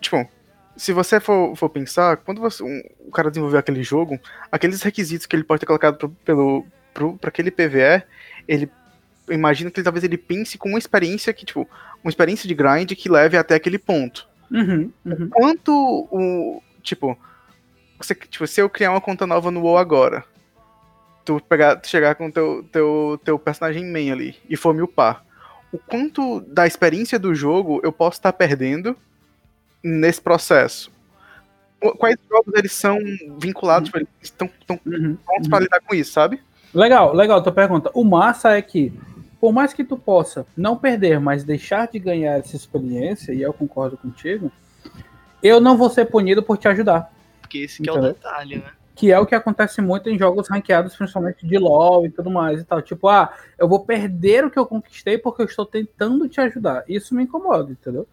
tipo, 0.00 0.28
se 0.80 0.92
você 0.92 1.20
for, 1.20 1.54
for 1.56 1.68
pensar, 1.68 2.16
quando 2.18 2.40
você, 2.40 2.62
um- 2.62 2.82
o 3.00 3.10
cara 3.10 3.30
desenvolveu 3.30 3.58
aquele 3.58 3.82
jogo, 3.82 4.18
aqueles 4.50 4.82
requisitos 4.82 5.26
que 5.26 5.36
ele 5.36 5.44
pode 5.44 5.60
ter 5.60 5.66
colocado 5.66 5.96
pro, 5.98 6.08
pelo, 6.24 6.66
pro, 6.94 7.18
pra 7.18 7.28
aquele 7.28 7.50
PVE, 7.50 8.02
ele 8.48 8.70
eu 9.28 9.34
imagino 9.34 9.70
que 9.70 9.80
talvez 9.82 10.02
ele 10.02 10.16
pense 10.16 10.58
com 10.58 10.70
uma 10.70 10.78
experiência 10.78 11.32
que, 11.32 11.44
tipo, 11.44 11.68
uma 12.02 12.08
experiência 12.08 12.48
de 12.48 12.54
grind 12.54 12.90
que 12.94 13.08
leve 13.08 13.36
até 13.36 13.54
aquele 13.54 13.78
ponto 13.78 14.26
Uhum, 14.50 14.90
uhum. 15.04 15.28
quanto 15.30 15.70
o. 16.10 16.60
Tipo, 16.82 17.16
você, 17.96 18.14
tipo, 18.14 18.44
se 18.46 18.60
eu 18.60 18.68
criar 18.68 18.90
uma 18.90 19.00
conta 19.00 19.26
nova 19.26 19.50
no 19.50 19.60
WoW 19.60 19.76
agora, 19.78 20.24
tu 21.24 21.40
pegar, 21.48 21.76
tu 21.76 21.86
chegar 21.88 22.14
com 22.16 22.30
teu, 22.30 22.64
teu, 22.72 23.20
teu 23.22 23.38
personagem 23.38 23.84
main 23.84 24.10
ali 24.10 24.36
e 24.48 24.56
for 24.56 24.74
me 24.74 24.82
upar, 24.82 25.24
o 25.70 25.78
quanto 25.78 26.40
da 26.40 26.66
experiência 26.66 27.18
do 27.18 27.32
jogo 27.34 27.80
eu 27.84 27.92
posso 27.92 28.18
estar 28.18 28.32
perdendo 28.32 28.96
nesse 29.82 30.20
processo? 30.20 30.90
Qu- 31.80 31.96
Quais 31.96 32.16
jogos 32.28 32.52
eles 32.54 32.72
são 32.72 32.98
vinculados, 33.38 33.90
eles 33.94 34.08
estão, 34.20 34.48
estão 34.60 34.78
Uhum. 34.86 35.16
prontos 35.24 35.48
pra 35.48 35.60
lidar 35.60 35.80
com 35.80 35.94
isso, 35.94 36.12
sabe? 36.12 36.40
Legal, 36.74 37.14
legal, 37.14 37.42
tua 37.42 37.52
pergunta. 37.52 37.90
O 37.94 38.04
massa 38.04 38.50
é 38.56 38.62
que, 38.62 38.92
por 39.40 39.52
mais 39.52 39.72
que 39.72 39.82
tu 39.82 39.96
possa 39.96 40.46
não 40.56 40.76
perder, 40.76 41.18
mas 41.18 41.42
deixar 41.42 41.88
de 41.88 41.98
ganhar 41.98 42.38
essa 42.38 42.54
experiência, 42.54 43.32
e 43.32 43.42
eu 43.42 43.52
concordo 43.52 43.96
contigo, 43.96 44.52
eu 45.42 45.58
não 45.60 45.76
vou 45.76 45.88
ser 45.90 46.04
punido 46.06 46.42
por 46.42 46.58
te 46.58 46.68
ajudar. 46.68 47.10
Porque 47.40 47.58
esse 47.58 47.82
que 47.82 47.88
é 47.88 47.92
o 47.92 48.00
detalhe, 48.00 48.56
né? 48.58 48.70
Que 48.94 49.10
é 49.10 49.18
o 49.18 49.24
que 49.24 49.34
acontece 49.34 49.80
muito 49.80 50.10
em 50.10 50.18
jogos 50.18 50.48
ranqueados, 50.48 50.94
principalmente 50.94 51.46
de 51.46 51.56
LoL 51.56 52.04
e 52.04 52.10
tudo 52.10 52.30
mais 52.30 52.60
e 52.60 52.64
tal. 52.64 52.82
Tipo, 52.82 53.08
ah, 53.08 53.32
eu 53.58 53.66
vou 53.66 53.80
perder 53.80 54.44
o 54.44 54.50
que 54.50 54.58
eu 54.58 54.66
conquistei 54.66 55.16
porque 55.16 55.40
eu 55.40 55.46
estou 55.46 55.64
tentando 55.64 56.28
te 56.28 56.38
ajudar. 56.42 56.84
Isso 56.86 57.14
me 57.14 57.22
incomoda, 57.22 57.72
entendeu? 57.72 58.06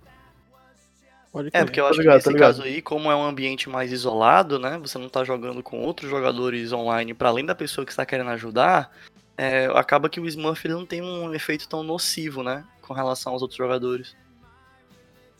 Pode 1.37 1.49
É, 1.53 1.63
porque 1.63 1.79
eu 1.79 1.85
acho 1.85 1.99
ligado, 1.99 2.13
que 2.13 2.17
nesse 2.17 2.29
ligado. 2.33 2.47
caso 2.57 2.63
aí, 2.63 2.81
como 2.81 3.11
é 3.11 3.15
um 3.15 3.23
ambiente 3.23 3.69
mais 3.69 3.91
isolado, 3.91 4.57
né? 4.57 4.77
Você 4.81 4.97
não 4.97 5.07
tá 5.07 5.23
jogando 5.23 5.61
com 5.61 5.79
outros 5.81 6.09
jogadores 6.09 6.71
online 6.73 7.13
para 7.13 7.29
além 7.29 7.45
da 7.45 7.53
pessoa 7.53 7.85
que 7.85 7.91
está 7.91 8.05
querendo 8.05 8.31
ajudar, 8.31 8.91
é, 9.37 9.65
acaba 9.75 10.09
que 10.09 10.19
o 10.19 10.25
Smurf 10.25 10.65
ele 10.65 10.73
não 10.73 10.85
tem 10.85 11.01
um 11.01 11.33
efeito 11.33 11.67
tão 11.69 11.83
nocivo, 11.83 12.41
né? 12.41 12.63
Com 12.81 12.93
relação 12.93 13.33
aos 13.33 13.41
outros 13.41 13.57
jogadores. 13.57 14.15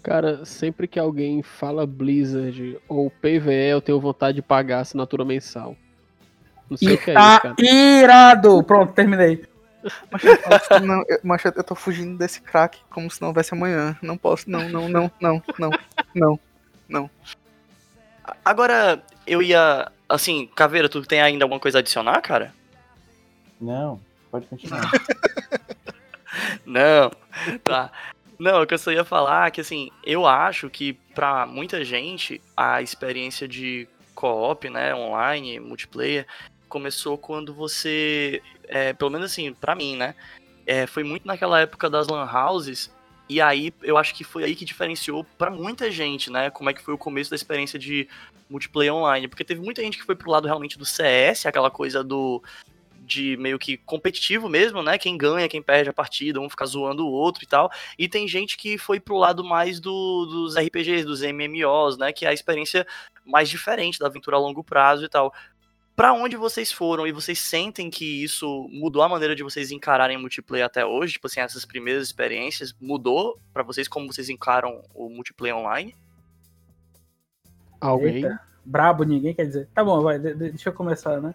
Cara, 0.03 0.45
sempre 0.45 0.87
que 0.87 0.99
alguém 0.99 1.41
fala 1.41 1.85
Blizzard 1.85 2.77
ou 2.87 3.09
PVE, 3.09 3.69
eu 3.71 3.81
tenho 3.81 3.99
vontade 3.99 4.35
de 4.35 4.41
pagar 4.41 4.77
a 4.77 4.81
assinatura 4.81 5.25
mensal. 5.25 5.75
Não 6.69 6.77
sei 6.77 6.89
E 6.89 6.93
o 6.93 6.97
que 6.97 7.11
é 7.11 7.13
isso, 7.13 7.23
tá 7.23 7.39
cara. 7.39 7.55
irado! 7.59 8.63
Pronto, 8.63 8.93
terminei. 8.93 9.43
Mas 10.11 10.23
eu, 10.23 10.59
falo, 10.59 10.85
não, 10.85 11.03
eu, 11.07 11.19
mas 11.23 11.43
eu 11.45 11.63
tô 11.63 11.75
fugindo 11.75 12.17
desse 12.17 12.41
crack 12.41 12.79
como 12.89 13.09
se 13.09 13.21
não 13.21 13.29
houvesse 13.29 13.53
amanhã. 13.53 13.97
Não 14.01 14.17
posso, 14.17 14.49
não, 14.49 14.67
não, 14.69 14.89
não, 14.89 15.11
não, 15.19 15.41
não, 16.13 16.39
não. 16.87 17.09
Agora, 18.43 19.01
eu 19.25 19.41
ia. 19.41 19.91
Assim, 20.09 20.49
Caveira, 20.55 20.87
tu 20.87 21.01
tem 21.01 21.21
ainda 21.21 21.43
alguma 21.43 21.59
coisa 21.59 21.77
a 21.77 21.81
adicionar, 21.81 22.21
cara? 22.21 22.53
Não, 23.59 23.99
pode 24.31 24.45
continuar. 24.47 24.89
Não, 26.65 27.09
tá. 27.63 27.91
Não, 28.37 28.61
o 28.61 28.67
que 28.67 28.73
eu 28.73 28.77
só 28.77 28.91
ia 28.91 29.03
falar 29.03 29.47
é 29.47 29.51
que, 29.51 29.61
assim, 29.61 29.89
eu 30.03 30.27
acho 30.27 30.69
que 30.69 30.93
pra 31.15 31.45
muita 31.45 31.83
gente 31.83 32.39
a 32.55 32.81
experiência 32.81 33.47
de 33.47 33.87
co-op, 34.13 34.69
né, 34.69 34.93
online, 34.93 35.59
multiplayer, 35.59 36.27
começou 36.67 37.17
quando 37.17 37.53
você, 37.53 38.41
é, 38.67 38.93
pelo 38.93 39.11
menos 39.11 39.31
assim, 39.31 39.53
pra 39.53 39.75
mim, 39.75 39.95
né, 39.95 40.15
é, 40.65 40.85
foi 40.85 41.03
muito 41.03 41.27
naquela 41.27 41.59
época 41.59 41.89
das 41.89 42.07
lan 42.07 42.29
houses, 42.29 42.93
e 43.29 43.41
aí 43.41 43.73
eu 43.81 43.97
acho 43.97 44.13
que 44.15 44.23
foi 44.23 44.43
aí 44.43 44.55
que 44.55 44.65
diferenciou 44.65 45.23
pra 45.37 45.49
muita 45.49 45.91
gente, 45.91 46.31
né, 46.31 46.49
como 46.49 46.69
é 46.69 46.73
que 46.73 46.81
foi 46.81 46.93
o 46.93 46.97
começo 46.97 47.29
da 47.29 47.35
experiência 47.35 47.77
de 47.77 48.07
multiplayer 48.49 48.93
online, 48.93 49.27
porque 49.27 49.43
teve 49.43 49.61
muita 49.61 49.81
gente 49.81 49.97
que 49.97 50.05
foi 50.05 50.15
pro 50.15 50.31
lado 50.31 50.45
realmente 50.45 50.77
do 50.77 50.85
CS, 50.85 51.45
aquela 51.45 51.69
coisa 51.69 52.03
do 52.03 52.41
de 53.07 53.37
meio 53.37 53.57
que 53.57 53.77
competitivo 53.77 54.49
mesmo, 54.49 54.83
né? 54.83 54.97
Quem 54.97 55.17
ganha, 55.17 55.47
quem 55.47 55.61
perde 55.61 55.89
a 55.89 55.93
partida, 55.93 56.41
um 56.41 56.49
fica 56.49 56.65
zoando 56.65 57.07
o 57.07 57.11
outro 57.11 57.41
e 57.41 57.47
tal. 57.47 57.71
E 57.97 58.07
tem 58.07 58.27
gente 58.27 58.57
que 58.57 58.77
foi 58.77 58.99
pro 58.99 59.17
lado 59.17 59.43
mais 59.45 59.79
do, 59.79 60.25
dos 60.25 60.57
RPGs, 60.57 61.05
dos 61.05 61.21
MMOs, 61.21 61.97
né? 61.97 62.11
Que 62.11 62.25
é 62.25 62.29
a 62.29 62.33
experiência 62.33 62.85
mais 63.25 63.49
diferente 63.49 63.97
da 63.97 64.07
aventura 64.07 64.35
a 64.35 64.39
longo 64.39 64.63
prazo 64.63 65.05
e 65.05 65.09
tal. 65.09 65.33
Pra 65.97 66.13
onde 66.13 66.37
vocês 66.37 66.71
foram 66.71 67.07
e 67.07 67.11
vocês 67.11 67.39
sentem 67.39 67.89
que 67.89 68.23
isso 68.23 68.69
mudou 68.71 69.01
a 69.01 69.09
maneira 69.09 69.35
de 69.35 69.41
vocês 69.41 69.71
encararem 69.71 70.15
multiplayer 70.15 70.63
até 70.63 70.85
hoje? 70.85 71.13
Tipo 71.13 71.25
assim, 71.25 71.39
essas 71.39 71.65
primeiras 71.65 72.03
experiências 72.03 72.71
mudou 72.79 73.39
pra 73.51 73.63
vocês 73.63 73.87
como 73.87 74.05
vocês 74.05 74.29
encaram 74.29 74.83
o 74.93 75.09
multiplayer 75.09 75.57
online? 75.57 75.95
Alguém? 77.81 78.17
Eita, 78.17 78.39
brabo 78.63 79.03
ninguém 79.03 79.33
quer 79.33 79.47
dizer. 79.47 79.67
Tá 79.73 79.83
bom, 79.83 79.99
vai, 80.03 80.19
de- 80.19 80.35
de- 80.35 80.49
deixa 80.51 80.69
eu 80.69 80.73
começar, 80.73 81.19
né? 81.19 81.33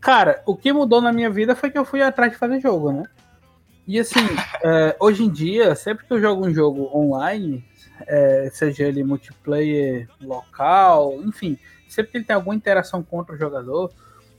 Cara, 0.00 0.42
o 0.46 0.56
que 0.56 0.72
mudou 0.72 1.00
na 1.00 1.12
minha 1.12 1.30
vida 1.30 1.54
foi 1.54 1.70
que 1.70 1.78
eu 1.78 1.84
fui 1.84 2.02
atrás 2.02 2.32
de 2.32 2.38
fazer 2.38 2.58
jogo, 2.58 2.90
né? 2.90 3.04
E 3.86 4.00
assim, 4.00 4.14
é, 4.64 4.96
hoje 4.98 5.22
em 5.22 5.30
dia, 5.30 5.76
sempre 5.76 6.04
que 6.04 6.12
eu 6.12 6.20
jogo 6.20 6.44
um 6.44 6.52
jogo 6.52 6.90
online, 6.92 7.64
é, 8.04 8.50
seja 8.52 8.82
ele 8.82 9.04
multiplayer 9.04 10.08
local, 10.20 11.22
enfim, 11.22 11.56
sempre 11.92 12.12
que 12.12 12.18
ele 12.18 12.24
tem 12.24 12.36
alguma 12.36 12.54
interação 12.54 13.02
com 13.02 13.18
outro 13.18 13.36
jogador, 13.36 13.90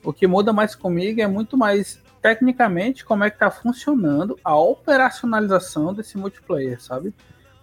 o 0.03 0.11
que 0.11 0.27
muda 0.27 0.51
mais 0.51 0.75
comigo 0.75 1.21
é 1.21 1.27
muito 1.27 1.57
mais 1.57 2.01
tecnicamente 2.21 3.03
como 3.03 3.23
é 3.23 3.29
que 3.29 3.37
tá 3.37 3.51
funcionando 3.51 4.37
a 4.43 4.55
operacionalização 4.55 5.93
desse 5.93 6.17
multiplayer, 6.17 6.81
sabe? 6.81 7.13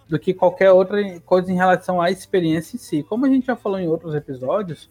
Do 0.07 0.19
que 0.19 0.33
qualquer 0.33 0.71
outra 0.71 1.19
coisa 1.21 1.51
em 1.51 1.55
relação 1.55 2.01
à 2.01 2.11
experiência 2.11 2.75
em 2.75 2.79
si. 2.79 3.03
Como 3.03 3.25
a 3.25 3.29
gente 3.29 3.47
já 3.47 3.55
falou 3.55 3.79
em 3.79 3.87
outros 3.87 4.13
episódios, 4.13 4.89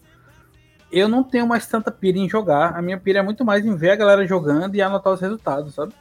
eu 0.90 1.08
não 1.08 1.22
tenho 1.22 1.46
mais 1.46 1.66
tanta 1.66 1.90
pira 1.90 2.18
em 2.18 2.28
jogar. 2.28 2.76
A 2.76 2.82
minha 2.82 2.98
pira 2.98 3.20
é 3.20 3.22
muito 3.22 3.44
mais 3.44 3.64
em 3.64 3.76
ver 3.76 3.90
a 3.90 3.96
galera 3.96 4.26
jogando 4.26 4.74
e 4.74 4.82
anotar 4.82 5.12
os 5.12 5.20
resultados, 5.20 5.74
sabe? 5.74 5.92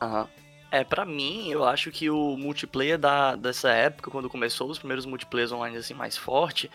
Aham. 0.00 0.28
É, 0.74 0.82
pra 0.82 1.04
mim, 1.04 1.50
eu 1.50 1.62
acho 1.62 1.92
que 1.92 2.10
o 2.10 2.36
multiplayer 2.36 2.98
da, 2.98 3.36
dessa 3.36 3.70
época, 3.70 4.10
quando 4.10 4.28
começou 4.28 4.68
os 4.68 4.76
primeiros 4.76 5.06
multiplayers 5.06 5.52
online 5.52 5.76
assim 5.76 5.94
mais 5.94 6.16
forte, 6.16 6.68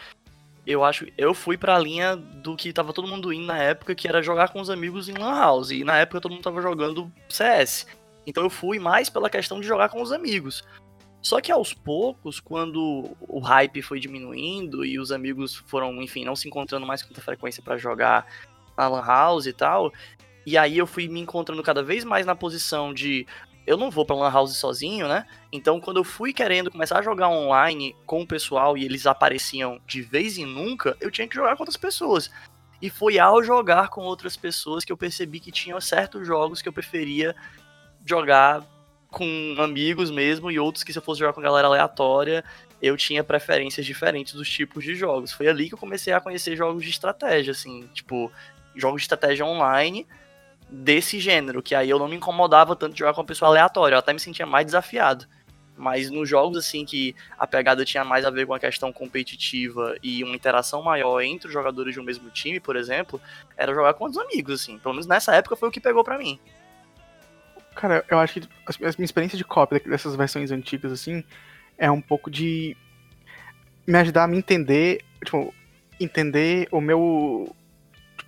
eu 0.65 0.83
acho, 0.83 1.07
eu 1.17 1.33
fui 1.33 1.57
pra 1.57 1.79
linha 1.79 2.15
do 2.15 2.55
que 2.55 2.73
tava 2.73 2.93
todo 2.93 3.07
mundo 3.07 3.33
indo 3.33 3.45
na 3.45 3.57
época, 3.57 3.95
que 3.95 4.07
era 4.07 4.21
jogar 4.21 4.49
com 4.49 4.61
os 4.61 4.69
amigos 4.69 5.09
em 5.09 5.13
Lan 5.13 5.35
House. 5.39 5.71
E 5.71 5.83
na 5.83 5.97
época 5.97 6.21
todo 6.21 6.31
mundo 6.31 6.43
tava 6.43 6.61
jogando 6.61 7.11
CS. 7.27 7.87
Então 8.25 8.43
eu 8.43 8.49
fui 8.49 8.79
mais 8.79 9.09
pela 9.09 9.29
questão 9.29 9.59
de 9.59 9.67
jogar 9.67 9.89
com 9.89 10.01
os 10.01 10.11
amigos. 10.11 10.63
Só 11.21 11.41
que 11.41 11.51
aos 11.51 11.73
poucos, 11.73 12.39
quando 12.39 13.15
o 13.19 13.39
hype 13.39 13.81
foi 13.81 13.99
diminuindo 13.99 14.85
e 14.85 14.97
os 14.99 15.11
amigos 15.11 15.55
foram, 15.67 16.01
enfim, 16.01 16.23
não 16.23 16.35
se 16.35 16.47
encontrando 16.47 16.85
mais 16.85 17.01
com 17.01 17.09
muita 17.09 17.21
frequência 17.21 17.61
pra 17.61 17.77
jogar 17.77 18.25
na 18.77 18.87
Lan 18.87 19.05
House 19.05 19.45
e 19.45 19.51
tal, 19.51 19.91
e 20.45 20.57
aí 20.57 20.77
eu 20.77 20.87
fui 20.87 21.07
me 21.07 21.19
encontrando 21.19 21.61
cada 21.61 21.83
vez 21.83 22.03
mais 22.05 22.25
na 22.25 22.35
posição 22.35 22.93
de 22.93 23.27
eu 23.69 23.77
não 23.77 23.91
vou 23.91 24.03
pra 24.03 24.15
Lan 24.15 24.31
House 24.31 24.57
sozinho, 24.57 25.07
né? 25.07 25.27
Então, 25.51 25.79
quando 25.79 25.97
eu 25.97 26.03
fui 26.03 26.33
querendo 26.33 26.71
começar 26.71 26.97
a 26.97 27.03
jogar 27.03 27.29
online 27.29 27.95
com 28.03 28.23
o 28.23 28.27
pessoal 28.27 28.75
e 28.75 28.83
eles 28.83 29.05
apareciam 29.05 29.79
de 29.85 30.01
vez 30.01 30.39
em 30.39 30.45
nunca, 30.45 30.97
eu 30.99 31.11
tinha 31.11 31.27
que 31.27 31.35
jogar 31.35 31.55
com 31.55 31.61
outras 31.61 31.77
pessoas. 31.77 32.31
E 32.81 32.89
foi 32.89 33.19
ao 33.19 33.43
jogar 33.43 33.89
com 33.89 34.01
outras 34.01 34.35
pessoas 34.35 34.83
que 34.83 34.91
eu 34.91 34.97
percebi 34.97 35.39
que 35.39 35.51
tinha 35.51 35.79
certos 35.79 36.25
jogos 36.25 36.63
que 36.63 36.67
eu 36.67 36.73
preferia 36.73 37.35
jogar 38.03 38.63
com 39.11 39.55
amigos 39.59 40.09
mesmo 40.09 40.49
e 40.49 40.57
outros 40.57 40.83
que 40.83 40.91
se 40.91 40.97
eu 40.97 41.03
fosse 41.03 41.19
jogar 41.19 41.33
com 41.33 41.41
galera 41.41 41.67
aleatória, 41.67 42.43
eu 42.81 42.97
tinha 42.97 43.23
preferências 43.23 43.85
diferentes 43.85 44.33
dos 44.33 44.49
tipos 44.49 44.83
de 44.83 44.95
jogos. 44.95 45.31
Foi 45.31 45.47
ali 45.47 45.67
que 45.67 45.75
eu 45.75 45.79
comecei 45.79 46.11
a 46.11 46.19
conhecer 46.19 46.55
jogos 46.55 46.83
de 46.83 46.89
estratégia, 46.89 47.51
assim, 47.51 47.87
tipo, 47.93 48.31
jogos 48.75 49.01
de 49.01 49.05
estratégia 49.05 49.45
online 49.45 50.07
desse 50.69 51.19
gênero, 51.19 51.61
que 51.61 51.73
aí 51.73 51.89
eu 51.89 51.97
não 51.97 52.07
me 52.07 52.15
incomodava 52.15 52.75
tanto 52.75 52.93
de 52.93 52.99
jogar 52.99 53.13
com 53.13 53.21
uma 53.21 53.27
pessoa 53.27 53.49
aleatória, 53.49 53.95
eu 53.95 53.99
até 53.99 54.13
me 54.13 54.19
sentia 54.19 54.45
mais 54.45 54.65
desafiado. 54.65 55.25
Mas 55.75 56.09
nos 56.09 56.27
jogos 56.27 56.57
assim 56.57 56.83
que 56.83 57.15
a 57.37 57.47
pegada 57.47 57.85
tinha 57.85 58.03
mais 58.03 58.25
a 58.25 58.29
ver 58.29 58.45
com 58.45 58.53
a 58.53 58.59
questão 58.59 58.91
competitiva 58.91 59.95
e 60.03 60.23
uma 60.23 60.35
interação 60.35 60.83
maior 60.83 61.21
entre 61.21 61.47
os 61.47 61.53
jogadores 61.53 61.93
de 61.93 61.99
um 61.99 62.03
mesmo 62.03 62.29
time, 62.29 62.59
por 62.59 62.75
exemplo, 62.75 63.19
era 63.55 63.73
jogar 63.73 63.93
com 63.93 64.05
os 64.05 64.17
amigos, 64.17 64.61
assim. 64.61 64.77
Pelo 64.77 64.93
menos 64.93 65.07
nessa 65.07 65.33
época 65.33 65.55
foi 65.55 65.69
o 65.69 65.71
que 65.71 65.79
pegou 65.79 66.03
para 66.03 66.17
mim. 66.17 66.37
Cara, 67.75 68.03
eu 68.09 68.19
acho 68.19 68.41
que 68.41 68.47
a 68.67 68.91
minha 68.97 69.05
experiência 69.05 69.37
de 69.37 69.45
cópia 69.45 69.79
dessas 69.79 70.15
versões 70.17 70.51
antigas, 70.51 70.91
assim, 70.91 71.23
é 71.77 71.89
um 71.89 72.01
pouco 72.01 72.29
de 72.29 72.75
me 73.87 73.97
ajudar 73.99 74.25
a 74.25 74.27
me 74.27 74.37
entender, 74.37 75.01
tipo, 75.23 75.53
entender 75.97 76.67
o 76.71 76.81
meu. 76.81 77.55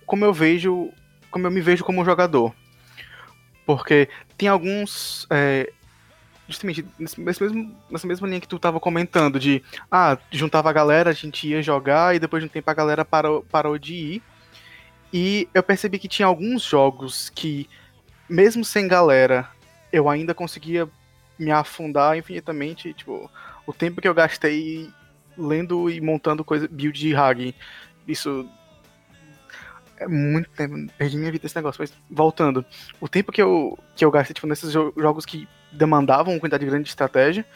como 0.06 0.24
eu 0.24 0.32
vejo 0.32 0.90
como 1.32 1.46
eu 1.46 1.50
me 1.50 1.60
vejo 1.60 1.82
como 1.82 2.04
jogador. 2.04 2.54
Porque 3.66 4.08
tem 4.36 4.48
alguns. 4.48 5.26
É, 5.30 5.72
justamente 6.46 6.84
nesse 6.98 7.20
mesmo, 7.20 7.74
nessa 7.90 8.06
mesma 8.06 8.28
linha 8.28 8.40
que 8.40 8.48
tu 8.48 8.58
tava 8.58 8.78
comentando, 8.78 9.40
de 9.40 9.62
ah, 9.90 10.18
juntava 10.30 10.70
a 10.70 10.72
galera, 10.72 11.10
a 11.10 11.14
gente 11.14 11.48
ia 11.48 11.62
jogar 11.62 12.14
e 12.14 12.18
depois 12.18 12.42
de 12.42 12.48
um 12.48 12.52
tempo 12.52 12.70
a 12.70 12.74
galera 12.74 13.04
parou, 13.04 13.42
parou 13.50 13.78
de 13.78 13.94
ir. 13.94 14.22
E 15.12 15.48
eu 15.52 15.62
percebi 15.62 15.98
que 15.98 16.08
tinha 16.08 16.26
alguns 16.26 16.62
jogos 16.62 17.30
que, 17.30 17.68
mesmo 18.28 18.64
sem 18.64 18.88
galera, 18.88 19.48
eu 19.92 20.08
ainda 20.08 20.34
conseguia 20.34 20.88
me 21.38 21.50
afundar 21.50 22.16
infinitamente. 22.16 22.94
Tipo, 22.94 23.30
o 23.66 23.72
tempo 23.72 24.00
que 24.00 24.08
eu 24.08 24.14
gastei 24.14 24.88
lendo 25.36 25.90
e 25.90 26.00
montando 26.00 26.44
coisa, 26.44 26.68
build 26.68 26.98
de 26.98 27.14
Hag, 27.14 27.54
isso 28.06 28.48
é 30.02 30.08
muito 30.08 30.50
tempo, 30.50 30.74
perdi 30.98 31.16
minha 31.16 31.30
vida 31.30 31.46
esse 31.46 31.56
negócio, 31.56 31.80
mas 31.80 31.92
voltando. 32.10 32.64
O 33.00 33.08
tempo 33.08 33.32
que 33.32 33.40
eu, 33.40 33.78
que 33.94 34.04
eu 34.04 34.10
gastei 34.10 34.34
tipo, 34.34 34.46
nesses 34.46 34.72
jo 34.72 34.92
jogos 34.96 35.24
que 35.24 35.48
demandavam 35.70 36.34
uma 36.34 36.40
quantidade 36.40 36.66
grande 36.66 36.84
de 36.84 36.90
estratégia, 36.90 37.46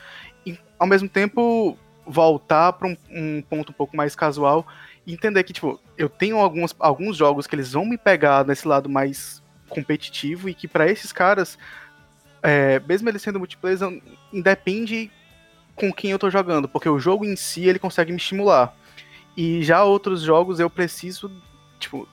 e 0.45 0.59
ao 0.79 0.87
mesmo 0.87 1.09
tempo 1.09 1.77
voltar 2.07 2.73
para 2.75 2.89
um, 2.89 2.97
um, 3.11 3.43
ponto 3.43 3.71
um 3.71 3.75
pouco 3.75 3.97
mais 3.97 4.15
casual 4.15 4.67
e 5.05 5.13
entender 5.13 5.43
que, 5.43 5.53
tipo, 5.53 5.81
eu 5.99 6.09
tenho 6.09 6.39
alguns, 6.39 6.75
alguns 6.79 7.17
jogos 7.17 7.47
que 7.47 7.55
eles 7.55 7.73
vão 7.73 7.85
me 7.85 7.99
pegar 7.99 8.45
nesse 8.47 8.67
lado 8.67 8.89
mais 8.89 9.43
competitivo 9.69 10.49
e 10.49 10.55
que 10.55 10.69
para 10.69 10.89
esses 10.89 11.11
caras, 11.11 11.59
é, 12.43 12.81
mesmo 12.81 13.09
eles 13.09 13.23
sendo 13.23 13.41
multiplayer, 13.41 13.79
independe 14.33 15.11
com 15.75 15.93
quem 15.93 16.13
eu 16.13 16.19
tô 16.19 16.31
jogando, 16.31 16.69
porque 16.69 16.89
o 16.89 16.99
jogo 16.99 17.25
em 17.25 17.37
si 17.37 17.65
ele 17.65 17.79
consegue 17.79 18.13
me 18.13 18.19
estimular. 18.19 18.75
E 19.37 19.63
já 19.63 19.85
outros 19.85 20.23
jogos 20.23 20.59
eu 20.59 20.71
preciso, 20.71 21.31
tipo, 21.79 22.09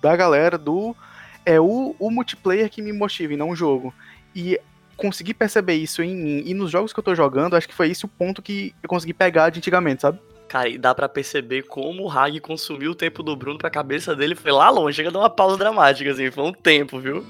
da 0.00 0.16
galera 0.16 0.56
do. 0.56 0.96
É 1.44 1.60
o, 1.60 1.94
o 1.98 2.10
multiplayer 2.10 2.68
que 2.68 2.82
me 2.82 2.92
motiva 2.92 3.32
e 3.32 3.36
não 3.36 3.50
o 3.50 3.56
jogo. 3.56 3.94
E 4.34 4.60
conseguir 4.96 5.34
perceber 5.34 5.74
isso 5.74 6.02
em 6.02 6.14
mim 6.14 6.42
e 6.44 6.52
nos 6.52 6.70
jogos 6.70 6.92
que 6.92 6.98
eu 6.98 7.04
tô 7.04 7.14
jogando, 7.14 7.56
acho 7.56 7.66
que 7.66 7.74
foi 7.74 7.90
esse 7.90 8.04
o 8.04 8.08
ponto 8.08 8.42
que 8.42 8.74
eu 8.82 8.88
consegui 8.88 9.14
pegar 9.14 9.48
de 9.48 9.58
antigamente, 9.58 10.02
sabe? 10.02 10.18
Cara, 10.46 10.68
e 10.68 10.76
dá 10.76 10.94
para 10.94 11.08
perceber 11.08 11.62
como 11.62 12.04
o 12.04 12.10
Hag 12.10 12.38
consumiu 12.40 12.90
o 12.90 12.94
tempo 12.94 13.22
do 13.22 13.34
Bruno 13.34 13.56
pra 13.56 13.70
cabeça 13.70 14.14
dele, 14.14 14.34
foi 14.34 14.52
lá 14.52 14.68
longe, 14.68 14.96
chega 14.96 15.08
a 15.08 15.12
dar 15.12 15.20
uma 15.20 15.30
pausa 15.30 15.56
dramática, 15.56 16.10
assim, 16.10 16.30
foi 16.30 16.44
um 16.44 16.52
tempo, 16.52 16.98
viu? 16.98 17.24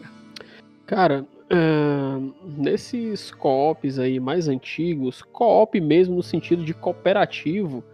Cara, 0.86 1.26
uh, 1.52 2.34
nesses 2.56 3.32
co-ops 3.32 3.98
aí 3.98 4.20
mais 4.20 4.48
antigos, 4.48 5.22
co-op 5.32 5.78
mesmo 5.80 6.14
no 6.14 6.22
sentido 6.22 6.64
de 6.64 6.72
cooperativo, 6.72 7.84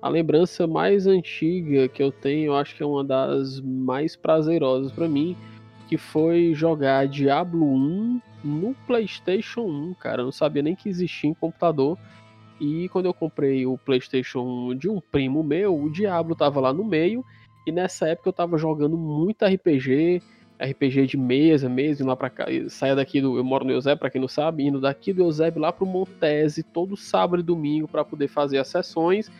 a 0.00 0.08
lembrança 0.08 0.66
mais 0.66 1.06
antiga 1.06 1.88
que 1.88 2.02
eu 2.02 2.12
tenho, 2.12 2.46
eu 2.46 2.56
acho 2.56 2.76
que 2.76 2.82
é 2.82 2.86
uma 2.86 3.02
das 3.02 3.60
mais 3.60 4.14
prazerosas 4.14 4.92
para 4.92 5.08
mim, 5.08 5.36
que 5.88 5.96
foi 5.96 6.52
jogar 6.54 7.08
Diablo 7.08 7.64
1 7.64 8.20
no 8.44 8.74
PlayStation 8.86 9.62
1, 9.62 9.94
cara. 9.94 10.20
Eu 10.20 10.26
não 10.26 10.32
sabia 10.32 10.62
nem 10.62 10.74
que 10.74 10.88
existia 10.88 11.30
em 11.30 11.34
computador. 11.34 11.98
E 12.60 12.88
quando 12.88 13.06
eu 13.06 13.14
comprei 13.14 13.66
o 13.66 13.76
PlayStation 13.78 14.40
1 14.70 14.76
de 14.76 14.88
um 14.88 15.00
primo 15.00 15.42
meu, 15.42 15.78
o 15.78 15.90
Diablo 15.90 16.34
tava 16.34 16.60
lá 16.60 16.72
no 16.72 16.84
meio. 16.84 17.24
E 17.66 17.72
nessa 17.72 18.08
época 18.08 18.28
eu 18.28 18.32
tava 18.32 18.56
jogando 18.56 18.96
muito 18.96 19.44
RPG, 19.44 20.22
RPG 20.58 21.06
de 21.06 21.16
mesa 21.16 21.68
mesmo, 21.68 22.06
lá 22.06 22.16
pra 22.16 22.30
cá. 22.30 22.46
Saia 22.68 22.94
daqui 22.94 23.20
do. 23.20 23.36
Eu 23.36 23.44
moro 23.44 23.64
no 23.64 23.72
Eusébio, 23.72 23.98
pra 23.98 24.10
quem 24.10 24.20
não 24.20 24.28
sabe, 24.28 24.64
indo 24.64 24.80
daqui 24.80 25.12
do 25.12 25.22
Eusébio 25.22 25.60
lá 25.60 25.72
pro 25.72 25.84
Montese 25.84 26.62
todo 26.62 26.96
sábado 26.96 27.40
e 27.40 27.44
domingo 27.44 27.88
para 27.88 28.04
poder 28.04 28.28
fazer 28.28 28.58
as 28.58 28.68
sessões 28.68 29.30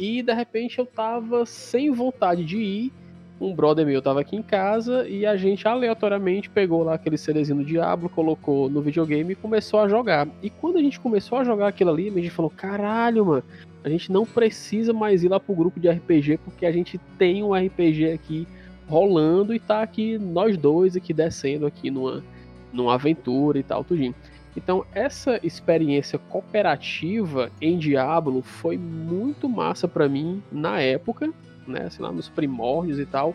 e 0.00 0.22
de 0.22 0.32
repente 0.32 0.78
eu 0.78 0.86
tava 0.86 1.44
sem 1.44 1.90
vontade 1.90 2.42
de 2.42 2.56
ir. 2.56 2.92
Um 3.38 3.54
brother 3.54 3.86
meu 3.86 4.00
tava 4.00 4.20
aqui 4.20 4.34
em 4.34 4.42
casa 4.42 5.06
e 5.06 5.24
a 5.26 5.36
gente 5.36 5.68
aleatoriamente 5.68 6.48
pegou 6.48 6.82
lá 6.82 6.94
aquele 6.94 7.16
CDzinho 7.18 7.58
do 7.58 7.64
Diablo, 7.64 8.08
colocou 8.08 8.68
no 8.68 8.82
videogame 8.82 9.32
e 9.32 9.36
começou 9.36 9.80
a 9.80 9.88
jogar. 9.88 10.26
E 10.42 10.48
quando 10.48 10.78
a 10.78 10.82
gente 10.82 10.98
começou 10.98 11.38
a 11.38 11.44
jogar 11.44 11.68
aquilo 11.68 11.90
ali, 11.90 12.08
a 12.08 12.12
gente 12.12 12.30
falou: 12.30 12.50
caralho, 12.50 13.26
mano, 13.26 13.44
a 13.84 13.88
gente 13.90 14.10
não 14.10 14.24
precisa 14.24 14.92
mais 14.92 15.22
ir 15.22 15.28
lá 15.28 15.38
pro 15.38 15.54
grupo 15.54 15.78
de 15.78 15.88
RPG 15.88 16.38
porque 16.38 16.64
a 16.64 16.72
gente 16.72 16.98
tem 17.18 17.42
um 17.42 17.54
RPG 17.54 18.12
aqui 18.12 18.48
rolando 18.88 19.54
e 19.54 19.58
tá 19.58 19.82
aqui 19.82 20.18
nós 20.18 20.56
dois 20.56 20.96
aqui 20.96 21.12
descendo 21.12 21.66
aqui 21.66 21.90
numa, 21.90 22.24
numa 22.72 22.94
aventura 22.94 23.58
e 23.58 23.62
tal, 23.62 23.84
tudinho. 23.84 24.14
Então, 24.56 24.84
essa 24.92 25.38
experiência 25.44 26.18
cooperativa 26.18 27.50
em 27.60 27.78
Diablo 27.78 28.42
foi 28.42 28.76
muito 28.76 29.48
massa 29.48 29.86
para 29.86 30.08
mim 30.08 30.42
na 30.50 30.80
época, 30.80 31.32
né, 31.66 31.82
assim, 31.86 32.02
lá 32.02 32.10
nos 32.10 32.28
primórdios 32.28 32.98
e 32.98 33.06
tal, 33.06 33.34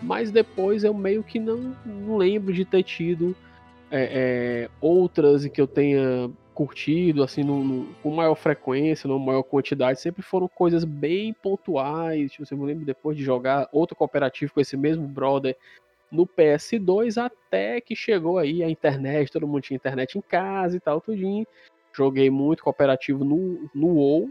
mas 0.00 0.30
depois 0.30 0.84
eu 0.84 0.94
meio 0.94 1.22
que 1.22 1.38
não, 1.38 1.74
lembro 2.16 2.52
de 2.52 2.64
ter 2.64 2.82
tido 2.82 3.34
é, 3.90 4.64
é, 4.64 4.70
outras 4.80 5.46
que 5.46 5.60
eu 5.60 5.66
tenha 5.66 6.30
curtido, 6.54 7.22
assim, 7.22 7.42
no, 7.42 7.64
no, 7.64 7.94
com 8.02 8.10
maior 8.10 8.34
frequência, 8.34 9.08
numa 9.08 9.24
maior 9.24 9.42
quantidade, 9.42 10.00
sempre 10.00 10.22
foram 10.22 10.46
coisas 10.48 10.84
bem 10.84 11.32
pontuais, 11.32 12.30
tipo, 12.30 12.44
eu 12.48 12.58
me 12.58 12.66
lembro 12.66 12.84
depois 12.84 13.16
de 13.16 13.24
jogar 13.24 13.68
outro 13.72 13.96
cooperativo 13.96 14.52
com 14.52 14.60
esse 14.60 14.76
mesmo 14.76 15.06
brother 15.08 15.56
no 16.12 16.26
PS2 16.26 17.16
até 17.16 17.80
que 17.80 17.96
chegou 17.96 18.38
aí 18.38 18.62
a 18.62 18.68
internet, 18.68 19.32
todo 19.32 19.48
mundo 19.48 19.62
tinha 19.62 19.76
internet 19.76 20.18
em 20.18 20.20
casa 20.20 20.76
e 20.76 20.80
tal, 20.80 21.00
tudinho. 21.00 21.46
Joguei 21.92 22.30
muito 22.30 22.62
cooperativo 22.62 23.24
no, 23.24 23.68
no 23.74 23.88
WoW, 23.94 24.30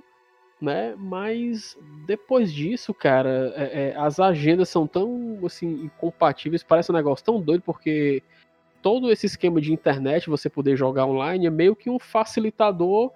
né? 0.61 0.95
Mas 0.97 1.75
depois 2.05 2.53
disso, 2.53 2.93
cara, 2.93 3.51
é, 3.55 3.89
é, 3.89 3.95
as 3.97 4.19
agendas 4.19 4.69
são 4.69 4.85
tão 4.85 5.39
assim 5.43 5.85
incompatíveis, 5.85 6.63
parece 6.63 6.91
um 6.91 6.95
negócio 6.95 7.25
tão 7.25 7.41
doido 7.41 7.63
porque 7.63 8.21
todo 8.81 9.11
esse 9.11 9.25
esquema 9.25 9.59
de 9.59 9.73
internet, 9.73 10.29
você 10.29 10.49
poder 10.49 10.75
jogar 10.75 11.05
online, 11.05 11.47
é 11.47 11.49
meio 11.49 11.75
que 11.75 11.89
um 11.89 11.99
facilitador 11.99 13.11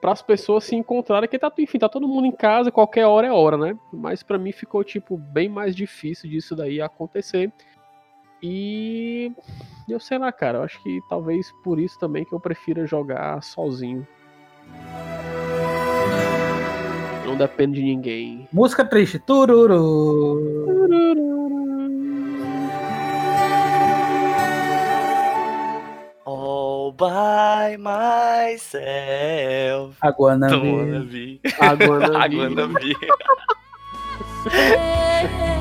para 0.00 0.12
as 0.12 0.22
pessoas 0.22 0.64
se 0.64 0.76
encontrarem, 0.76 1.28
que 1.28 1.38
tá, 1.38 1.52
enfim, 1.58 1.78
tá 1.78 1.88
todo 1.88 2.06
mundo 2.06 2.26
em 2.26 2.32
casa, 2.32 2.70
qualquer 2.70 3.06
hora 3.06 3.26
é 3.26 3.32
hora, 3.32 3.56
né? 3.56 3.76
Mas 3.92 4.22
para 4.22 4.38
mim 4.38 4.52
ficou 4.52 4.84
tipo 4.84 5.16
bem 5.16 5.48
mais 5.48 5.74
difícil 5.74 6.30
disso 6.30 6.54
daí 6.54 6.80
acontecer. 6.80 7.52
E 8.42 9.32
eu 9.88 9.98
sei 9.98 10.18
lá, 10.18 10.30
cara, 10.30 10.58
eu 10.58 10.62
acho 10.62 10.82
que 10.82 11.00
talvez 11.08 11.52
por 11.64 11.78
isso 11.78 11.98
também 11.98 12.24
que 12.24 12.32
eu 12.32 12.40
prefira 12.40 12.86
jogar 12.86 13.42
sozinho. 13.42 14.06
Não 17.26 17.36
depende 17.36 17.80
de 17.80 17.84
ninguém. 17.84 18.48
Música 18.52 18.84
triste. 18.84 19.18
Tururu. 19.18 20.38
All 26.24 26.92
by 26.92 27.76
myself. 27.76 28.58
Aguanabi. 30.00 31.40
Aguanabi. 31.60 32.94
vi 34.44 35.57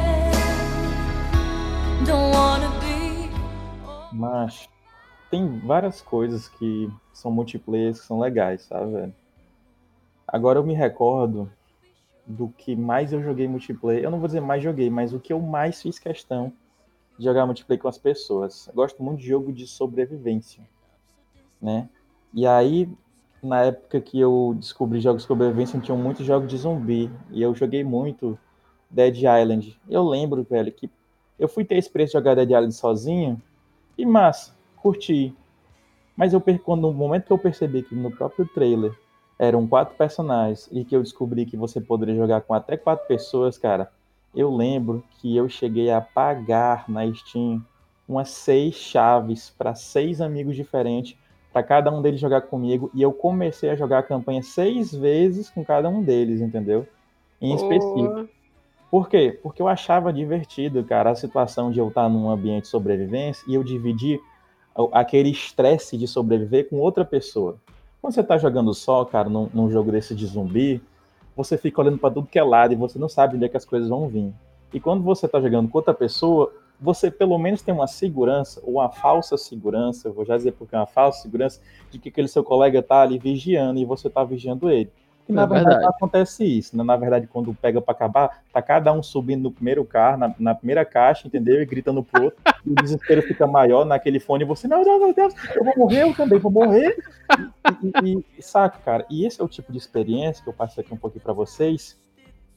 mas 4.11 4.67
tem 5.29 5.59
várias 5.59 6.01
coisas 6.01 6.47
que 6.47 6.91
são 7.13 7.31
multiplayers 7.31 7.99
que 7.99 8.07
são 8.07 8.19
legais, 8.19 8.63
sabe, 8.63 8.91
velho? 8.91 9.15
Agora 10.27 10.59
eu 10.59 10.63
me 10.63 10.73
recordo 10.73 11.49
do 12.25 12.49
que 12.49 12.75
mais 12.75 13.13
eu 13.13 13.21
joguei 13.21 13.47
multiplayer. 13.47 14.03
Eu 14.03 14.11
não 14.11 14.19
vou 14.19 14.27
dizer 14.27 14.41
mais 14.41 14.61
joguei, 14.61 14.89
mas 14.89 15.13
o 15.13 15.19
que 15.19 15.31
eu 15.31 15.39
mais 15.39 15.81
fiz 15.81 15.97
questão 15.99 16.51
de 17.17 17.25
jogar 17.25 17.45
multiplayer 17.45 17.81
com 17.81 17.87
as 17.87 17.97
pessoas. 17.97 18.67
Eu 18.67 18.73
gosto 18.73 19.01
muito 19.01 19.19
de 19.19 19.27
jogo 19.27 19.53
de 19.53 19.65
sobrevivência, 19.65 20.63
né? 21.61 21.87
E 22.33 22.45
aí, 22.45 22.89
na 23.41 23.63
época 23.63 24.01
que 24.01 24.19
eu 24.19 24.55
descobri 24.59 24.99
jogos 24.99 25.21
de 25.23 25.27
sobrevivência, 25.27 25.79
tinham 25.79 25.97
muitos 25.97 26.25
jogos 26.25 26.49
de 26.49 26.57
zumbi. 26.57 27.09
E 27.31 27.41
eu 27.41 27.55
joguei 27.55 27.83
muito 27.83 28.37
Dead 28.89 29.15
Island. 29.17 29.79
Eu 29.89 30.03
lembro, 30.03 30.43
velho, 30.43 30.71
que 30.71 30.89
eu 31.39 31.47
fui 31.47 31.63
ter 31.63 31.75
a 31.75 31.79
experiência 31.79 32.19
de 32.19 32.23
jogar 32.23 32.35
Dead 32.35 32.49
Island 32.49 32.73
sozinho. 32.73 33.41
E 33.97 34.05
massa, 34.05 34.55
curti. 34.77 35.33
Mas 36.15 36.33
eu 36.33 36.41
quando 36.63 36.81
no 36.81 36.93
momento 36.93 37.25
que 37.25 37.33
eu 37.33 37.37
percebi 37.37 37.83
que 37.83 37.95
no 37.95 38.11
próprio 38.11 38.47
trailer 38.47 38.91
eram 39.37 39.67
quatro 39.67 39.95
personagens 39.95 40.67
e 40.71 40.83
que 40.83 40.95
eu 40.95 41.03
descobri 41.03 41.45
que 41.45 41.55
você 41.55 41.79
poderia 41.79 42.15
jogar 42.15 42.41
com 42.41 42.53
até 42.53 42.75
quatro 42.75 43.07
pessoas, 43.07 43.57
cara, 43.57 43.91
eu 44.35 44.53
lembro 44.55 45.03
que 45.19 45.35
eu 45.35 45.47
cheguei 45.47 45.91
a 45.91 46.01
pagar 46.01 46.85
na 46.89 47.11
Steam 47.13 47.63
umas 48.07 48.29
seis 48.29 48.75
chaves 48.75 49.53
para 49.55 49.75
seis 49.75 50.21
amigos 50.21 50.55
diferentes 50.55 51.17
para 51.51 51.61
cada 51.61 51.91
um 51.91 52.01
deles 52.01 52.19
jogar 52.19 52.41
comigo 52.41 52.89
e 52.93 53.01
eu 53.01 53.11
comecei 53.11 53.69
a 53.69 53.75
jogar 53.75 53.99
a 53.99 54.03
campanha 54.03 54.41
seis 54.41 54.93
vezes 54.93 55.49
com 55.49 55.63
cada 55.63 55.89
um 55.89 56.01
deles, 56.01 56.41
entendeu? 56.41 56.87
Em 57.41 57.53
específico. 57.53 58.29
Por 58.89 59.09
quê? 59.09 59.37
Porque 59.43 59.61
eu 59.61 59.67
achava 59.67 60.13
divertido, 60.13 60.83
cara, 60.83 61.11
a 61.11 61.15
situação 61.15 61.71
de 61.71 61.79
eu 61.79 61.89
estar 61.89 62.07
num 62.07 62.29
ambiente 62.29 62.63
de 62.63 62.67
sobrevivência 62.69 63.43
e 63.47 63.55
eu 63.55 63.63
dividir 63.63 64.19
aquele 64.93 65.29
estresse 65.29 65.97
de 65.97 66.07
sobreviver 66.07 66.69
com 66.69 66.77
outra 66.77 67.03
pessoa. 67.03 67.57
Quando 68.01 68.13
você 68.13 68.23
tá 68.23 68.37
jogando 68.37 68.73
só, 68.73 69.03
cara, 69.03 69.27
num, 69.27 69.49
num 69.53 69.69
jogo 69.69 69.91
desse 69.91 70.15
de 70.15 70.25
zumbi, 70.25 70.81
você 71.35 71.57
fica 71.57 71.81
olhando 71.81 71.97
para 71.97 72.13
tudo 72.13 72.27
que 72.27 72.39
é 72.39 72.43
lado 72.43 72.73
e 72.73 72.75
você 72.75 72.97
não 72.97 73.09
sabe 73.09 73.35
onde 73.35 73.45
é 73.45 73.49
que 73.49 73.57
as 73.57 73.65
coisas 73.65 73.89
vão 73.89 74.07
vir. 74.07 74.33
E 74.73 74.79
quando 74.79 75.03
você 75.03 75.27
tá 75.27 75.41
jogando 75.41 75.67
com 75.67 75.77
outra 75.77 75.93
pessoa, 75.93 76.53
você 76.79 77.09
pelo 77.11 77.37
menos 77.37 77.61
tem 77.61 77.73
uma 77.73 77.87
segurança, 77.87 78.61
ou 78.63 78.75
uma 78.75 78.89
falsa 78.89 79.35
segurança, 79.37 80.07
eu 80.07 80.13
vou 80.13 80.25
já 80.25 80.37
dizer 80.37 80.53
porque 80.53 80.75
é 80.75 80.79
uma 80.79 80.85
falsa 80.85 81.23
segurança, 81.23 81.59
de 81.89 81.99
que 81.99 82.09
aquele 82.09 82.27
seu 82.27 82.43
colega 82.43 82.81
tá 82.81 83.01
ali 83.01 83.17
vigiando 83.17 83.79
e 83.79 83.85
você 83.85 84.09
tá 84.09 84.23
vigiando 84.23 84.69
ele. 84.69 84.91
E 85.29 85.33
na 85.33 85.43
É 85.43 85.45
verdade, 85.45 85.65
verdade. 85.65 85.83
não 85.83 85.89
acontece 85.89 86.45
isso, 86.45 86.75
né? 86.77 86.83
Na 86.83 86.95
verdade, 86.95 87.27
quando 87.27 87.53
pega 87.53 87.81
pra 87.81 87.91
acabar, 87.93 88.43
tá 88.53 88.61
cada 88.61 88.93
um 88.93 89.03
subindo 89.03 89.43
no 89.43 89.51
primeiro 89.51 89.83
carro, 89.83 90.17
na, 90.17 90.35
na 90.39 90.55
primeira 90.55 90.85
caixa, 90.85 91.27
entendeu? 91.27 91.61
E 91.61 91.65
gritando 91.65 92.01
pro 92.03 92.23
outro, 92.25 92.39
e 92.65 92.71
o 92.71 92.75
desespero 92.75 93.21
fica 93.21 93.45
maior 93.45 93.85
naquele 93.85 94.19
fone, 94.19 94.43
e 94.43 94.47
você, 94.47 94.67
não, 94.67 94.83
não, 94.83 94.99
meu 94.99 95.13
Deus, 95.13 95.33
eu 95.55 95.63
vou 95.65 95.73
morrer, 95.77 96.03
eu 96.03 96.13
também 96.15 96.39
vou 96.39 96.51
morrer. 96.51 96.95
E, 97.83 98.09
e- 98.09 98.25
e- 98.37 98.41
saca, 98.41 98.79
cara? 98.83 99.05
E 99.09 99.25
esse 99.25 99.41
é 99.41 99.43
o 99.43 99.47
tipo 99.49 99.71
de 99.71 99.77
experiência 99.77 100.41
que 100.43 100.49
eu 100.49 100.53
passei 100.53 100.83
aqui 100.83 100.93
um 100.93 100.97
pouquinho 100.97 101.23
pra 101.23 101.33
vocês, 101.33 101.97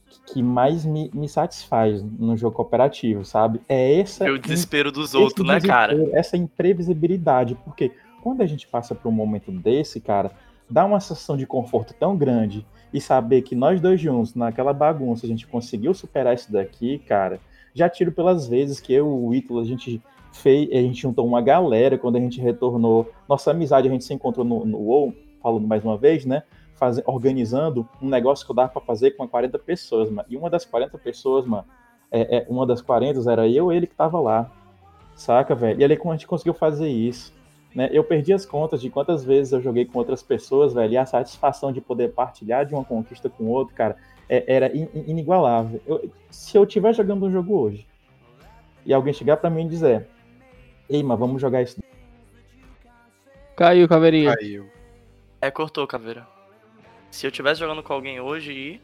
que- 0.09 0.35
que 0.35 0.43
mais 0.43 0.85
me, 0.85 1.11
me 1.13 1.29
satisfaz 1.29 2.03
no 2.03 2.37
jogo 2.37 2.55
cooperativo, 2.57 3.25
sabe? 3.25 3.61
É 3.69 3.99
essa 4.01 4.25
Ver 4.25 4.31
o 4.33 4.39
desespero 4.39 4.93
dos 4.93 5.09
esse 5.11 5.17
outros, 5.17 5.47
né, 5.47 5.61
cara? 5.61 5.97
Essa 6.13 6.37
imprevisibilidade, 6.37 7.57
porque 7.65 7.93
quando 8.23 8.43
a 8.43 8.47
gente 8.47 8.67
passa 8.69 8.95
por 8.95 9.09
um 9.09 9.13
momento 9.13 9.51
desse, 9.51 10.01
cara, 10.01 10.31
dá 10.71 10.85
uma 10.85 11.01
sensação 11.01 11.37
de 11.37 11.47
conforto 11.47 11.93
tão 11.95 12.17
grande 12.17 12.65
e 12.93 13.01
saber 13.01 13.43
que 13.43 13.55
nós 13.55 13.81
dois 13.81 14.01
juntos, 14.01 14.35
naquela 14.35 14.73
bagunça, 14.73 15.27
a 15.27 15.29
gente 15.29 15.47
conseguiu 15.47 15.93
superar 15.95 16.35
isso 16.35 16.53
daqui, 16.53 16.99
cara, 16.99 17.41
já 17.75 17.89
tiro 17.89 18.13
pelas 18.13 18.49
vezes 18.49 18.81
que 18.81 18.93
eu 18.93 19.07
e 19.07 19.11
o 19.11 19.35
Ítalo, 19.35 19.61
a 19.61 19.65
gente 19.65 20.03
fez, 20.33 20.69
a 20.71 20.77
gente 20.77 21.03
juntou 21.03 21.27
uma 21.27 21.41
galera 21.41 21.99
quando 21.99 22.17
a 22.17 22.21
gente 22.21 22.41
retornou, 22.41 23.11
nossa 23.29 23.51
amizade, 23.51 23.89
a 23.89 23.91
gente 23.91 24.05
se 24.05 24.15
encontrou 24.15 24.45
no, 24.45 24.65
no 24.65 24.79
WoW, 24.79 25.15
falando 25.43 25.67
mais 25.67 25.85
uma 25.85 25.97
vez, 25.97 26.25
né, 26.25 26.43
faze- 26.75 27.03
organizando 27.07 27.89
um 28.01 28.09
negócio 28.09 28.45
que 28.45 28.51
eu 28.51 28.57
dava 28.57 28.71
pra 28.71 28.81
fazer 28.81 29.13
com 29.13 29.27
40 29.27 29.59
pessoas, 29.59 30.11
mano, 30.11 30.27
e 30.29 30.37
uma 30.37 30.51
das 30.51 30.65
40 30.65 30.97
pessoas, 30.99 31.47
mano, 31.47 31.65
é, 32.11 32.39
é, 32.39 32.47
uma 32.49 32.67
das 32.67 32.81
40 32.81 33.31
era 33.31 33.49
eu 33.49 33.73
e 33.73 33.77
ele 33.77 33.87
que 33.87 33.95
tava 33.95 34.19
lá, 34.21 34.51
saca, 35.15 35.55
velho? 35.55 35.81
E 35.81 35.85
ali 35.85 35.95
a 36.03 36.13
gente 36.13 36.27
conseguiu 36.27 36.55
fazer 36.55 36.89
isso, 36.89 37.33
né? 37.75 37.89
Eu 37.93 38.03
perdi 38.05 38.33
as 38.33 38.45
contas 38.47 38.81
de 38.81 38.91
quantas 38.91 39.25
vezes 39.25 39.53
eu 39.53 39.61
joguei 39.61 39.85
com 39.85 39.99
outras 39.99 40.23
pessoas, 40.23 40.73
velho, 40.75 40.93
e 40.93 40.97
a 40.97 41.07
satisfação 41.07 41.73
de 41.73 41.81
poder 41.81 42.13
partilhar 42.13 42.67
de 42.67 42.75
uma 42.75 42.85
conquista 42.85 43.29
com 43.29 43.45
o 43.45 43.49
outro, 43.49 43.75
cara, 43.75 43.97
é- 44.29 44.45
era 44.47 44.77
in- 44.77 44.89
in- 44.95 45.05
inigualável. 45.11 45.81
Eu- 45.87 46.11
se 46.31 46.57
eu 46.57 46.65
estiver 46.65 46.93
jogando 46.95 47.27
um 47.27 47.31
jogo 47.31 47.57
hoje 47.59 47.87
e 48.85 48.93
alguém 48.93 49.13
chegar 49.13 49.37
pra 49.37 49.51
mim 49.51 49.67
e 49.67 49.69
dizer, 49.69 50.07
ei, 50.89 51.03
mas 51.03 51.19
vamos 51.19 51.41
jogar 51.41 51.63
isso. 51.63 51.81
Caiu, 53.57 53.87
caveirinha. 53.89 54.35
Caiu. 54.37 54.67
É, 55.41 55.51
cortou, 55.51 55.87
caveira. 55.87 56.27
Se 57.11 57.27
eu 57.27 57.31
tivesse 57.31 57.61
jogando 57.61 57.83
com 57.83 57.93
alguém 57.93 58.21
hoje 58.21 58.53
e. 58.53 58.81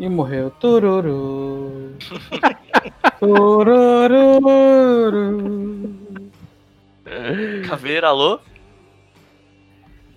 E 0.00 0.08
morreu. 0.08 0.50
Tururu. 0.50 1.96
Tururu. 3.18 4.38
Caveira, 7.68 8.08
alô? 8.08 8.40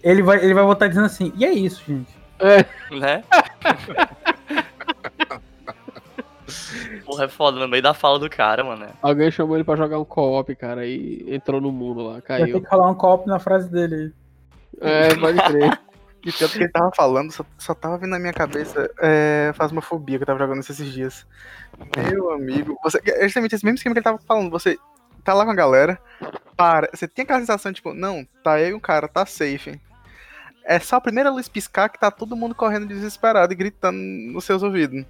Ele 0.04 0.22
vai, 0.24 0.44
ele 0.44 0.54
vai 0.54 0.64
voltar 0.64 0.88
dizendo 0.88 1.06
assim, 1.06 1.32
e 1.36 1.46
é 1.46 1.52
isso, 1.52 1.84
gente. 1.86 2.12
Né? 3.00 3.24
Porra, 7.06 7.26
é 7.26 7.28
foda, 7.28 7.60
no 7.60 7.68
meio 7.68 7.84
da 7.84 7.94
fala 7.94 8.18
do 8.20 8.30
cara, 8.30 8.64
mano. 8.64 8.88
Alguém 9.02 9.32
chamou 9.32 9.56
ele 9.56 9.64
pra 9.64 9.76
jogar 9.76 10.00
um 10.00 10.06
co-op, 10.06 10.56
cara, 10.56 10.86
e 10.86 11.26
entrou 11.28 11.62
no 11.62 11.72
mundo 11.72 12.02
lá, 12.02 12.14
Vai 12.14 12.22
ter 12.22 12.28
caiu. 12.28 12.62
que 12.62 12.68
rolar 12.68 12.90
um 12.90 12.96
copo 12.96 13.28
na 13.28 13.40
frase 13.40 13.70
dele. 13.70 14.14
É, 14.80 15.16
pode 15.16 15.38
crer. 15.44 15.80
E 16.24 16.32
tanto 16.32 16.52
que 16.52 16.60
ele 16.60 16.70
tava 16.70 16.92
falando, 16.96 17.32
só, 17.32 17.44
só 17.58 17.74
tava 17.74 17.98
vindo 17.98 18.12
na 18.12 18.20
minha 18.20 18.32
cabeça 18.32 18.92
é, 19.02 19.52
Fasmofobia 19.56 20.20
que 20.20 20.22
eu 20.22 20.28
tava 20.28 20.38
jogando 20.38 20.60
esses 20.60 20.78
dias. 20.94 21.26
Meu 22.12 22.30
amigo, 22.32 22.78
você, 22.84 23.02
é 23.08 23.24
justamente 23.24 23.56
esse 23.56 23.66
mesmo 23.66 23.78
esquema 23.78 23.96
que 23.96 24.00
ele 24.00 24.04
tava 24.04 24.20
falando. 24.20 24.52
Você 24.52 24.78
tá 25.24 25.34
lá 25.34 25.44
com 25.46 25.50
a 25.50 25.56
galera, 25.56 26.00
para, 26.62 26.92
você 26.94 27.08
tem 27.08 27.24
aquela 27.24 27.40
sensação, 27.40 27.74
tipo, 27.74 27.92
não, 27.92 28.24
tá 28.44 28.54
aí 28.54 28.72
um 28.72 28.80
cara, 28.80 29.08
tá 29.08 29.26
safe. 29.26 29.82
É 30.64 30.78
só 30.78 30.98
a 30.98 31.02
primeira 31.02 31.32
luz 31.32 31.50
piscar 31.50 31.90
que 31.90 32.00
tá 32.00 32.12
todo 32.12 32.36
mundo 32.36 32.54
correndo 32.54 32.86
desesperado 32.86 33.52
e 33.52 33.56
gritando 33.56 33.98
nos 33.98 34.46
seus 34.46 34.62
ouvidos. 34.62 35.04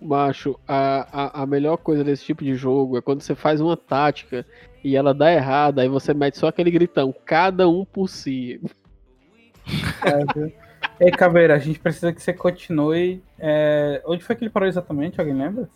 Macho, 0.00 0.58
a, 0.66 1.06
a, 1.12 1.42
a 1.42 1.46
melhor 1.46 1.76
coisa 1.76 2.02
desse 2.02 2.24
tipo 2.24 2.42
de 2.42 2.56
jogo 2.56 2.98
é 2.98 3.00
quando 3.00 3.22
você 3.22 3.36
faz 3.36 3.60
uma 3.60 3.76
tática 3.76 4.44
e 4.82 4.96
ela 4.96 5.14
dá 5.14 5.32
errada, 5.32 5.82
aí 5.82 5.88
você 5.88 6.12
mete 6.12 6.36
só 6.36 6.48
aquele 6.48 6.72
gritão, 6.72 7.14
cada 7.24 7.68
um 7.68 7.84
por 7.84 8.08
si. 8.08 8.60
Ei, 10.98 11.12
Caveira, 11.12 11.54
a 11.54 11.58
gente 11.60 11.78
precisa 11.78 12.12
que 12.12 12.20
você 12.20 12.32
continue. 12.32 13.22
é, 13.38 14.02
Onde 14.04 14.24
foi 14.24 14.34
que 14.34 14.42
ele 14.42 14.50
parou 14.50 14.68
exatamente? 14.68 15.20
Alguém 15.20 15.36
lembra? 15.36 15.68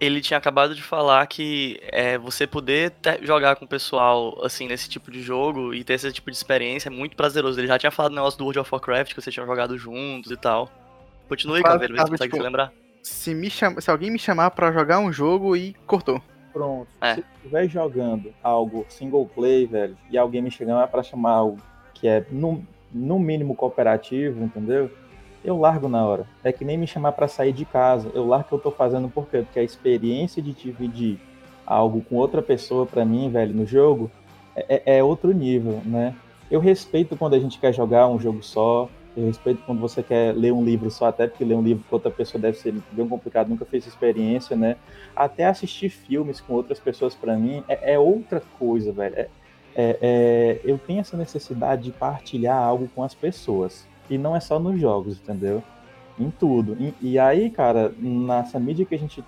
Ele 0.00 0.20
tinha 0.20 0.38
acabado 0.38 0.74
de 0.74 0.82
falar 0.82 1.26
que 1.26 1.80
é, 1.90 2.16
você 2.16 2.46
poder 2.46 2.90
te- 3.02 3.24
jogar 3.26 3.56
com 3.56 3.64
o 3.64 3.68
pessoal, 3.68 4.38
assim, 4.44 4.68
nesse 4.68 4.88
tipo 4.88 5.10
de 5.10 5.20
jogo 5.20 5.74
e 5.74 5.82
ter 5.82 5.94
esse 5.94 6.12
tipo 6.12 6.30
de 6.30 6.36
experiência 6.36 6.88
é 6.88 6.92
muito 6.92 7.16
prazeroso. 7.16 7.58
Ele 7.58 7.66
já 7.66 7.78
tinha 7.78 7.90
falado 7.90 8.12
do 8.12 8.16
negócio 8.16 8.38
do 8.38 8.44
World 8.44 8.60
of 8.60 8.70
Warcraft, 8.72 9.14
que 9.14 9.20
vocês 9.20 9.34
tinham 9.34 9.46
jogado 9.46 9.76
juntos 9.76 10.30
e 10.30 10.36
tal. 10.36 10.70
Continue, 11.28 11.62
vê 11.62 11.86
se 11.86 11.92
consegue 11.94 12.22
tipo, 12.24 12.36
se 12.36 12.42
lembrar. 12.42 12.72
Se, 13.02 13.34
me 13.34 13.50
chama, 13.50 13.80
se 13.80 13.90
alguém 13.90 14.10
me 14.10 14.18
chamar 14.18 14.50
pra 14.52 14.70
jogar 14.70 15.00
um 15.00 15.12
jogo 15.12 15.56
e 15.56 15.74
cortou. 15.86 16.22
Pronto. 16.52 16.88
É. 17.00 17.14
Se 17.14 17.20
eu 17.20 17.24
estiver 17.36 17.68
jogando 17.68 18.32
algo 18.42 18.86
single 18.88 19.26
play, 19.26 19.66
velho, 19.66 19.96
e 20.10 20.16
alguém 20.16 20.42
me 20.42 20.50
chegar 20.50 20.86
pra 20.88 21.02
chamar 21.02 21.32
algo 21.32 21.58
que 21.92 22.06
é 22.06 22.24
no, 22.30 22.64
no 22.92 23.18
mínimo 23.18 23.54
cooperativo, 23.54 24.44
entendeu? 24.44 24.90
Eu 25.44 25.58
largo 25.58 25.88
na 25.88 26.04
hora. 26.04 26.26
É 26.42 26.52
que 26.52 26.64
nem 26.64 26.76
me 26.76 26.86
chamar 26.86 27.12
pra 27.12 27.28
sair 27.28 27.52
de 27.52 27.64
casa. 27.64 28.10
Eu 28.14 28.26
largo 28.26 28.46
o 28.46 28.48
que 28.48 28.54
eu 28.54 28.58
tô 28.58 28.70
fazendo 28.70 29.08
por 29.08 29.28
quê? 29.28 29.38
Porque 29.42 29.58
a 29.58 29.62
experiência 29.62 30.42
de 30.42 30.52
dividir 30.52 31.18
algo 31.66 32.00
com 32.02 32.16
outra 32.16 32.42
pessoa, 32.42 32.86
pra 32.86 33.04
mim, 33.04 33.30
velho, 33.30 33.54
no 33.54 33.64
jogo, 33.66 34.10
é, 34.56 34.82
é- 34.86 34.98
é 34.98 35.04
outro 35.04 35.32
nível, 35.32 35.80
né? 35.84 36.14
Eu 36.50 36.60
respeito 36.60 37.16
quando 37.16 37.34
a 37.34 37.38
gente 37.38 37.58
quer 37.58 37.72
jogar 37.72 38.08
um 38.08 38.18
jogo 38.18 38.42
só. 38.42 38.88
Eu 39.16 39.26
respeito 39.26 39.62
quando 39.66 39.80
você 39.80 40.02
quer 40.02 40.32
ler 40.34 40.52
um 40.52 40.64
livro 40.64 40.90
só, 40.90 41.06
até 41.06 41.26
porque 41.26 41.44
ler 41.44 41.54
um 41.56 41.62
livro 41.62 41.84
com 41.88 41.96
outra 41.96 42.10
pessoa 42.10 42.40
deve 42.40 42.56
ser 42.56 42.72
bem 42.92 43.06
complicado, 43.08 43.48
nunca 43.48 43.64
fez 43.64 43.86
experiência, 43.86 44.56
né? 44.56 44.76
Até 45.14 45.44
assistir 45.46 45.88
filmes 45.90 46.40
com 46.40 46.54
outras 46.54 46.78
pessoas, 46.78 47.14
pra 47.14 47.36
mim, 47.36 47.62
é, 47.68 47.94
é 47.94 47.98
outra 47.98 48.42
coisa, 48.58 48.92
velho. 48.92 49.14
É- 49.16 49.28
é- 49.74 49.98
é- 50.00 50.60
eu 50.64 50.78
tenho 50.78 51.00
essa 51.00 51.16
necessidade 51.16 51.82
de 51.82 51.90
partilhar 51.90 52.56
algo 52.62 52.88
com 52.94 53.02
as 53.02 53.12
pessoas. 53.14 53.86
E 54.08 54.16
não 54.16 54.34
é 54.34 54.40
só 54.40 54.58
nos 54.58 54.80
jogos, 54.80 55.18
entendeu? 55.18 55.62
Em 56.18 56.30
tudo. 56.30 56.76
E, 56.80 56.94
e 57.00 57.18
aí, 57.18 57.50
cara, 57.50 57.92
nessa 57.98 58.58
mídia 58.58 58.84
que 58.84 58.94
a 58.94 58.98
gente 58.98 59.22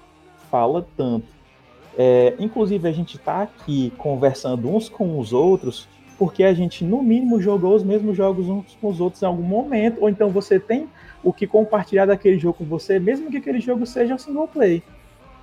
fala 0.51 0.87
tanto, 0.97 1.27
é, 1.97 2.35
inclusive 2.39 2.89
a 2.89 2.93
gente 2.93 3.19
tá 3.19 3.43
aqui 3.43 3.93
conversando 3.99 4.69
uns 4.69 4.89
com 4.89 5.19
os 5.19 5.33
outros 5.33 5.89
porque 6.21 6.45
a 6.45 6.53
gente, 6.53 6.85
no 6.85 7.03
mínimo, 7.03 7.41
jogou 7.41 7.75
os 7.75 7.83
mesmos 7.83 8.15
jogos 8.15 8.47
uns 8.47 8.77
com 8.79 8.91
os 8.91 9.01
outros 9.01 9.23
em 9.23 9.25
algum 9.25 9.43
momento, 9.43 10.03
ou 10.03 10.09
então 10.11 10.29
você 10.29 10.61
tem 10.61 10.87
o 11.25 11.33
que 11.33 11.47
compartilhar 11.47 12.05
daquele 12.05 12.39
jogo 12.39 12.59
com 12.59 12.65
você, 12.67 12.99
mesmo 12.99 13.31
que 13.31 13.39
aquele 13.39 13.59
jogo 13.59 13.87
seja 13.87 14.19
single 14.19 14.47
play. 14.47 14.83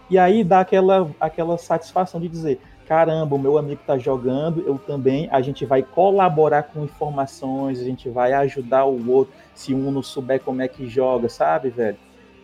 E 0.07 0.19
aí 0.19 0.43
dá 0.43 0.59
aquela, 0.59 1.09
aquela 1.19 1.57
satisfação 1.57 2.21
de 2.21 2.27
dizer, 2.27 2.59
caramba, 2.88 3.35
o 3.35 3.39
meu 3.39 3.57
amigo 3.57 3.81
tá 3.85 3.97
jogando, 3.97 4.61
eu 4.61 4.77
também, 4.77 5.27
a 5.29 5.41
gente 5.41 5.65
vai 5.65 5.83
colaborar 5.83 6.63
com 6.63 6.85
informações, 6.85 7.79
a 7.79 7.83
gente 7.83 8.09
vai 8.09 8.31
ajudar 8.33 8.85
o 8.85 9.11
outro, 9.11 9.33
se 9.53 9.73
um 9.73 9.91
não 9.91 10.01
souber 10.01 10.41
como 10.41 10.61
é 10.61 10.67
que 10.67 10.88
joga, 10.88 11.27
sabe, 11.27 11.69
velho? 11.69 11.97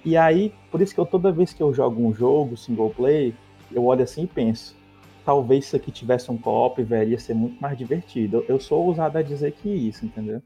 E 0.04 0.18
aí, 0.18 0.54
por 0.70 0.82
isso 0.82 0.94
que 0.94 1.00
eu 1.00 1.06
toda 1.06 1.32
vez 1.32 1.54
que 1.54 1.64
eu 1.64 1.74
jogo 1.74 2.06
um 2.06 2.14
jogo 2.14 2.58
single 2.58 2.90
play, 2.90 3.34
eu 3.72 3.86
olho 3.86 4.04
assim 4.04 4.24
e 4.24 4.28
penso, 4.28 4.76
talvez 5.26 5.66
se 5.66 5.78
aqui 5.78 5.92
tivesse 5.92 6.30
um 6.30 6.38
co-op, 6.38 6.84
velho, 6.84 7.12
ia 7.12 7.20
ser 7.20 7.34
muito 7.34 7.60
mais 7.62 7.78
divertido. 7.78 8.38
Eu, 8.38 8.56
eu 8.56 8.60
sou 8.60 8.86
ousado 8.86 9.18
a 9.18 9.22
dizer 9.22 9.54
que 9.54 9.70
isso, 9.70 10.06
entendeu? 10.06 10.42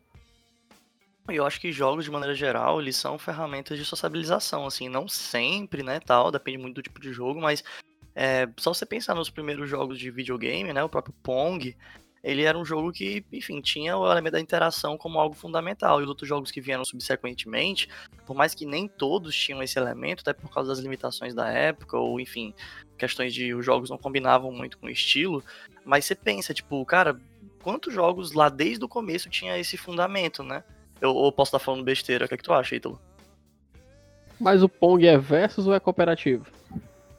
Eu 1.28 1.46
acho 1.46 1.60
que 1.60 1.72
jogos, 1.72 2.06
de 2.06 2.12
maneira 2.12 2.36
geral, 2.36 2.80
eles 2.80 2.96
são 2.96 3.18
ferramentas 3.18 3.78
de 3.78 3.84
sociabilização, 3.84 4.66
assim, 4.66 4.88
não 4.88 5.08
sempre, 5.08 5.84
né, 5.84 6.00
tal, 6.00 6.32
depende 6.32 6.60
muito 6.60 6.76
do 6.76 6.82
tipo 6.82 7.02
de 7.02 7.12
jogo, 7.12 7.42
mas 7.42 7.64
é, 8.20 8.50
só 8.58 8.74
você 8.74 8.84
pensar 8.84 9.14
nos 9.14 9.30
primeiros 9.30 9.70
jogos 9.70 10.00
de 10.00 10.10
videogame, 10.10 10.74
né, 10.74 10.84
o 10.84 10.90
próprio 10.90 11.14
Pong, 11.22 11.78
ele 12.24 12.42
era 12.42 12.58
um 12.58 12.66
jogo 12.66 12.92
que, 12.92 13.24
enfim, 13.32 13.62
tinha 13.62 13.96
o 13.96 14.12
elemento 14.12 14.34
da 14.34 14.40
interação 14.40 14.98
como 14.98 15.20
algo 15.20 15.36
fundamental. 15.36 16.00
E 16.00 16.04
os 16.04 16.10
outros 16.10 16.28
jogos 16.28 16.50
que 16.50 16.60
vieram 16.60 16.84
subsequentemente, 16.84 17.88
por 18.26 18.36
mais 18.36 18.56
que 18.56 18.66
nem 18.66 18.88
todos 18.88 19.38
tinham 19.38 19.62
esse 19.62 19.78
elemento, 19.78 20.22
até 20.22 20.34
por 20.34 20.52
causa 20.52 20.70
das 20.70 20.80
limitações 20.80 21.36
da 21.36 21.48
época, 21.48 21.96
ou 21.96 22.20
enfim, 22.20 22.56
questões 22.98 23.36
de 23.36 23.54
os 23.54 23.64
jogos 23.64 23.88
não 23.88 24.00
combinavam 24.00 24.52
muito 24.52 24.80
com 24.80 24.88
o 24.88 24.90
estilo, 24.90 25.44
mas 25.86 26.06
você 26.06 26.16
pensa, 26.16 26.56
tipo, 26.56 26.84
cara, 26.86 27.22
quantos 27.62 27.94
jogos 27.94 28.34
lá 28.34 28.50
desde 28.50 28.84
o 28.84 28.90
começo 28.90 29.30
tinha 29.30 29.60
esse 29.60 29.78
fundamento, 29.78 30.42
né? 30.42 30.64
Eu, 31.00 31.12
ou 31.12 31.32
posso 31.32 31.50
estar 31.50 31.60
falando 31.60 31.84
besteira, 31.84 32.26
o 32.26 32.28
que, 32.28 32.34
é 32.34 32.38
que 32.38 32.44
tu 32.44 32.52
acha, 32.52 32.76
Ítalo? 32.76 33.00
Mas 34.40 34.64
o 34.64 34.68
Pong 34.68 35.06
é 35.06 35.20
versus 35.20 35.68
ou 35.68 35.74
é 35.76 35.80
cooperativo? 35.80 36.57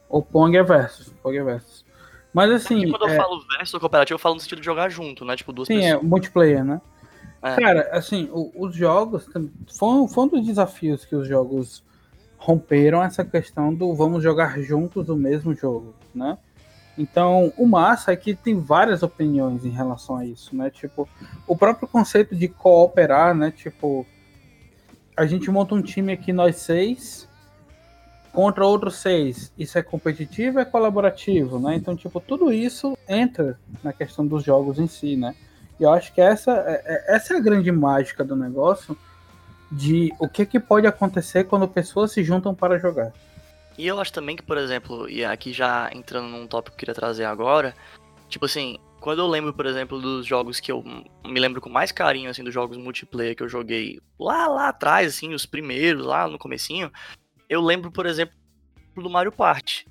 O 0.09 0.21
Pong 0.21 0.57
é 0.57 0.63
versus. 0.63 1.13
Pong 1.21 1.37
é 1.37 1.43
versus. 1.43 1.85
Mas 2.33 2.51
assim. 2.51 2.81
Porque 2.81 2.91
quando 2.97 3.09
é, 3.09 3.15
eu 3.15 3.21
falo 3.21 3.41
versus 3.57 3.79
cooperativo, 3.79 4.15
eu 4.15 4.19
falo 4.19 4.35
no 4.35 4.41
sentido 4.41 4.59
de 4.59 4.65
jogar 4.65 4.89
junto, 4.89 5.23
né? 5.23 5.35
Tipo, 5.35 5.53
duas 5.53 5.67
sim, 5.67 5.77
é 5.77 5.93
pessoas. 5.93 6.03
multiplayer, 6.03 6.63
né? 6.63 6.81
É. 7.41 7.55
Cara, 7.55 7.89
assim, 7.93 8.27
o- 8.33 8.51
os 8.55 8.75
jogos. 8.75 9.25
Foi, 9.77 9.87
um- 9.89 10.07
foi 10.07 10.23
um 10.25 10.27
dos 10.27 10.45
desafios 10.45 11.05
que 11.05 11.15
os 11.15 11.27
jogos 11.27 11.83
romperam 12.37 13.03
essa 13.03 13.23
questão 13.23 13.73
do 13.73 13.93
vamos 13.93 14.23
jogar 14.23 14.59
juntos 14.59 15.07
o 15.09 15.15
mesmo 15.15 15.53
jogo, 15.53 15.93
né? 16.13 16.37
Então, 16.97 17.53
o 17.55 17.65
massa 17.65 18.11
é 18.11 18.15
que 18.15 18.35
tem 18.35 18.59
várias 18.59 19.03
opiniões 19.03 19.63
em 19.63 19.69
relação 19.69 20.17
a 20.17 20.25
isso, 20.25 20.53
né? 20.55 20.69
Tipo, 20.69 21.07
o 21.47 21.55
próprio 21.55 21.87
conceito 21.87 22.35
de 22.35 22.47
cooperar, 22.49 23.33
né? 23.33 23.51
Tipo, 23.51 24.05
a 25.15 25.25
gente 25.25 25.49
monta 25.49 25.75
um 25.75 25.81
time 25.81 26.11
aqui, 26.11 26.33
nós 26.33 26.57
seis, 26.57 27.28
contra 28.33 28.65
outros 28.65 28.95
seis. 28.95 29.51
Isso 29.57 29.77
é 29.77 29.83
competitivo 29.83 30.59
é 30.59 30.65
colaborativo, 30.65 31.59
né? 31.59 31.75
Então, 31.75 31.95
tipo, 31.95 32.19
tudo 32.19 32.51
isso 32.51 32.97
entra 33.07 33.59
na 33.83 33.93
questão 33.93 34.25
dos 34.25 34.43
jogos 34.43 34.79
em 34.79 34.87
si, 34.87 35.15
né? 35.15 35.35
E 35.79 35.83
eu 35.83 35.91
acho 35.91 36.13
que 36.13 36.21
essa 36.21 36.51
é, 36.51 36.81
é- 36.85 37.15
essa 37.15 37.33
é 37.33 37.37
a 37.37 37.41
grande 37.41 37.71
mágica 37.71 38.23
do 38.23 38.35
negócio 38.35 38.97
de 39.71 40.13
o 40.19 40.27
que, 40.27 40.45
que 40.45 40.59
pode 40.59 40.87
acontecer 40.87 41.45
quando 41.45 41.67
pessoas 41.67 42.11
se 42.11 42.23
juntam 42.23 42.53
para 42.55 42.79
jogar. 42.79 43.13
E 43.77 43.87
eu 43.87 43.99
acho 43.99 44.11
também 44.11 44.35
que, 44.35 44.43
por 44.43 44.57
exemplo, 44.57 45.09
e 45.09 45.23
aqui 45.23 45.53
já 45.53 45.89
entrando 45.93 46.27
num 46.27 46.47
tópico 46.47 46.75
que 46.75 46.81
eu 46.83 46.87
queria 46.87 46.95
trazer 46.95 47.23
agora, 47.23 47.73
tipo 48.27 48.45
assim, 48.45 48.77
quando 48.99 49.19
eu 49.19 49.27
lembro, 49.27 49.53
por 49.53 49.65
exemplo, 49.65 50.01
dos 50.01 50.25
jogos 50.25 50.59
que 50.59 50.71
eu 50.71 50.83
me 51.25 51.39
lembro 51.39 51.61
com 51.61 51.69
mais 51.69 51.91
carinho, 51.91 52.29
assim, 52.29 52.43
dos 52.43 52.53
jogos 52.53 52.77
multiplayer 52.77 53.35
que 53.35 53.43
eu 53.43 53.47
joguei 53.47 53.99
lá, 54.19 54.47
lá 54.47 54.69
atrás, 54.69 55.15
assim, 55.15 55.33
os 55.33 55.45
primeiros, 55.45 56.05
lá 56.05 56.27
no 56.27 56.37
comecinho, 56.37 56.91
eu 57.49 57.61
lembro, 57.61 57.91
por 57.91 58.05
exemplo, 58.05 58.35
do 58.95 59.09
Mario 59.09 59.31
Party, 59.31 59.87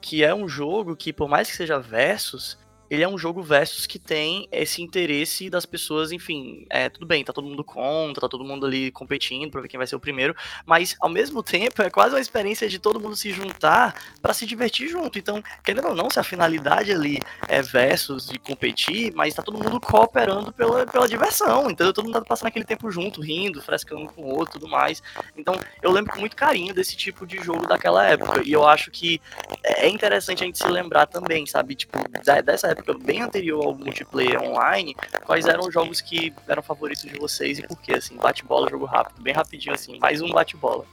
que 0.00 0.24
é 0.24 0.34
um 0.34 0.48
jogo 0.48 0.96
que, 0.96 1.12
por 1.12 1.28
mais 1.28 1.48
que 1.48 1.56
seja 1.56 1.78
versus, 1.78 2.58
ele 2.90 3.02
é 3.02 3.08
um 3.08 3.16
jogo 3.16 3.42
versus 3.42 3.86
que 3.86 3.98
tem 3.98 4.48
esse 4.50 4.82
interesse 4.82 5.48
das 5.48 5.64
pessoas, 5.64 6.12
enfim, 6.12 6.66
é, 6.68 6.88
tudo 6.88 7.06
bem, 7.06 7.24
tá 7.24 7.32
todo 7.32 7.46
mundo 7.46 7.64
contra, 7.64 8.22
tá 8.22 8.28
todo 8.28 8.44
mundo 8.44 8.66
ali 8.66 8.90
competindo 8.90 9.50
pra 9.50 9.60
ver 9.60 9.68
quem 9.68 9.78
vai 9.78 9.86
ser 9.86 9.96
o 9.96 10.00
primeiro, 10.00 10.34
mas 10.64 10.96
ao 11.00 11.08
mesmo 11.08 11.42
tempo 11.44 11.82
é 11.82 11.90
quase 11.90 12.14
uma 12.14 12.20
experiência 12.20 12.68
de 12.68 12.78
todo 12.78 13.00
mundo 13.00 13.16
se 13.16 13.30
juntar 13.30 13.94
pra 14.20 14.34
se 14.34 14.46
divertir 14.46 14.88
junto. 14.88 15.18
Então, 15.18 15.42
querendo 15.64 15.88
ou 15.88 15.94
não, 15.94 16.10
se 16.10 16.18
a 16.18 16.24
finalidade 16.24 16.92
ali 16.92 17.20
é 17.48 17.62
versus 17.62 18.26
de 18.26 18.38
competir, 18.38 19.12
mas 19.14 19.34
tá 19.34 19.42
todo 19.42 19.62
mundo 19.62 19.80
cooperando 19.80 20.52
pela, 20.52 20.86
pela 20.86 21.08
diversão, 21.08 21.70
entendeu? 21.70 21.92
Todo 21.92 22.04
mundo 22.04 22.14
tá 22.14 22.24
passando 22.24 22.48
aquele 22.48 22.64
tempo 22.64 22.90
junto, 22.90 23.20
rindo, 23.20 23.62
frescando 23.62 24.06
com 24.06 24.22
o 24.22 24.34
outro 24.34 24.58
tudo 24.58 24.68
mais. 24.68 25.02
Então, 25.36 25.58
eu 25.82 25.90
lembro 25.90 26.12
com 26.12 26.20
muito 26.20 26.36
carinho 26.36 26.74
desse 26.74 26.96
tipo 26.96 27.26
de 27.26 27.38
jogo 27.38 27.66
daquela 27.66 28.06
época, 28.06 28.42
e 28.44 28.52
eu 28.52 28.66
acho 28.66 28.90
que 28.90 29.20
é 29.64 29.88
interessante 29.88 30.42
a 30.42 30.46
gente 30.46 30.58
se 30.58 30.68
lembrar 30.68 31.06
também, 31.06 31.46
sabe? 31.46 31.74
Tipo, 31.74 31.98
dessa 32.44 32.68
época 32.68 32.75
bem 33.02 33.22
anterior 33.22 33.64
ao 33.64 33.74
multiplayer 33.74 34.40
online, 34.42 34.94
quais 35.24 35.46
eram 35.46 35.66
os 35.66 35.72
jogos 35.72 36.00
que 36.00 36.32
eram 36.48 36.62
favoritos 36.62 37.04
de 37.04 37.18
vocês 37.18 37.58
e 37.58 37.66
por 37.66 37.80
quê? 37.80 37.94
Assim, 37.94 38.16
bate-bola, 38.16 38.70
jogo 38.70 38.84
rápido, 38.84 39.22
bem 39.22 39.34
rapidinho 39.34 39.74
assim, 39.74 39.98
mais 39.98 40.20
um 40.20 40.30
bate-bola. 40.30 40.84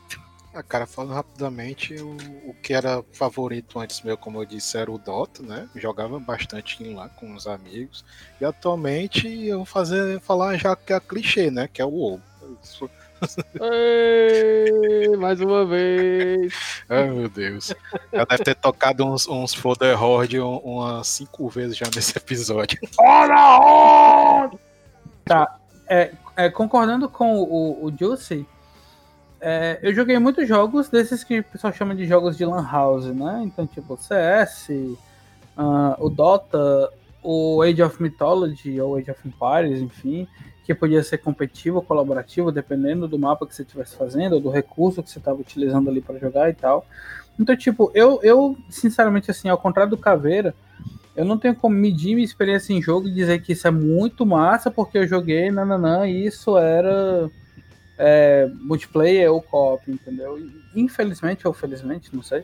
Ah, 0.53 0.61
cara, 0.61 0.85
falando 0.85 1.13
rapidamente, 1.13 1.95
o, 1.95 2.15
o 2.45 2.55
que 2.61 2.73
era 2.73 3.03
favorito 3.11 3.79
antes 3.79 4.03
meu, 4.03 4.15
como 4.15 4.39
eu 4.39 4.45
disse, 4.45 4.77
era 4.77 4.91
o 4.91 4.99
Dota, 4.99 5.41
né? 5.41 5.67
Jogava 5.75 6.19
bastante 6.19 6.83
lá 6.93 7.09
com 7.09 7.33
os 7.33 7.47
amigos. 7.47 8.05
E 8.39 8.45
atualmente 8.45 9.27
eu 9.27 9.57
vou 9.57 9.65
fazer, 9.65 10.19
falar 10.19 10.55
já 10.57 10.75
que 10.75 10.93
é 10.93 10.99
clichê, 10.99 11.49
né? 11.49 11.67
Que 11.67 11.81
é 11.81 11.85
o 11.85 11.89
WoW. 11.89 12.21
Ei, 13.61 15.15
mais 15.17 15.39
uma 15.41 15.65
vez. 15.65 16.53
Ai 16.89 17.09
meu 17.09 17.29
Deus. 17.29 17.73
Já 18.11 18.25
deve 18.25 18.43
ter 18.43 18.55
tocado 18.55 19.05
uns, 19.05 19.27
uns 19.27 19.53
Fodder 19.53 20.01
Horde 20.01 20.39
um- 20.41 20.57
umas 20.57 21.07
cinco 21.07 21.47
vezes 21.49 21.77
já 21.77 21.85
nesse 21.95 22.17
episódio. 22.17 22.77
Tá, 25.25 25.57
é, 25.87 26.11
é, 26.35 26.49
concordando 26.49 27.07
com 27.07 27.37
o, 27.37 27.85
o 27.85 27.93
Juicy, 27.97 28.45
é, 29.39 29.79
eu 29.81 29.93
joguei 29.93 30.17
muitos 30.19 30.47
jogos 30.47 30.89
desses 30.89 31.23
que 31.23 31.39
o 31.39 31.43
pessoal 31.43 31.71
chama 31.73 31.95
de 31.95 32.05
jogos 32.05 32.37
de 32.37 32.45
Lan 32.45 32.67
House, 32.69 33.05
né? 33.05 33.41
Então, 33.45 33.65
tipo, 33.65 33.97
CS, 33.97 34.69
ah, 35.57 35.95
o 35.99 36.09
Dota, 36.09 36.89
o 37.21 37.61
Age 37.61 37.81
of 37.81 38.01
Mythology 38.01 38.79
ou 38.81 38.97
Age 38.97 39.11
of 39.11 39.19
Empires, 39.27 39.79
enfim, 39.81 40.27
que 40.63 40.73
podia 40.73 41.03
ser 41.03 41.17
competitivo 41.17 41.77
ou 41.77 41.83
colaborativo, 41.83 42.51
dependendo 42.51 43.07
do 43.07 43.19
mapa 43.19 43.45
que 43.45 43.55
você 43.55 43.63
estivesse 43.63 43.95
fazendo, 43.95 44.33
ou 44.33 44.39
do 44.39 44.49
recurso 44.49 45.03
que 45.03 45.09
você 45.09 45.19
estava 45.19 45.39
utilizando 45.39 45.89
ali 45.89 46.01
para 46.01 46.17
jogar 46.17 46.49
e 46.49 46.53
tal. 46.53 46.85
Então, 47.39 47.55
tipo, 47.55 47.91
eu, 47.93 48.19
eu, 48.23 48.57
sinceramente, 48.69 49.29
assim, 49.29 49.49
ao 49.49 49.57
contrário 49.57 49.89
do 49.89 49.97
Caveira, 49.97 50.55
eu 51.15 51.25
não 51.25 51.37
tenho 51.37 51.55
como 51.55 51.75
medir 51.75 52.15
minha 52.15 52.25
experiência 52.25 52.73
em 52.73 52.81
jogo 52.81 53.07
e 53.07 53.13
dizer 53.13 53.41
que 53.41 53.53
isso 53.53 53.67
é 53.67 53.71
muito 53.71 54.25
massa, 54.25 54.71
porque 54.71 54.97
eu 54.97 55.07
joguei, 55.07 55.51
nananã, 55.51 56.07
e 56.07 56.25
isso 56.25 56.57
era 56.57 57.29
é, 57.97 58.49
multiplayer 58.61 59.31
ou 59.31 59.41
co-op, 59.41 59.89
entendeu? 59.91 60.37
Infelizmente 60.75 61.47
ou 61.47 61.53
felizmente, 61.53 62.15
não 62.15 62.23
sei, 62.23 62.43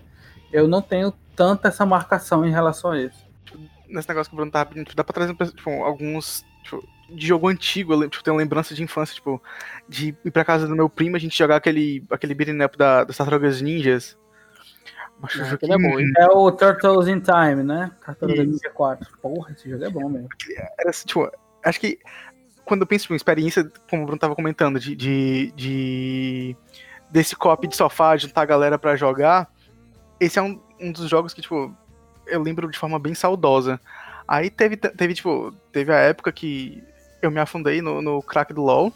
eu 0.51 0.67
não 0.67 0.81
tenho 0.81 1.13
tanta 1.35 1.67
essa 1.69 1.85
marcação 1.85 2.45
em 2.45 2.51
relação 2.51 2.91
a 2.91 3.01
isso. 3.01 3.27
Nesse 3.87 4.07
negócio 4.07 4.29
que 4.29 4.35
o 4.35 4.37
Bruno 4.37 4.51
tava 4.51 4.69
pedindo, 4.69 4.85
tipo, 4.85 4.95
dá 4.95 5.03
pra 5.03 5.13
trazer 5.13 5.35
tipo, 5.35 5.69
alguns. 5.83 6.45
Tipo, 6.63 6.87
de 7.11 7.27
jogo 7.27 7.47
antigo, 7.47 7.93
eu 7.93 8.09
tipo, 8.09 8.23
tenho 8.23 8.37
lembrança 8.37 8.73
de 8.73 8.83
infância, 8.83 9.15
tipo, 9.15 9.41
de 9.87 10.15
ir 10.23 10.31
pra 10.31 10.45
casa 10.45 10.67
do 10.67 10.75
meu 10.75 10.89
primo 10.89 11.15
a 11.15 11.19
gente 11.19 11.37
jogar 11.37 11.57
aquele, 11.57 12.03
aquele 12.09 12.33
beat'em 12.33 12.63
up 12.63 12.77
da, 12.77 13.03
das 13.03 13.17
Tartarugas 13.17 13.61
Ninjas. 13.61 14.17
Acho 15.21 15.43
Ah, 15.43 15.57
que 15.57 15.65
é 15.71 15.77
bom? 15.77 15.99
É 16.17 16.27
o 16.27 16.51
Turtles 16.51 17.07
in 17.07 17.19
Time, 17.19 17.63
né? 17.63 17.91
Tartaruga 18.05 18.41
Isso. 18.41 18.51
Ninja 18.51 18.69
4. 18.69 19.17
Porra, 19.21 19.51
esse 19.51 19.69
jogo 19.69 19.83
é 19.83 19.89
bom 19.89 20.07
mesmo. 20.09 20.29
era 20.79 20.89
assim, 20.89 21.05
tipo, 21.05 21.29
acho 21.63 21.79
que 21.79 21.99
quando 22.63 22.81
eu 22.81 22.87
penso 22.87 23.11
em 23.11 23.15
experiência, 23.15 23.69
como 23.89 24.03
o 24.03 24.05
Bruno 24.05 24.19
tava 24.19 24.35
comentando, 24.35 24.79
de, 24.79 24.95
de, 24.95 25.51
de- 25.55 26.55
desse 27.09 27.35
copy 27.35 27.67
de 27.67 27.75
sofá, 27.75 28.15
juntar 28.15 28.43
a 28.43 28.45
galera 28.45 28.77
pra 28.77 28.95
jogar, 28.95 29.51
esse 30.19 30.37
é 30.37 30.41
um, 30.41 30.61
um 30.79 30.91
dos 30.91 31.09
jogos 31.09 31.33
que, 31.33 31.41
tipo, 31.41 31.75
eu 32.27 32.41
lembro 32.41 32.69
de 32.69 32.77
forma 32.77 32.99
bem 32.99 33.13
saudosa. 33.15 33.81
Aí 34.27 34.49
teve, 34.51 34.77
teve 34.77 35.15
tipo, 35.15 35.51
teve 35.71 35.91
a 35.91 35.97
época 35.97 36.31
que 36.31 36.83
eu 37.21 37.29
me 37.31 37.39
afundei 37.39 37.81
no, 37.81 38.01
no 38.01 38.21
crack 38.21 38.53
do 38.53 38.61
LoL, 38.63 38.93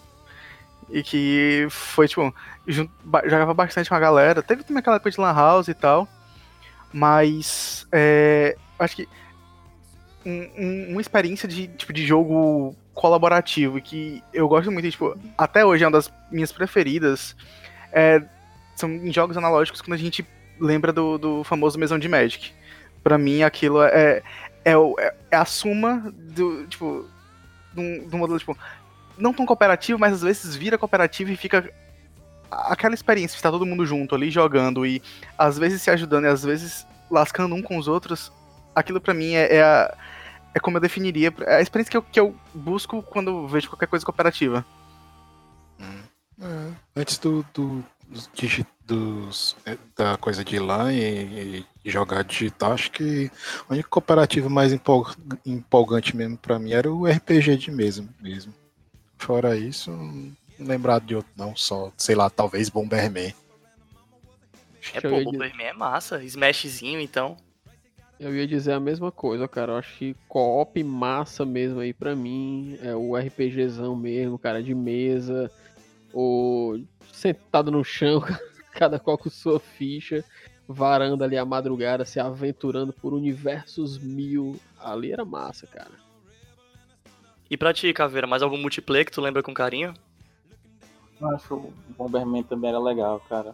e 0.89 1.01
que 1.01 1.67
foi, 1.69 2.07
tipo, 2.07 2.33
jun- 2.67 2.89
ba- 3.03 3.23
jogava 3.23 3.53
bastante 3.53 3.89
com 3.89 3.95
a 3.95 3.99
galera. 3.99 4.41
Teve 4.43 4.63
também 4.63 4.79
aquela 4.79 4.97
época 4.97 5.11
de 5.11 5.19
Lan 5.19 5.33
House 5.33 5.67
e 5.67 5.73
tal, 5.73 6.07
mas 6.91 7.87
é, 7.91 8.55
acho 8.79 8.95
que 8.97 9.07
um- 10.25 10.49
um- 10.57 10.91
uma 10.91 11.01
experiência 11.01 11.47
de, 11.47 11.67
tipo, 11.67 11.91
de 11.93 12.05
jogo 12.05 12.75
colaborativo 12.93 13.81
que 13.81 14.23
eu 14.33 14.47
gosto 14.47 14.71
muito, 14.71 14.85
e, 14.87 14.91
tipo, 14.91 15.17
até 15.37 15.65
hoje 15.65 15.83
é 15.83 15.87
uma 15.87 15.93
das 15.93 16.11
minhas 16.31 16.51
preferidas. 16.51 17.35
é, 17.95 18.23
são 18.75 18.89
em 18.89 19.13
jogos 19.13 19.37
analógicos 19.37 19.79
quando 19.79 19.93
a 19.93 19.97
gente 19.97 20.25
lembra 20.59 20.91
do, 20.91 21.19
do 21.19 21.43
famoso 21.43 21.77
mesão 21.77 21.99
de 21.99 22.09
Magic. 22.09 22.51
Pra 23.03 23.19
mim, 23.19 23.43
aquilo 23.43 23.83
é, 23.83 24.23
é, 24.65 24.71
é- 24.73 25.13
é 25.29 25.35
a 25.37 25.45
suma 25.45 26.11
do, 26.11 26.65
tipo, 26.65 27.05
um, 27.79 28.07
de 28.07 28.15
um 28.15 28.19
modelo, 28.19 28.39
tipo, 28.39 28.57
não 29.17 29.33
tão 29.33 29.45
cooperativo, 29.45 29.99
mas 29.99 30.13
às 30.13 30.21
vezes 30.21 30.55
vira 30.55 30.77
cooperativo 30.77 31.31
e 31.31 31.35
fica 31.37 31.69
aquela 32.51 32.93
experiência 32.93 33.33
de 33.33 33.39
estar 33.39 33.51
todo 33.51 33.65
mundo 33.65 33.85
junto 33.85 34.13
ali 34.13 34.29
jogando 34.29 34.85
e 34.85 35.01
às 35.37 35.57
vezes 35.57 35.81
se 35.81 35.89
ajudando 35.89 36.25
e 36.25 36.27
às 36.27 36.43
vezes 36.43 36.85
lascando 37.09 37.55
um 37.55 37.61
com 37.61 37.77
os 37.77 37.87
outros, 37.87 38.31
aquilo 38.75 39.01
pra 39.01 39.13
mim 39.13 39.33
é, 39.33 39.55
é, 39.57 39.63
a- 39.63 39.95
é 40.55 40.59
como 40.59 40.77
eu 40.77 40.81
definiria, 40.81 41.33
é 41.41 41.55
a 41.57 41.61
experiência 41.61 41.89
que 41.91 41.97
eu, 41.97 42.01
que 42.03 42.19
eu 42.19 42.35
busco 42.53 43.01
quando 43.03 43.47
vejo 43.47 43.69
qualquer 43.69 43.87
coisa 43.87 44.05
cooperativa. 44.05 44.63
É, 46.41 46.71
antes 46.95 47.17
do, 47.17 47.45
do- 47.53 47.83
dos- 48.85 49.55
é, 49.65 49.77
da 49.97 50.17
coisa 50.17 50.43
de 50.43 50.59
lá 50.59 50.91
e, 50.91 50.99
e 50.99 51.65
jogar 51.85 52.23
digital, 52.23 52.73
acho 52.73 52.91
que 52.91 53.29
a 53.67 53.73
única 53.73 53.89
cooperativa 53.89 54.49
mais 54.49 54.71
empol- 54.71 55.13
empolgante 55.45 56.15
mesmo 56.15 56.37
pra 56.37 56.57
mim 56.59 56.71
era 56.71 56.91
o 56.91 57.05
RPG 57.05 57.57
de 57.57 57.71
mesa 57.71 58.07
mesmo. 58.21 58.53
Fora 59.17 59.57
isso, 59.57 59.91
não 59.91 60.33
lembrado 60.59 61.05
de 61.05 61.15
outro 61.15 61.31
não, 61.35 61.55
só, 61.55 61.91
sei 61.97 62.15
lá, 62.15 62.29
talvez 62.29 62.69
Bomberman. 62.69 63.33
É, 64.93 65.01
pô, 65.01 65.23
Bomberman 65.23 65.67
é 65.67 65.73
massa. 65.73 66.23
Smashzinho, 66.23 66.99
então. 66.99 67.37
Eu 68.19 68.35
ia 68.35 68.47
dizer 68.47 68.73
a 68.73 68.79
mesma 68.79 69.11
coisa, 69.11 69.47
cara. 69.47 69.73
Eu 69.73 69.77
acho 69.77 69.97
que 69.97 70.15
co-op 70.27 70.81
massa 70.83 71.45
mesmo 71.45 71.79
aí 71.79 71.93
pra 71.93 72.15
mim. 72.15 72.77
É 72.81 72.95
o 72.95 73.17
RPGzão 73.17 73.95
mesmo, 73.95 74.37
cara, 74.37 74.61
de 74.61 74.73
mesa. 74.75 75.49
Ou 76.11 76.81
sentado 77.11 77.71
no 77.71 77.83
chão, 77.83 78.21
cada 78.73 78.99
qual 78.99 79.17
com 79.17 79.29
sua 79.29 79.59
ficha. 79.59 80.23
Varando 80.67 81.23
ali 81.23 81.37
a 81.37 81.45
madrugada, 81.45 82.05
se 82.05 82.19
aventurando 82.19 82.93
por 82.93 83.13
universos 83.13 83.97
mil. 83.97 84.59
Ali 84.79 85.11
era 85.11 85.25
massa, 85.25 85.67
cara. 85.67 85.91
E 87.49 87.57
pra 87.57 87.73
ti, 87.73 87.93
Caveira, 87.93 88.25
mais 88.25 88.41
algum 88.41 88.57
multiplayer 88.57 89.05
que 89.05 89.11
tu 89.11 89.21
lembra 89.21 89.43
com 89.43 89.53
carinho? 89.53 89.93
Eu 91.19 91.29
acho 91.35 91.55
o 91.55 91.73
Bomberman 91.97 92.43
também 92.43 92.69
era 92.69 92.79
legal, 92.79 93.19
cara. 93.29 93.53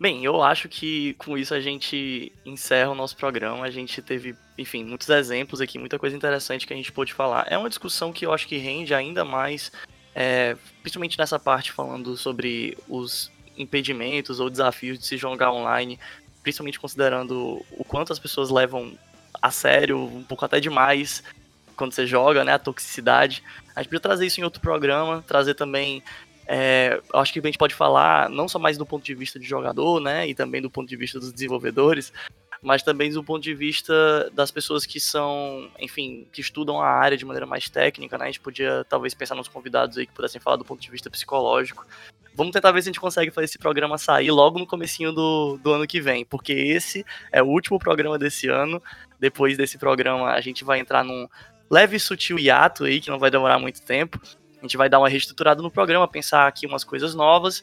Bem, 0.00 0.24
eu 0.24 0.42
acho 0.42 0.66
que 0.66 1.12
com 1.14 1.36
isso 1.36 1.52
a 1.52 1.60
gente 1.60 2.32
encerra 2.46 2.90
o 2.90 2.94
nosso 2.94 3.14
programa. 3.14 3.66
A 3.66 3.70
gente 3.70 4.00
teve, 4.00 4.34
enfim, 4.56 4.82
muitos 4.82 5.10
exemplos 5.10 5.60
aqui, 5.60 5.78
muita 5.78 5.98
coisa 5.98 6.16
interessante 6.16 6.66
que 6.66 6.72
a 6.72 6.76
gente 6.76 6.90
pôde 6.90 7.12
falar. 7.12 7.46
É 7.50 7.58
uma 7.58 7.68
discussão 7.68 8.10
que 8.10 8.24
eu 8.24 8.32
acho 8.32 8.48
que 8.48 8.56
rende 8.56 8.94
ainda 8.94 9.26
mais, 9.26 9.70
é, 10.14 10.56
principalmente 10.80 11.18
nessa 11.18 11.38
parte 11.38 11.70
falando 11.70 12.16
sobre 12.16 12.78
os 12.88 13.30
impedimentos 13.60 14.40
ou 14.40 14.50
desafios 14.50 14.98
de 14.98 15.06
se 15.06 15.16
jogar 15.16 15.52
online, 15.52 15.98
principalmente 16.42 16.80
considerando 16.80 17.64
o 17.70 17.84
quanto 17.84 18.12
as 18.12 18.18
pessoas 18.18 18.50
levam 18.50 18.92
a 19.40 19.50
sério, 19.50 19.98
um 19.98 20.22
pouco 20.22 20.44
até 20.44 20.60
demais, 20.60 21.22
quando 21.76 21.92
você 21.92 22.06
joga, 22.06 22.44
né, 22.44 22.54
a 22.54 22.58
toxicidade. 22.58 23.42
A 23.74 23.80
gente 23.80 23.88
podia 23.88 24.00
trazer 24.00 24.26
isso 24.26 24.40
em 24.40 24.44
outro 24.44 24.60
programa, 24.60 25.24
trazer 25.26 25.54
também 25.54 26.02
é, 26.46 27.00
acho 27.14 27.32
que 27.32 27.38
a 27.38 27.42
gente 27.42 27.56
pode 27.56 27.74
falar 27.74 28.28
não 28.28 28.48
só 28.48 28.58
mais 28.58 28.76
do 28.76 28.84
ponto 28.84 29.04
de 29.04 29.14
vista 29.14 29.38
de 29.38 29.46
jogador, 29.46 30.00
né, 30.00 30.28
e 30.28 30.34
também 30.34 30.60
do 30.60 30.68
ponto 30.68 30.88
de 30.88 30.96
vista 30.96 31.20
dos 31.20 31.32
desenvolvedores, 31.32 32.12
mas 32.62 32.82
também 32.82 33.10
do 33.10 33.24
ponto 33.24 33.42
de 33.42 33.54
vista 33.54 34.30
das 34.32 34.50
pessoas 34.50 34.84
que 34.84 35.00
são, 35.00 35.70
enfim, 35.78 36.26
que 36.32 36.40
estudam 36.40 36.80
a 36.80 36.88
área 36.88 37.16
de 37.16 37.24
maneira 37.24 37.46
mais 37.46 37.68
técnica, 37.68 38.18
né, 38.18 38.24
a 38.24 38.28
gente 38.28 38.40
podia 38.40 38.84
talvez 38.88 39.14
pensar 39.14 39.34
nos 39.34 39.48
convidados 39.48 39.96
aí 39.96 40.06
que 40.06 40.12
pudessem 40.12 40.40
falar 40.40 40.56
do 40.56 40.64
ponto 40.64 40.80
de 40.80 40.90
vista 40.90 41.10
psicológico. 41.10 41.86
Vamos 42.34 42.52
tentar 42.52 42.70
ver 42.72 42.82
se 42.82 42.88
a 42.88 42.92
gente 42.92 43.00
consegue 43.00 43.30
fazer 43.30 43.46
esse 43.46 43.58
programa 43.58 43.98
sair 43.98 44.30
logo 44.30 44.58
no 44.58 44.66
comecinho 44.66 45.12
do, 45.12 45.58
do 45.62 45.72
ano 45.72 45.86
que 45.86 46.00
vem, 46.00 46.24
porque 46.24 46.52
esse 46.52 47.04
é 47.32 47.42
o 47.42 47.46
último 47.46 47.78
programa 47.78 48.18
desse 48.18 48.48
ano. 48.48 48.82
Depois 49.18 49.56
desse 49.56 49.76
programa 49.76 50.30
a 50.30 50.40
gente 50.40 50.64
vai 50.64 50.78
entrar 50.78 51.04
num 51.04 51.28
leve 51.70 51.96
e 51.96 52.00
sutil 52.00 52.38
hiato 52.38 52.84
aí, 52.84 53.00
que 53.00 53.10
não 53.10 53.18
vai 53.18 53.30
demorar 53.30 53.58
muito 53.58 53.82
tempo. 53.82 54.20
A 54.58 54.62
gente 54.62 54.76
vai 54.76 54.88
dar 54.88 54.98
uma 54.98 55.08
reestruturada 55.08 55.62
no 55.62 55.70
programa, 55.70 56.06
pensar 56.06 56.46
aqui 56.46 56.66
umas 56.66 56.84
coisas 56.84 57.14
novas. 57.14 57.62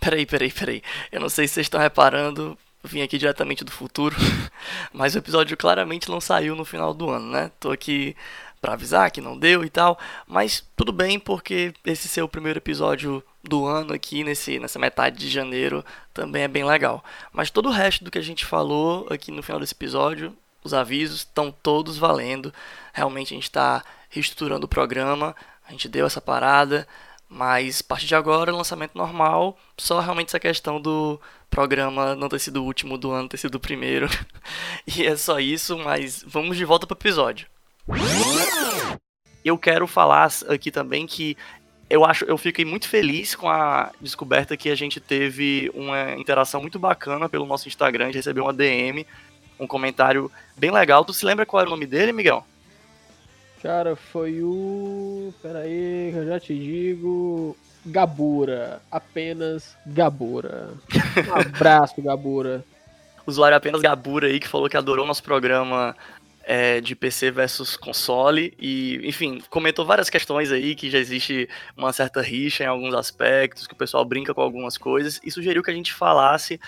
Peraí, 0.00 0.26
peraí, 0.26 0.50
peraí. 0.50 0.82
Eu 1.10 1.20
não 1.20 1.28
sei 1.28 1.46
se 1.46 1.54
vocês 1.54 1.66
estão 1.66 1.80
reparando, 1.80 2.56
vim 2.82 3.02
aqui 3.02 3.18
diretamente 3.18 3.64
do 3.64 3.72
futuro, 3.72 4.16
mas 4.92 5.14
o 5.14 5.18
episódio 5.18 5.56
claramente 5.56 6.08
não 6.08 6.20
saiu 6.20 6.54
no 6.54 6.64
final 6.64 6.94
do 6.94 7.10
ano, 7.10 7.30
né? 7.30 7.50
Tô 7.58 7.70
aqui 7.70 8.16
pra 8.60 8.72
avisar 8.72 9.10
que 9.10 9.20
não 9.20 9.38
deu 9.38 9.64
e 9.64 9.70
tal, 9.70 9.98
mas 10.26 10.64
tudo 10.76 10.92
bem 10.92 11.18
porque 11.18 11.72
esse 11.84 12.08
ser 12.08 12.22
o 12.22 12.28
primeiro 12.28 12.58
episódio 12.58 13.22
do 13.42 13.66
ano 13.66 13.94
aqui 13.94 14.24
nesse 14.24 14.58
nessa 14.58 14.78
metade 14.78 15.16
de 15.16 15.28
janeiro 15.28 15.84
também 16.12 16.42
é 16.42 16.48
bem 16.48 16.64
legal. 16.64 17.04
Mas 17.32 17.50
todo 17.50 17.68
o 17.68 17.72
resto 17.72 18.04
do 18.04 18.10
que 18.10 18.18
a 18.18 18.22
gente 18.22 18.44
falou 18.44 19.06
aqui 19.10 19.30
no 19.30 19.42
final 19.42 19.60
desse 19.60 19.74
episódio, 19.74 20.36
os 20.62 20.74
avisos 20.74 21.20
estão 21.20 21.50
todos 21.50 21.96
valendo. 21.96 22.52
Realmente 22.92 23.32
a 23.32 23.36
gente 23.36 23.44
está 23.44 23.84
reestruturando 24.10 24.66
o 24.66 24.68
programa, 24.68 25.34
a 25.66 25.70
gente 25.72 25.88
deu 25.88 26.06
essa 26.06 26.20
parada, 26.20 26.86
mas 27.28 27.80
a 27.80 27.84
partir 27.84 28.06
de 28.06 28.14
agora, 28.14 28.50
lançamento 28.50 28.96
normal, 28.96 29.58
só 29.76 30.00
realmente 30.00 30.28
essa 30.28 30.40
questão 30.40 30.80
do 30.80 31.20
programa 31.50 32.14
não 32.14 32.28
ter 32.28 32.38
sido 32.38 32.62
o 32.62 32.64
último 32.64 32.98
do 32.98 33.10
ano, 33.10 33.28
ter 33.28 33.36
sido 33.36 33.56
o 33.56 33.60
primeiro. 33.60 34.08
e 34.86 35.06
é 35.06 35.16
só 35.16 35.38
isso, 35.38 35.78
mas 35.78 36.24
vamos 36.26 36.56
de 36.56 36.64
volta 36.64 36.86
pro 36.86 36.96
episódio. 36.96 37.46
Eu 39.44 39.56
quero 39.56 39.86
falar 39.86 40.28
aqui 40.48 40.70
também 40.70 41.06
que 41.06 41.36
eu 41.90 42.04
acho, 42.04 42.24
eu 42.26 42.36
fiquei 42.36 42.64
muito 42.64 42.86
feliz 42.86 43.34
com 43.34 43.48
a 43.48 43.90
descoberta 44.00 44.56
que 44.56 44.68
a 44.68 44.74
gente 44.74 45.00
teve 45.00 45.70
uma 45.74 46.12
interação 46.16 46.60
muito 46.60 46.78
bacana 46.78 47.28
pelo 47.28 47.46
nosso 47.46 47.66
Instagram, 47.66 48.04
a 48.04 48.06
gente 48.08 48.16
recebeu 48.16 48.44
uma 48.44 48.52
DM, 48.52 49.06
um 49.58 49.66
comentário 49.66 50.30
bem 50.56 50.70
legal. 50.70 51.04
Tu 51.04 51.14
se 51.14 51.24
lembra 51.24 51.46
qual 51.46 51.60
era 51.60 51.68
o 51.68 51.72
nome 51.72 51.86
dele, 51.86 52.12
Miguel? 52.12 52.44
Cara, 53.62 53.96
foi 53.96 54.42
o. 54.42 55.32
Pera 55.42 55.60
aí, 55.60 56.10
que 56.12 56.18
eu 56.18 56.26
já 56.26 56.38
te 56.38 56.54
digo. 56.54 57.56
Gabura. 57.84 58.80
Apenas 58.90 59.76
Gabura. 59.86 60.70
Um 61.28 61.34
abraço, 61.34 62.00
Gabura. 62.00 62.64
usuário 63.26 63.56
apenas 63.56 63.80
Gabura 63.80 64.28
aí, 64.28 64.40
que 64.40 64.48
falou 64.48 64.68
que 64.68 64.76
adorou 64.76 65.06
nosso 65.06 65.22
programa 65.22 65.96
é, 66.48 66.80
de 66.80 66.96
PC 66.96 67.30
versus 67.30 67.76
console. 67.76 68.54
E, 68.58 69.00
enfim, 69.06 69.42
comentou 69.50 69.84
várias 69.84 70.08
questões 70.08 70.50
aí, 70.50 70.74
que 70.74 70.90
já 70.90 70.98
existe 70.98 71.48
uma 71.76 71.92
certa 71.92 72.22
rixa 72.22 72.64
em 72.64 72.66
alguns 72.66 72.94
aspectos, 72.94 73.66
que 73.66 73.74
o 73.74 73.76
pessoal 73.76 74.04
brinca 74.04 74.32
com 74.32 74.40
algumas 74.40 74.78
coisas, 74.78 75.20
e 75.22 75.30
sugeriu 75.30 75.62
que 75.62 75.70
a 75.70 75.74
gente 75.74 75.92
falasse 75.92 76.58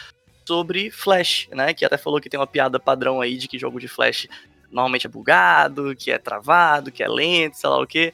sobre 0.46 0.90
Flash, 0.90 1.48
né? 1.52 1.72
Que 1.72 1.84
até 1.84 1.96
falou 1.96 2.20
que 2.20 2.28
tem 2.28 2.38
uma 2.38 2.46
piada 2.46 2.78
padrão 2.78 3.20
aí 3.20 3.38
de 3.38 3.48
que 3.48 3.58
jogo 3.58 3.80
de 3.80 3.88
Flash 3.88 4.28
normalmente 4.70 5.06
é 5.06 5.10
bugado, 5.10 5.96
que 5.96 6.10
é 6.10 6.18
travado, 6.18 6.92
que 6.92 7.02
é 7.02 7.08
lento, 7.08 7.56
sei 7.56 7.70
lá 7.70 7.80
o 7.80 7.86
quê. 7.86 8.12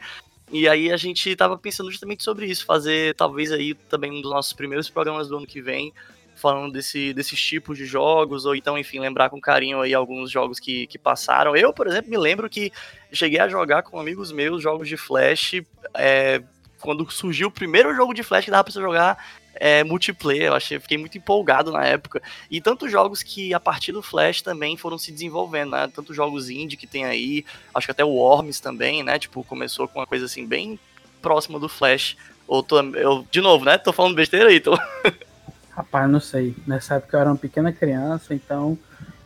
E 0.53 0.69
aí 0.69 0.93
a 0.93 0.97
gente 0.97 1.35
tava 1.35 1.59
pensando 1.59 1.91
justamente 1.91 2.23
sobre 2.23 2.47
isso, 2.47 2.65
fazer 2.65 3.15
talvez 3.15 3.51
aí 3.51 3.75
também 3.75 4.13
um 4.13 4.21
dos 4.21 4.31
nossos 4.31 4.53
primeiros 4.53 4.89
programas 4.89 5.29
do 5.29 5.37
ano 5.37 5.47
que 5.47 5.61
vem, 5.61 5.93
falando 6.37 6.73
desse, 6.73 7.13
desses 7.13 7.41
tipos 7.41 7.77
de 7.77 7.85
jogos, 7.85 8.45
ou 8.45 8.55
então, 8.55 8.79
enfim, 8.79 9.01
lembrar 9.01 9.29
com 9.29 9.41
carinho 9.41 9.81
aí 9.81 9.93
alguns 9.93 10.31
jogos 10.31 10.61
que, 10.61 10.87
que 10.87 10.99
passaram. 10.99 11.57
Eu, 11.57 11.73
por 11.73 11.87
exemplo, 11.89 12.11
me 12.11 12.19
lembro 12.19 12.49
que 12.49 12.71
cheguei 13.13 13.41
a 13.41 13.49
jogar 13.49 13.83
com 13.83 13.99
amigos 13.99 14.31
meus 14.31 14.63
jogos 14.63 14.89
de 14.89 14.97
Flash, 14.97 15.55
é, 15.95 16.43
quando 16.81 17.11
surgiu 17.11 17.49
o 17.49 17.51
primeiro 17.51 17.95
jogo 17.95 18.15
de 18.15 18.23
Flash 18.23 18.45
que 18.45 18.51
dava 18.51 18.65
pra 18.65 18.73
você 18.73 18.81
jogar 18.81 19.19
é, 19.61 19.85
multiplayer, 19.85 20.49
eu 20.49 20.55
achei, 20.55 20.79
fiquei 20.79 20.99
muito 20.99 21.17
empolgado 21.19 21.71
na 21.73 21.85
época. 21.85 22.23
E 22.51 22.61
tantos 22.61 22.91
jogos 22.91 23.23
que 23.23 23.53
a 23.55 23.61
partir 23.61 23.93
do 23.93 24.03
Flash 24.03 24.43
também 24.43 24.77
foram 24.77 24.99
se 24.99 25.13
desenvolvendo, 25.13 25.73
né? 25.73 25.91
Tantos 25.95 26.15
jogos 26.15 26.49
indie 26.51 26.77
que 26.77 26.87
tem 26.87 27.05
aí, 27.05 27.45
acho 27.75 27.87
que 27.87 27.91
até 27.93 28.05
o 28.05 28.09
Worms 28.11 28.61
também, 28.61 29.03
né? 29.03 29.19
Tipo, 29.19 29.43
começou 29.45 29.87
com 29.89 29.99
uma 30.01 30.07
coisa 30.07 30.27
assim 30.27 30.47
bem 30.47 30.79
próxima 31.23 31.59
do 31.59 31.69
Flash. 31.69 32.17
Ou 32.47 32.63
tô, 32.63 32.81
eu, 32.81 33.27
de 33.31 33.41
novo, 33.41 33.65
né? 33.65 33.77
Tô 33.79 33.93
falando 33.93 34.15
besteira 34.15 34.49
aí, 34.49 34.61
tô. 34.61 34.79
Rapaz, 35.71 36.09
não 36.09 36.21
sei. 36.21 36.55
Nessa 36.67 36.95
época 36.95 37.17
eu 37.17 37.21
era 37.21 37.31
uma 37.31 37.37
pequena 37.37 37.73
criança, 37.73 38.33
então 38.35 38.79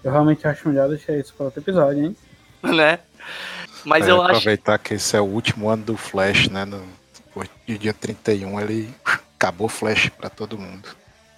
eu 0.02 0.10
realmente 0.10 0.46
acho 0.46 0.68
melhor 0.68 0.88
deixar 0.88 1.16
isso 1.16 1.32
para 1.34 1.46
outro 1.46 1.60
episódio, 1.60 2.04
hein? 2.04 2.16
né? 2.62 2.98
Mas 3.84 4.06
É, 4.06 4.10
eu 4.10 4.20
acho. 4.22 4.30
aproveitar 4.32 4.78
que 4.78 4.94
esse 4.94 5.16
é 5.16 5.20
o 5.20 5.24
último 5.24 5.68
ano 5.68 5.84
do 5.84 5.96
Flash, 5.96 6.48
né? 6.48 6.64
No, 6.64 6.82
depois 7.14 7.48
do 7.66 7.78
dia 7.78 7.94
31 7.94 8.60
ele 8.60 8.92
acabou 9.40 9.68
Flash 9.70 10.10
pra 10.10 10.28
todo 10.28 10.58
mundo. 10.58 10.86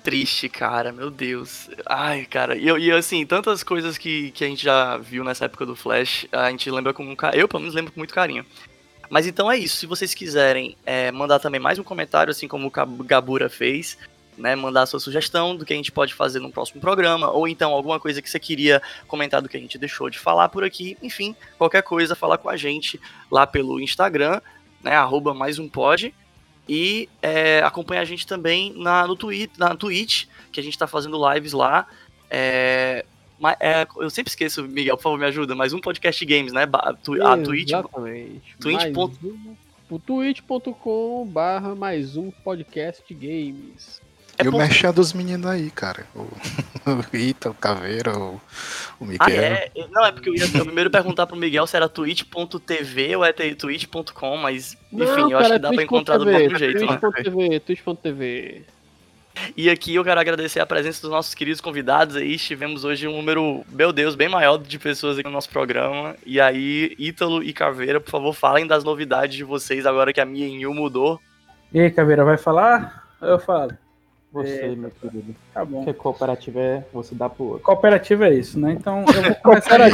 triste, 0.03 0.49
cara, 0.49 0.91
meu 0.91 1.09
Deus. 1.09 1.71
Ai, 1.87 2.25
cara, 2.25 2.57
e, 2.57 2.65
e 2.67 2.91
assim, 2.91 3.25
tantas 3.25 3.63
coisas 3.63 3.97
que, 3.97 4.33
que 4.33 4.43
a 4.45 4.49
gente 4.49 4.65
já 4.65 4.97
viu 4.97 5.23
nessa 5.23 5.45
época 5.45 5.65
do 5.65 5.77
Flash, 5.77 6.27
a 6.33 6.51
gente 6.51 6.69
lembra 6.69 6.93
com 6.93 7.05
um 7.05 7.15
ca- 7.15 7.31
Eu, 7.33 7.47
pelo 7.47 7.61
menos, 7.61 7.75
lembro 7.77 7.93
com 7.93 8.01
muito 8.01 8.13
carinho. 8.13 8.45
Mas 9.09 9.29
então 9.29 9.49
é 9.51 9.57
isso. 9.57 9.77
Se 9.77 9.87
vocês 9.87 10.13
quiserem 10.13 10.77
é, 10.85 11.13
mandar 11.13 11.39
também 11.39 11.61
mais 11.61 11.79
um 11.79 11.85
comentário, 11.85 12.33
assim 12.33 12.49
como 12.49 12.67
o 12.67 13.05
Gabura 13.05 13.49
fez, 13.49 13.97
né? 14.37 14.57
Mandar 14.57 14.83
a 14.83 14.87
sua 14.87 14.99
sugestão 14.99 15.55
do 15.55 15.65
que 15.65 15.73
a 15.73 15.77
gente 15.77 15.93
pode 15.93 16.13
fazer 16.15 16.41
no 16.41 16.51
próximo 16.51 16.81
programa, 16.81 17.31
ou 17.31 17.47
então 17.47 17.71
alguma 17.73 18.01
coisa 18.01 18.21
que 18.21 18.29
você 18.29 18.41
queria 18.41 18.83
comentar 19.07 19.41
do 19.41 19.49
que 19.49 19.57
a 19.57 19.61
gente 19.61 19.79
deixou 19.79 20.11
de 20.11 20.19
falar 20.19 20.49
por 20.49 20.65
aqui. 20.65 20.97
Enfim, 21.01 21.37
qualquer 21.57 21.83
coisa, 21.83 22.17
fala 22.17 22.37
com 22.37 22.49
a 22.49 22.57
gente 22.57 22.99
lá 23.31 23.47
pelo 23.47 23.79
Instagram, 23.79 24.41
né? 24.83 24.97
Arroba 24.97 25.33
mais 25.33 25.61
um 25.61 25.69
pod. 25.69 26.13
E 26.69 27.09
é, 27.21 27.61
acompanha 27.61 28.01
a 28.01 28.05
gente 28.05 28.27
também 28.27 28.73
na, 28.77 29.07
no 29.07 29.17
Twitch, 29.17 29.51
na 29.59 29.75
Twitch, 29.75 30.27
que 30.51 30.61
a 30.61 30.63
gente 30.63 30.77
tá 30.79 30.87
fazendo 30.87 31.19
lives 31.33 31.53
lá. 31.53 31.87
É, 32.31 33.05
é, 33.61 33.87
eu 33.97 34.11
sempre 34.11 34.31
esqueço, 34.31 34.63
Miguel, 34.65 34.97
por 34.97 35.03
favor, 35.05 35.19
me 35.19 35.27
ajuda. 35.27 35.55
Mais 35.55 35.73
um 35.73 35.81
podcast 35.81 36.25
games, 36.25 36.53
né? 36.53 36.67
Ba- 36.67 36.95
tu- 37.03 37.21
a 37.25 37.37
Twitch. 37.39 37.69
Exatamente. 37.71 38.57
Twitch 38.61 38.83
ponto- 38.93 39.19
um- 39.27 39.57
O 39.91 39.99
twitch.com 39.99 41.27
barra 41.27 41.75
mais 41.75 42.17
um 42.17 42.31
podcast 42.31 43.03
games. 43.15 44.02
É 44.43 44.47
e 44.47 44.49
o 44.49 44.57
merchan 44.57 44.93
dos 44.93 45.13
meninos 45.13 45.47
aí, 45.47 45.71
cara. 45.71 46.05
O, 46.15 46.21
o 46.91 47.01
Rita, 47.13 47.51
o 47.51 47.55
Caveira, 47.55 48.17
o, 48.17 48.41
o 49.01 49.05
Miguel. 49.05 49.27
Ah, 49.27 49.33
é? 49.33 49.71
Não, 49.91 50.05
é 50.05 50.13
porque 50.13 50.29
eu 50.29 50.35
ia 50.35 50.45
eu 50.45 50.65
primeiro 50.65 50.91
perguntar 50.91 51.27
pro 51.27 51.37
Miguel 51.37 51.67
se 51.67 51.77
era 51.77 51.89
twitch.tv 51.89 53.17
ou 53.17 53.25
é 53.25 53.33
twitch.com, 53.33 54.37
mas 54.37 54.77
enfim, 54.93 55.31
eu 55.33 55.39
acho 55.39 55.53
que 55.53 55.59
dá 55.59 55.73
pra 55.73 55.83
encontrar 55.83 56.19
do 56.19 56.25
próprio 56.25 56.59
jeito. 56.59 56.85
né? 56.85 56.99
Twitch.tv, 56.99 57.61
twitch.tv. 57.61 58.65
E 59.57 59.71
aqui 59.71 59.95
eu 59.95 60.05
quero 60.05 60.21
agradecer 60.21 60.61
a 60.61 60.67
presença 60.67 61.01
dos 61.01 61.11
nossos 61.11 61.35
queridos 61.35 61.61
convidados 61.61 62.17
aí. 62.17 62.37
Tivemos 62.37 62.85
hoje 62.85 63.09
um 63.09 63.17
número, 63.17 63.65
meu 63.71 63.93
Deus, 63.93 64.15
bem 64.15 64.29
maior 64.29 64.59
de 64.59 64.79
pessoas 64.79 65.19
aqui 65.19 65.27
no 65.27 65.33
nosso 65.33 65.49
programa. 65.49 66.15
E 66.25 66.41
aí, 66.41 66.95
Ítalo 66.99 67.43
e 67.43 67.53
Caveira, 67.53 68.01
por 68.01 68.11
favor, 68.11 68.35
falem 68.35 68.67
das 68.67 68.85
novidades 68.85 69.37
de 69.37 69.45
vocês 69.45 69.87
agora 69.87 70.13
que 70.13 70.21
a 70.21 70.27
minha 70.27 70.49
New 70.49 70.75
mudou. 70.75 71.21
E 71.73 71.81
aí, 71.81 71.91
Caveira, 71.91 72.25
vai 72.25 72.37
falar? 72.37 73.09
Eu 73.21 73.39
falo. 73.39 73.73
Você, 74.33 74.61
É, 74.63 74.69
meu 74.75 74.91
querido. 74.91 75.35
Tá 75.53 75.63
bom. 75.63 75.85
Porque 75.85 75.93
cooperativa 75.93 76.59
é 76.59 76.85
você 76.91 77.15
dá 77.15 77.29
pro 77.29 77.45
outro. 77.45 77.63
Cooperativa 77.63 78.27
é 78.27 78.35
isso, 78.35 78.59
né? 78.59 78.73
Então 78.73 79.05
eu 79.15 79.23
vou 79.23 79.35
começar 79.45 79.81
aí. 79.81 79.93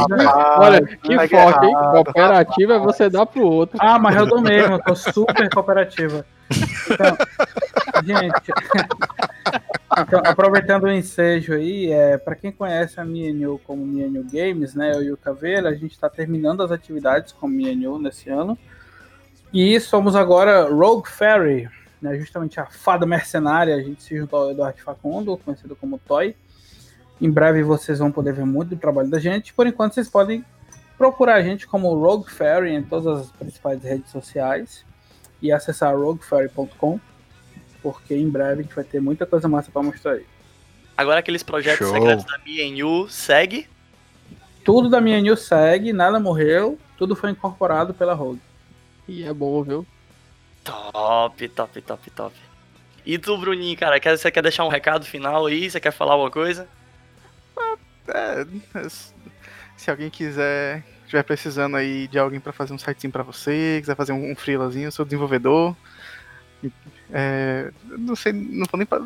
Olha, 0.59 0.87
que 0.87 1.17
pega 1.17 1.53
foco, 1.53 1.65
hein? 1.65 1.73
errado, 1.73 1.93
Cooperativa 1.93 2.75
é 2.75 2.79
você 2.79 3.11
dar 3.11 3.27
pro 3.27 3.43
outro. 3.43 3.77
Ah, 3.81 3.99
mas 3.99 4.15
eu 4.15 4.27
dou 4.27 4.41
mesmo, 4.41 4.75
eu 4.75 4.83
tô 4.83 4.95
super 4.95 5.51
cooperativa. 5.51 6.25
Então, 6.91 7.17
gente, 8.05 8.53
então, 9.99 10.23
aproveitando 10.25 10.85
o 10.85 10.93
ensejo 10.93 11.55
aí, 11.55 11.91
é, 11.91 12.17
para 12.17 12.37
quem 12.37 12.53
conhece 12.53 13.01
a 13.01 13.05
Mienil 13.05 13.61
como 13.67 13.85
Mienil 13.85 14.25
Games, 14.33 14.75
né, 14.75 14.93
eu 14.95 15.03
e 15.03 15.13
o 15.13 15.17
Caveira, 15.17 15.69
a 15.69 15.75
gente 15.75 15.93
está 15.93 16.09
terminando 16.09 16.63
as 16.63 16.71
atividades 16.71 17.33
com 17.33 17.49
Mienil 17.49 17.99
nesse 17.99 18.31
ano. 18.31 18.57
E 19.53 19.81
somos 19.81 20.15
agora 20.15 20.69
Rogue 20.69 21.09
Fairy, 21.09 21.69
né, 22.01 22.17
justamente 22.17 22.61
a 22.61 22.67
fada 22.67 23.05
mercenária, 23.05 23.75
a 23.75 23.81
gente 23.81 24.03
se 24.03 24.17
juntou 24.17 24.41
ao 24.41 24.51
Eduardo 24.51 24.81
Facundo, 24.81 25.37
conhecido 25.37 25.77
como 25.77 25.99
Toy. 25.99 26.35
Em 27.21 27.31
breve 27.31 27.63
vocês 27.63 27.99
vão 27.99 28.13
poder 28.13 28.33
ver 28.33 28.47
muito 28.47 28.71
do 28.71 28.77
trabalho 28.77 29.09
da 29.09 29.19
gente. 29.19 29.53
Por 29.53 29.67
enquanto 29.67 29.95
vocês 29.95 30.09
podem 30.09 30.45
procurar 30.97 31.35
a 31.35 31.43
gente 31.43 31.67
como 31.67 31.95
Rogue 31.95 32.31
Fairy 32.31 32.73
em 32.73 32.83
todas 32.83 33.23
as 33.23 33.33
principais 33.33 33.83
redes 33.83 34.11
sociais 34.11 34.85
e 35.41 35.53
acessar 35.53 35.97
roguefairy.com, 35.97 37.01
porque 37.83 38.15
em 38.15 38.29
breve 38.29 38.61
a 38.61 38.63
gente 38.63 38.75
vai 38.75 38.85
ter 38.85 39.01
muita 39.01 39.27
coisa 39.27 39.49
massa 39.49 39.71
para 39.71 39.83
mostrar 39.83 40.13
aí. 40.13 40.27
Agora 40.97 41.21
aqueles 41.21 41.43
projetos 41.45 41.87
Show. 41.87 41.95
secretos 41.95 42.25
da 42.25 42.39
MNU 42.39 43.09
segue. 43.09 43.69
Tudo 44.65 44.91
da 44.91 45.01
minha 45.01 45.21
news 45.21 45.43
segue, 45.43 45.93
nada 45.93 46.21
morreu, 46.21 46.79
tudo 46.99 47.17
foi 47.17 47.31
incorporado 47.31 47.95
pela 47.95 48.15
Rogue. 48.15 48.41
E 49.07 49.23
é 49.23 49.33
bom, 49.33 49.63
viu? 49.63 49.87
Top, 50.69 51.49
top, 51.49 51.81
top, 51.83 52.11
top. 52.11 52.37
E 53.07 53.19
tu, 53.19 53.37
Bruninho, 53.39 53.77
cara, 53.79 53.99
quer, 53.99 54.17
você 54.19 54.31
quer 54.31 54.43
deixar 54.43 54.65
um 54.65 54.69
recado 54.69 55.05
final 55.07 55.47
aí? 55.47 55.71
Você 55.71 55.81
quer 55.81 55.93
falar 55.93 56.13
alguma 56.13 56.31
coisa? 56.31 56.69
É, 58.09 58.47
se 59.77 59.91
alguém 59.91 60.11
quiser, 60.11 60.83
estiver 61.05 61.23
precisando 61.23 61.77
aí 61.77 62.07
de 62.09 62.19
alguém 62.19 62.39
pra 62.41 62.53
fazer 62.53 62.75
um 62.75 62.79
sitezinho 62.79 63.13
pra 63.13 63.23
você, 63.23 63.79
quiser 63.81 63.97
fazer 63.97 64.13
um, 64.13 64.31
um 64.33 64.37
freelazinho, 64.37 64.87
eu 64.89 64.93
sou 64.93 65.05
desenvolvedor. 65.07 65.75
É, 67.11 67.71
não 67.87 68.15
sei, 68.15 68.33
não 68.35 68.67
vou 68.71 68.77
nem 68.79 68.87
pa- 68.87 69.01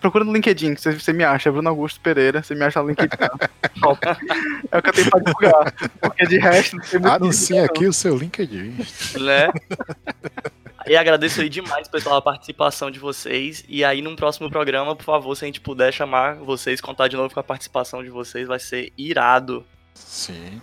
Procura 0.00 0.24
no 0.24 0.32
LinkedIn, 0.32 0.74
que 0.74 0.80
você, 0.80 0.92
você 0.92 1.12
me 1.12 1.24
acha, 1.24 1.50
Bruno 1.50 1.68
Augusto 1.68 2.00
Pereira, 2.00 2.42
você 2.42 2.54
me 2.54 2.64
acha 2.64 2.82
no 2.82 2.88
LinkedIn. 2.88 3.08
É 4.72 4.78
o 4.78 4.82
que 4.82 4.88
eu 4.88 4.92
tenho 4.92 5.10
pra 5.10 5.20
divulgar. 5.20 5.72
Porque 6.00 6.26
de 6.26 6.38
resto, 6.38 6.76
não 6.76 6.84
tem 6.84 6.98
muito 7.00 7.12
Anuncie 7.14 7.58
aqui 7.58 7.86
o 7.86 7.92
seu 7.92 8.16
LinkedIn. 8.16 8.74
né? 9.20 9.48
E 10.88 10.96
agradeço 10.96 11.40
aí 11.40 11.48
demais, 11.48 11.88
pessoal, 11.88 12.16
a 12.16 12.22
participação 12.22 12.92
de 12.92 13.00
vocês. 13.00 13.64
E 13.68 13.84
aí, 13.84 14.00
num 14.00 14.14
próximo 14.14 14.48
programa, 14.48 14.94
por 14.94 15.02
favor, 15.02 15.34
se 15.34 15.44
a 15.44 15.46
gente 15.46 15.60
puder 15.60 15.92
chamar 15.92 16.36
vocês, 16.36 16.80
contar 16.80 17.08
de 17.08 17.16
novo 17.16 17.34
com 17.34 17.40
a 17.40 17.42
participação 17.42 18.04
de 18.04 18.08
vocês, 18.08 18.46
vai 18.46 18.60
ser 18.60 18.92
irado. 18.96 19.66
Sim. 19.94 20.60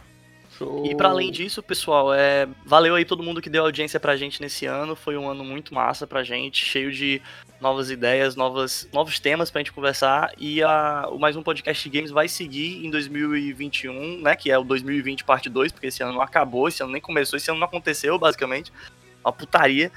Show. 0.57 0.85
E 0.85 0.95
pra 0.95 1.09
além 1.09 1.29
disso, 1.29 1.61
pessoal, 1.61 2.13
é... 2.13 2.47
valeu 2.65 2.95
aí 2.95 3.03
todo 3.03 3.23
mundo 3.23 3.41
que 3.41 3.49
deu 3.49 3.65
audiência 3.65 3.99
pra 3.99 4.15
gente 4.15 4.39
nesse 4.39 4.65
ano. 4.65 4.95
Foi 4.95 5.17
um 5.17 5.27
ano 5.27 5.43
muito 5.43 5.73
massa 5.73 6.07
pra 6.07 6.23
gente, 6.23 6.63
cheio 6.63 6.89
de 6.89 7.21
novas 7.59 7.89
ideias, 7.89 8.35
novas, 8.35 8.87
novos 8.93 9.19
temas 9.19 9.51
pra 9.51 9.59
gente 9.59 9.73
conversar. 9.73 10.31
E 10.37 10.63
a... 10.63 11.05
o 11.11 11.19
Mais 11.19 11.35
Um 11.35 11.43
Podcast 11.43 11.83
de 11.83 11.97
Games 11.97 12.11
vai 12.11 12.29
seguir 12.29 12.85
em 12.85 12.89
2021, 12.89 14.21
né? 14.21 14.37
Que 14.37 14.51
é 14.51 14.57
o 14.57 14.63
2020 14.63 15.25
parte 15.25 15.49
2, 15.49 15.73
porque 15.73 15.87
esse 15.87 16.01
ano 16.01 16.13
não 16.13 16.21
acabou, 16.21 16.69
esse 16.69 16.81
ano 16.81 16.93
nem 16.93 17.01
começou, 17.01 17.35
esse 17.35 17.51
ano 17.51 17.59
não 17.59 17.67
aconteceu, 17.67 18.17
basicamente. 18.17 18.71
Uma 19.23 19.31
putaria. 19.31 19.91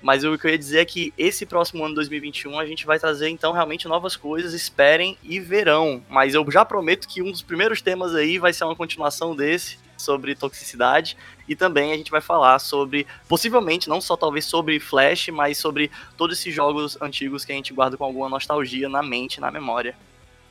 Mas 0.00 0.22
o 0.22 0.38
que 0.38 0.46
eu 0.46 0.50
ia 0.52 0.58
dizer 0.58 0.78
é 0.78 0.84
que 0.84 1.12
esse 1.18 1.44
próximo 1.44 1.84
ano 1.84 1.94
2021 1.96 2.58
a 2.58 2.66
gente 2.66 2.86
vai 2.86 2.98
trazer 2.98 3.28
então 3.28 3.52
realmente 3.52 3.88
novas 3.88 4.16
coisas, 4.16 4.54
esperem 4.54 5.18
e 5.24 5.40
verão. 5.40 6.02
Mas 6.08 6.34
eu 6.34 6.48
já 6.50 6.64
prometo 6.64 7.08
que 7.08 7.20
um 7.20 7.32
dos 7.32 7.42
primeiros 7.42 7.82
temas 7.82 8.14
aí 8.14 8.38
vai 8.38 8.52
ser 8.52 8.64
uma 8.64 8.76
continuação 8.76 9.34
desse, 9.34 9.76
sobre 9.96 10.34
toxicidade. 10.34 11.16
E 11.48 11.56
também 11.56 11.92
a 11.92 11.96
gente 11.96 12.10
vai 12.10 12.20
falar 12.20 12.58
sobre, 12.58 13.06
possivelmente, 13.28 13.88
não 13.88 14.00
só 14.00 14.16
talvez 14.16 14.44
sobre 14.44 14.78
Flash, 14.78 15.28
mas 15.28 15.58
sobre 15.58 15.90
todos 16.16 16.38
esses 16.38 16.54
jogos 16.54 16.96
antigos 17.02 17.44
que 17.44 17.52
a 17.52 17.54
gente 17.54 17.72
guarda 17.72 17.96
com 17.96 18.04
alguma 18.04 18.28
nostalgia 18.28 18.88
na 18.88 19.02
mente, 19.02 19.40
na 19.40 19.50
memória. 19.50 19.96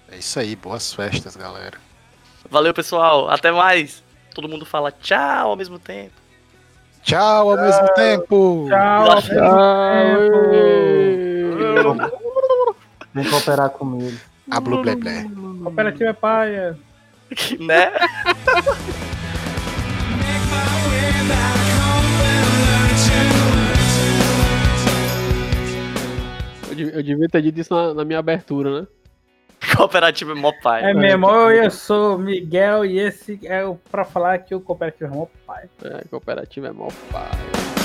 É 0.10 0.18
isso 0.18 0.40
aí, 0.40 0.56
boas 0.56 0.94
festas, 0.94 1.36
galera. 1.36 1.80
Valeu, 2.50 2.74
pessoal. 2.74 3.30
Até 3.30 3.52
mais. 3.52 4.04
Todo 4.34 4.50
mundo 4.50 4.66
fala 4.66 4.92
tchau 4.92 5.52
ao 5.52 5.56
mesmo 5.56 5.80
tempo. 5.80 6.27
Tchau 7.08 7.52
ao 7.52 7.58
mesmo 7.58 7.88
tempo! 7.94 8.68
Tchau! 8.68 9.22
Vem 13.14 13.30
cooperar 13.30 13.70
comigo. 13.70 14.18
A 14.52 14.60
Blue 14.60 14.82
Blé 14.82 14.94
Blé. 14.94 15.26
Cooperativa 15.64 16.10
é 16.10 16.14
paia. 16.14 16.78
né? 17.62 17.94
Eu 26.94 27.02
devia 27.02 27.30
ter 27.30 27.42
dito 27.42 27.62
isso 27.62 27.74
na, 27.74 27.94
na 27.94 28.04
minha 28.04 28.20
abertura, 28.20 28.82
né? 28.82 28.88
Cooperativa 29.78 30.32
é 30.32 30.36
mó 30.36 30.52
pai. 30.52 30.84
É 30.84 30.94
mesmo, 30.94 31.30
eu 31.30 31.70
sou 31.70 32.18
Miguel 32.18 32.84
e 32.84 33.00
esse 33.00 33.40
é 33.44 33.64
o 33.64 33.76
pra 33.76 34.04
falar 34.04 34.40
que 34.40 34.56
o 34.56 34.60
Cooperativa 34.60 35.14
é 35.14 35.16
mó 35.16 35.28
pai. 35.46 35.70
É, 35.84 36.04
cooperativa 36.10 36.68
é 36.68 36.72
mó 36.72 36.88
pai. 37.12 37.77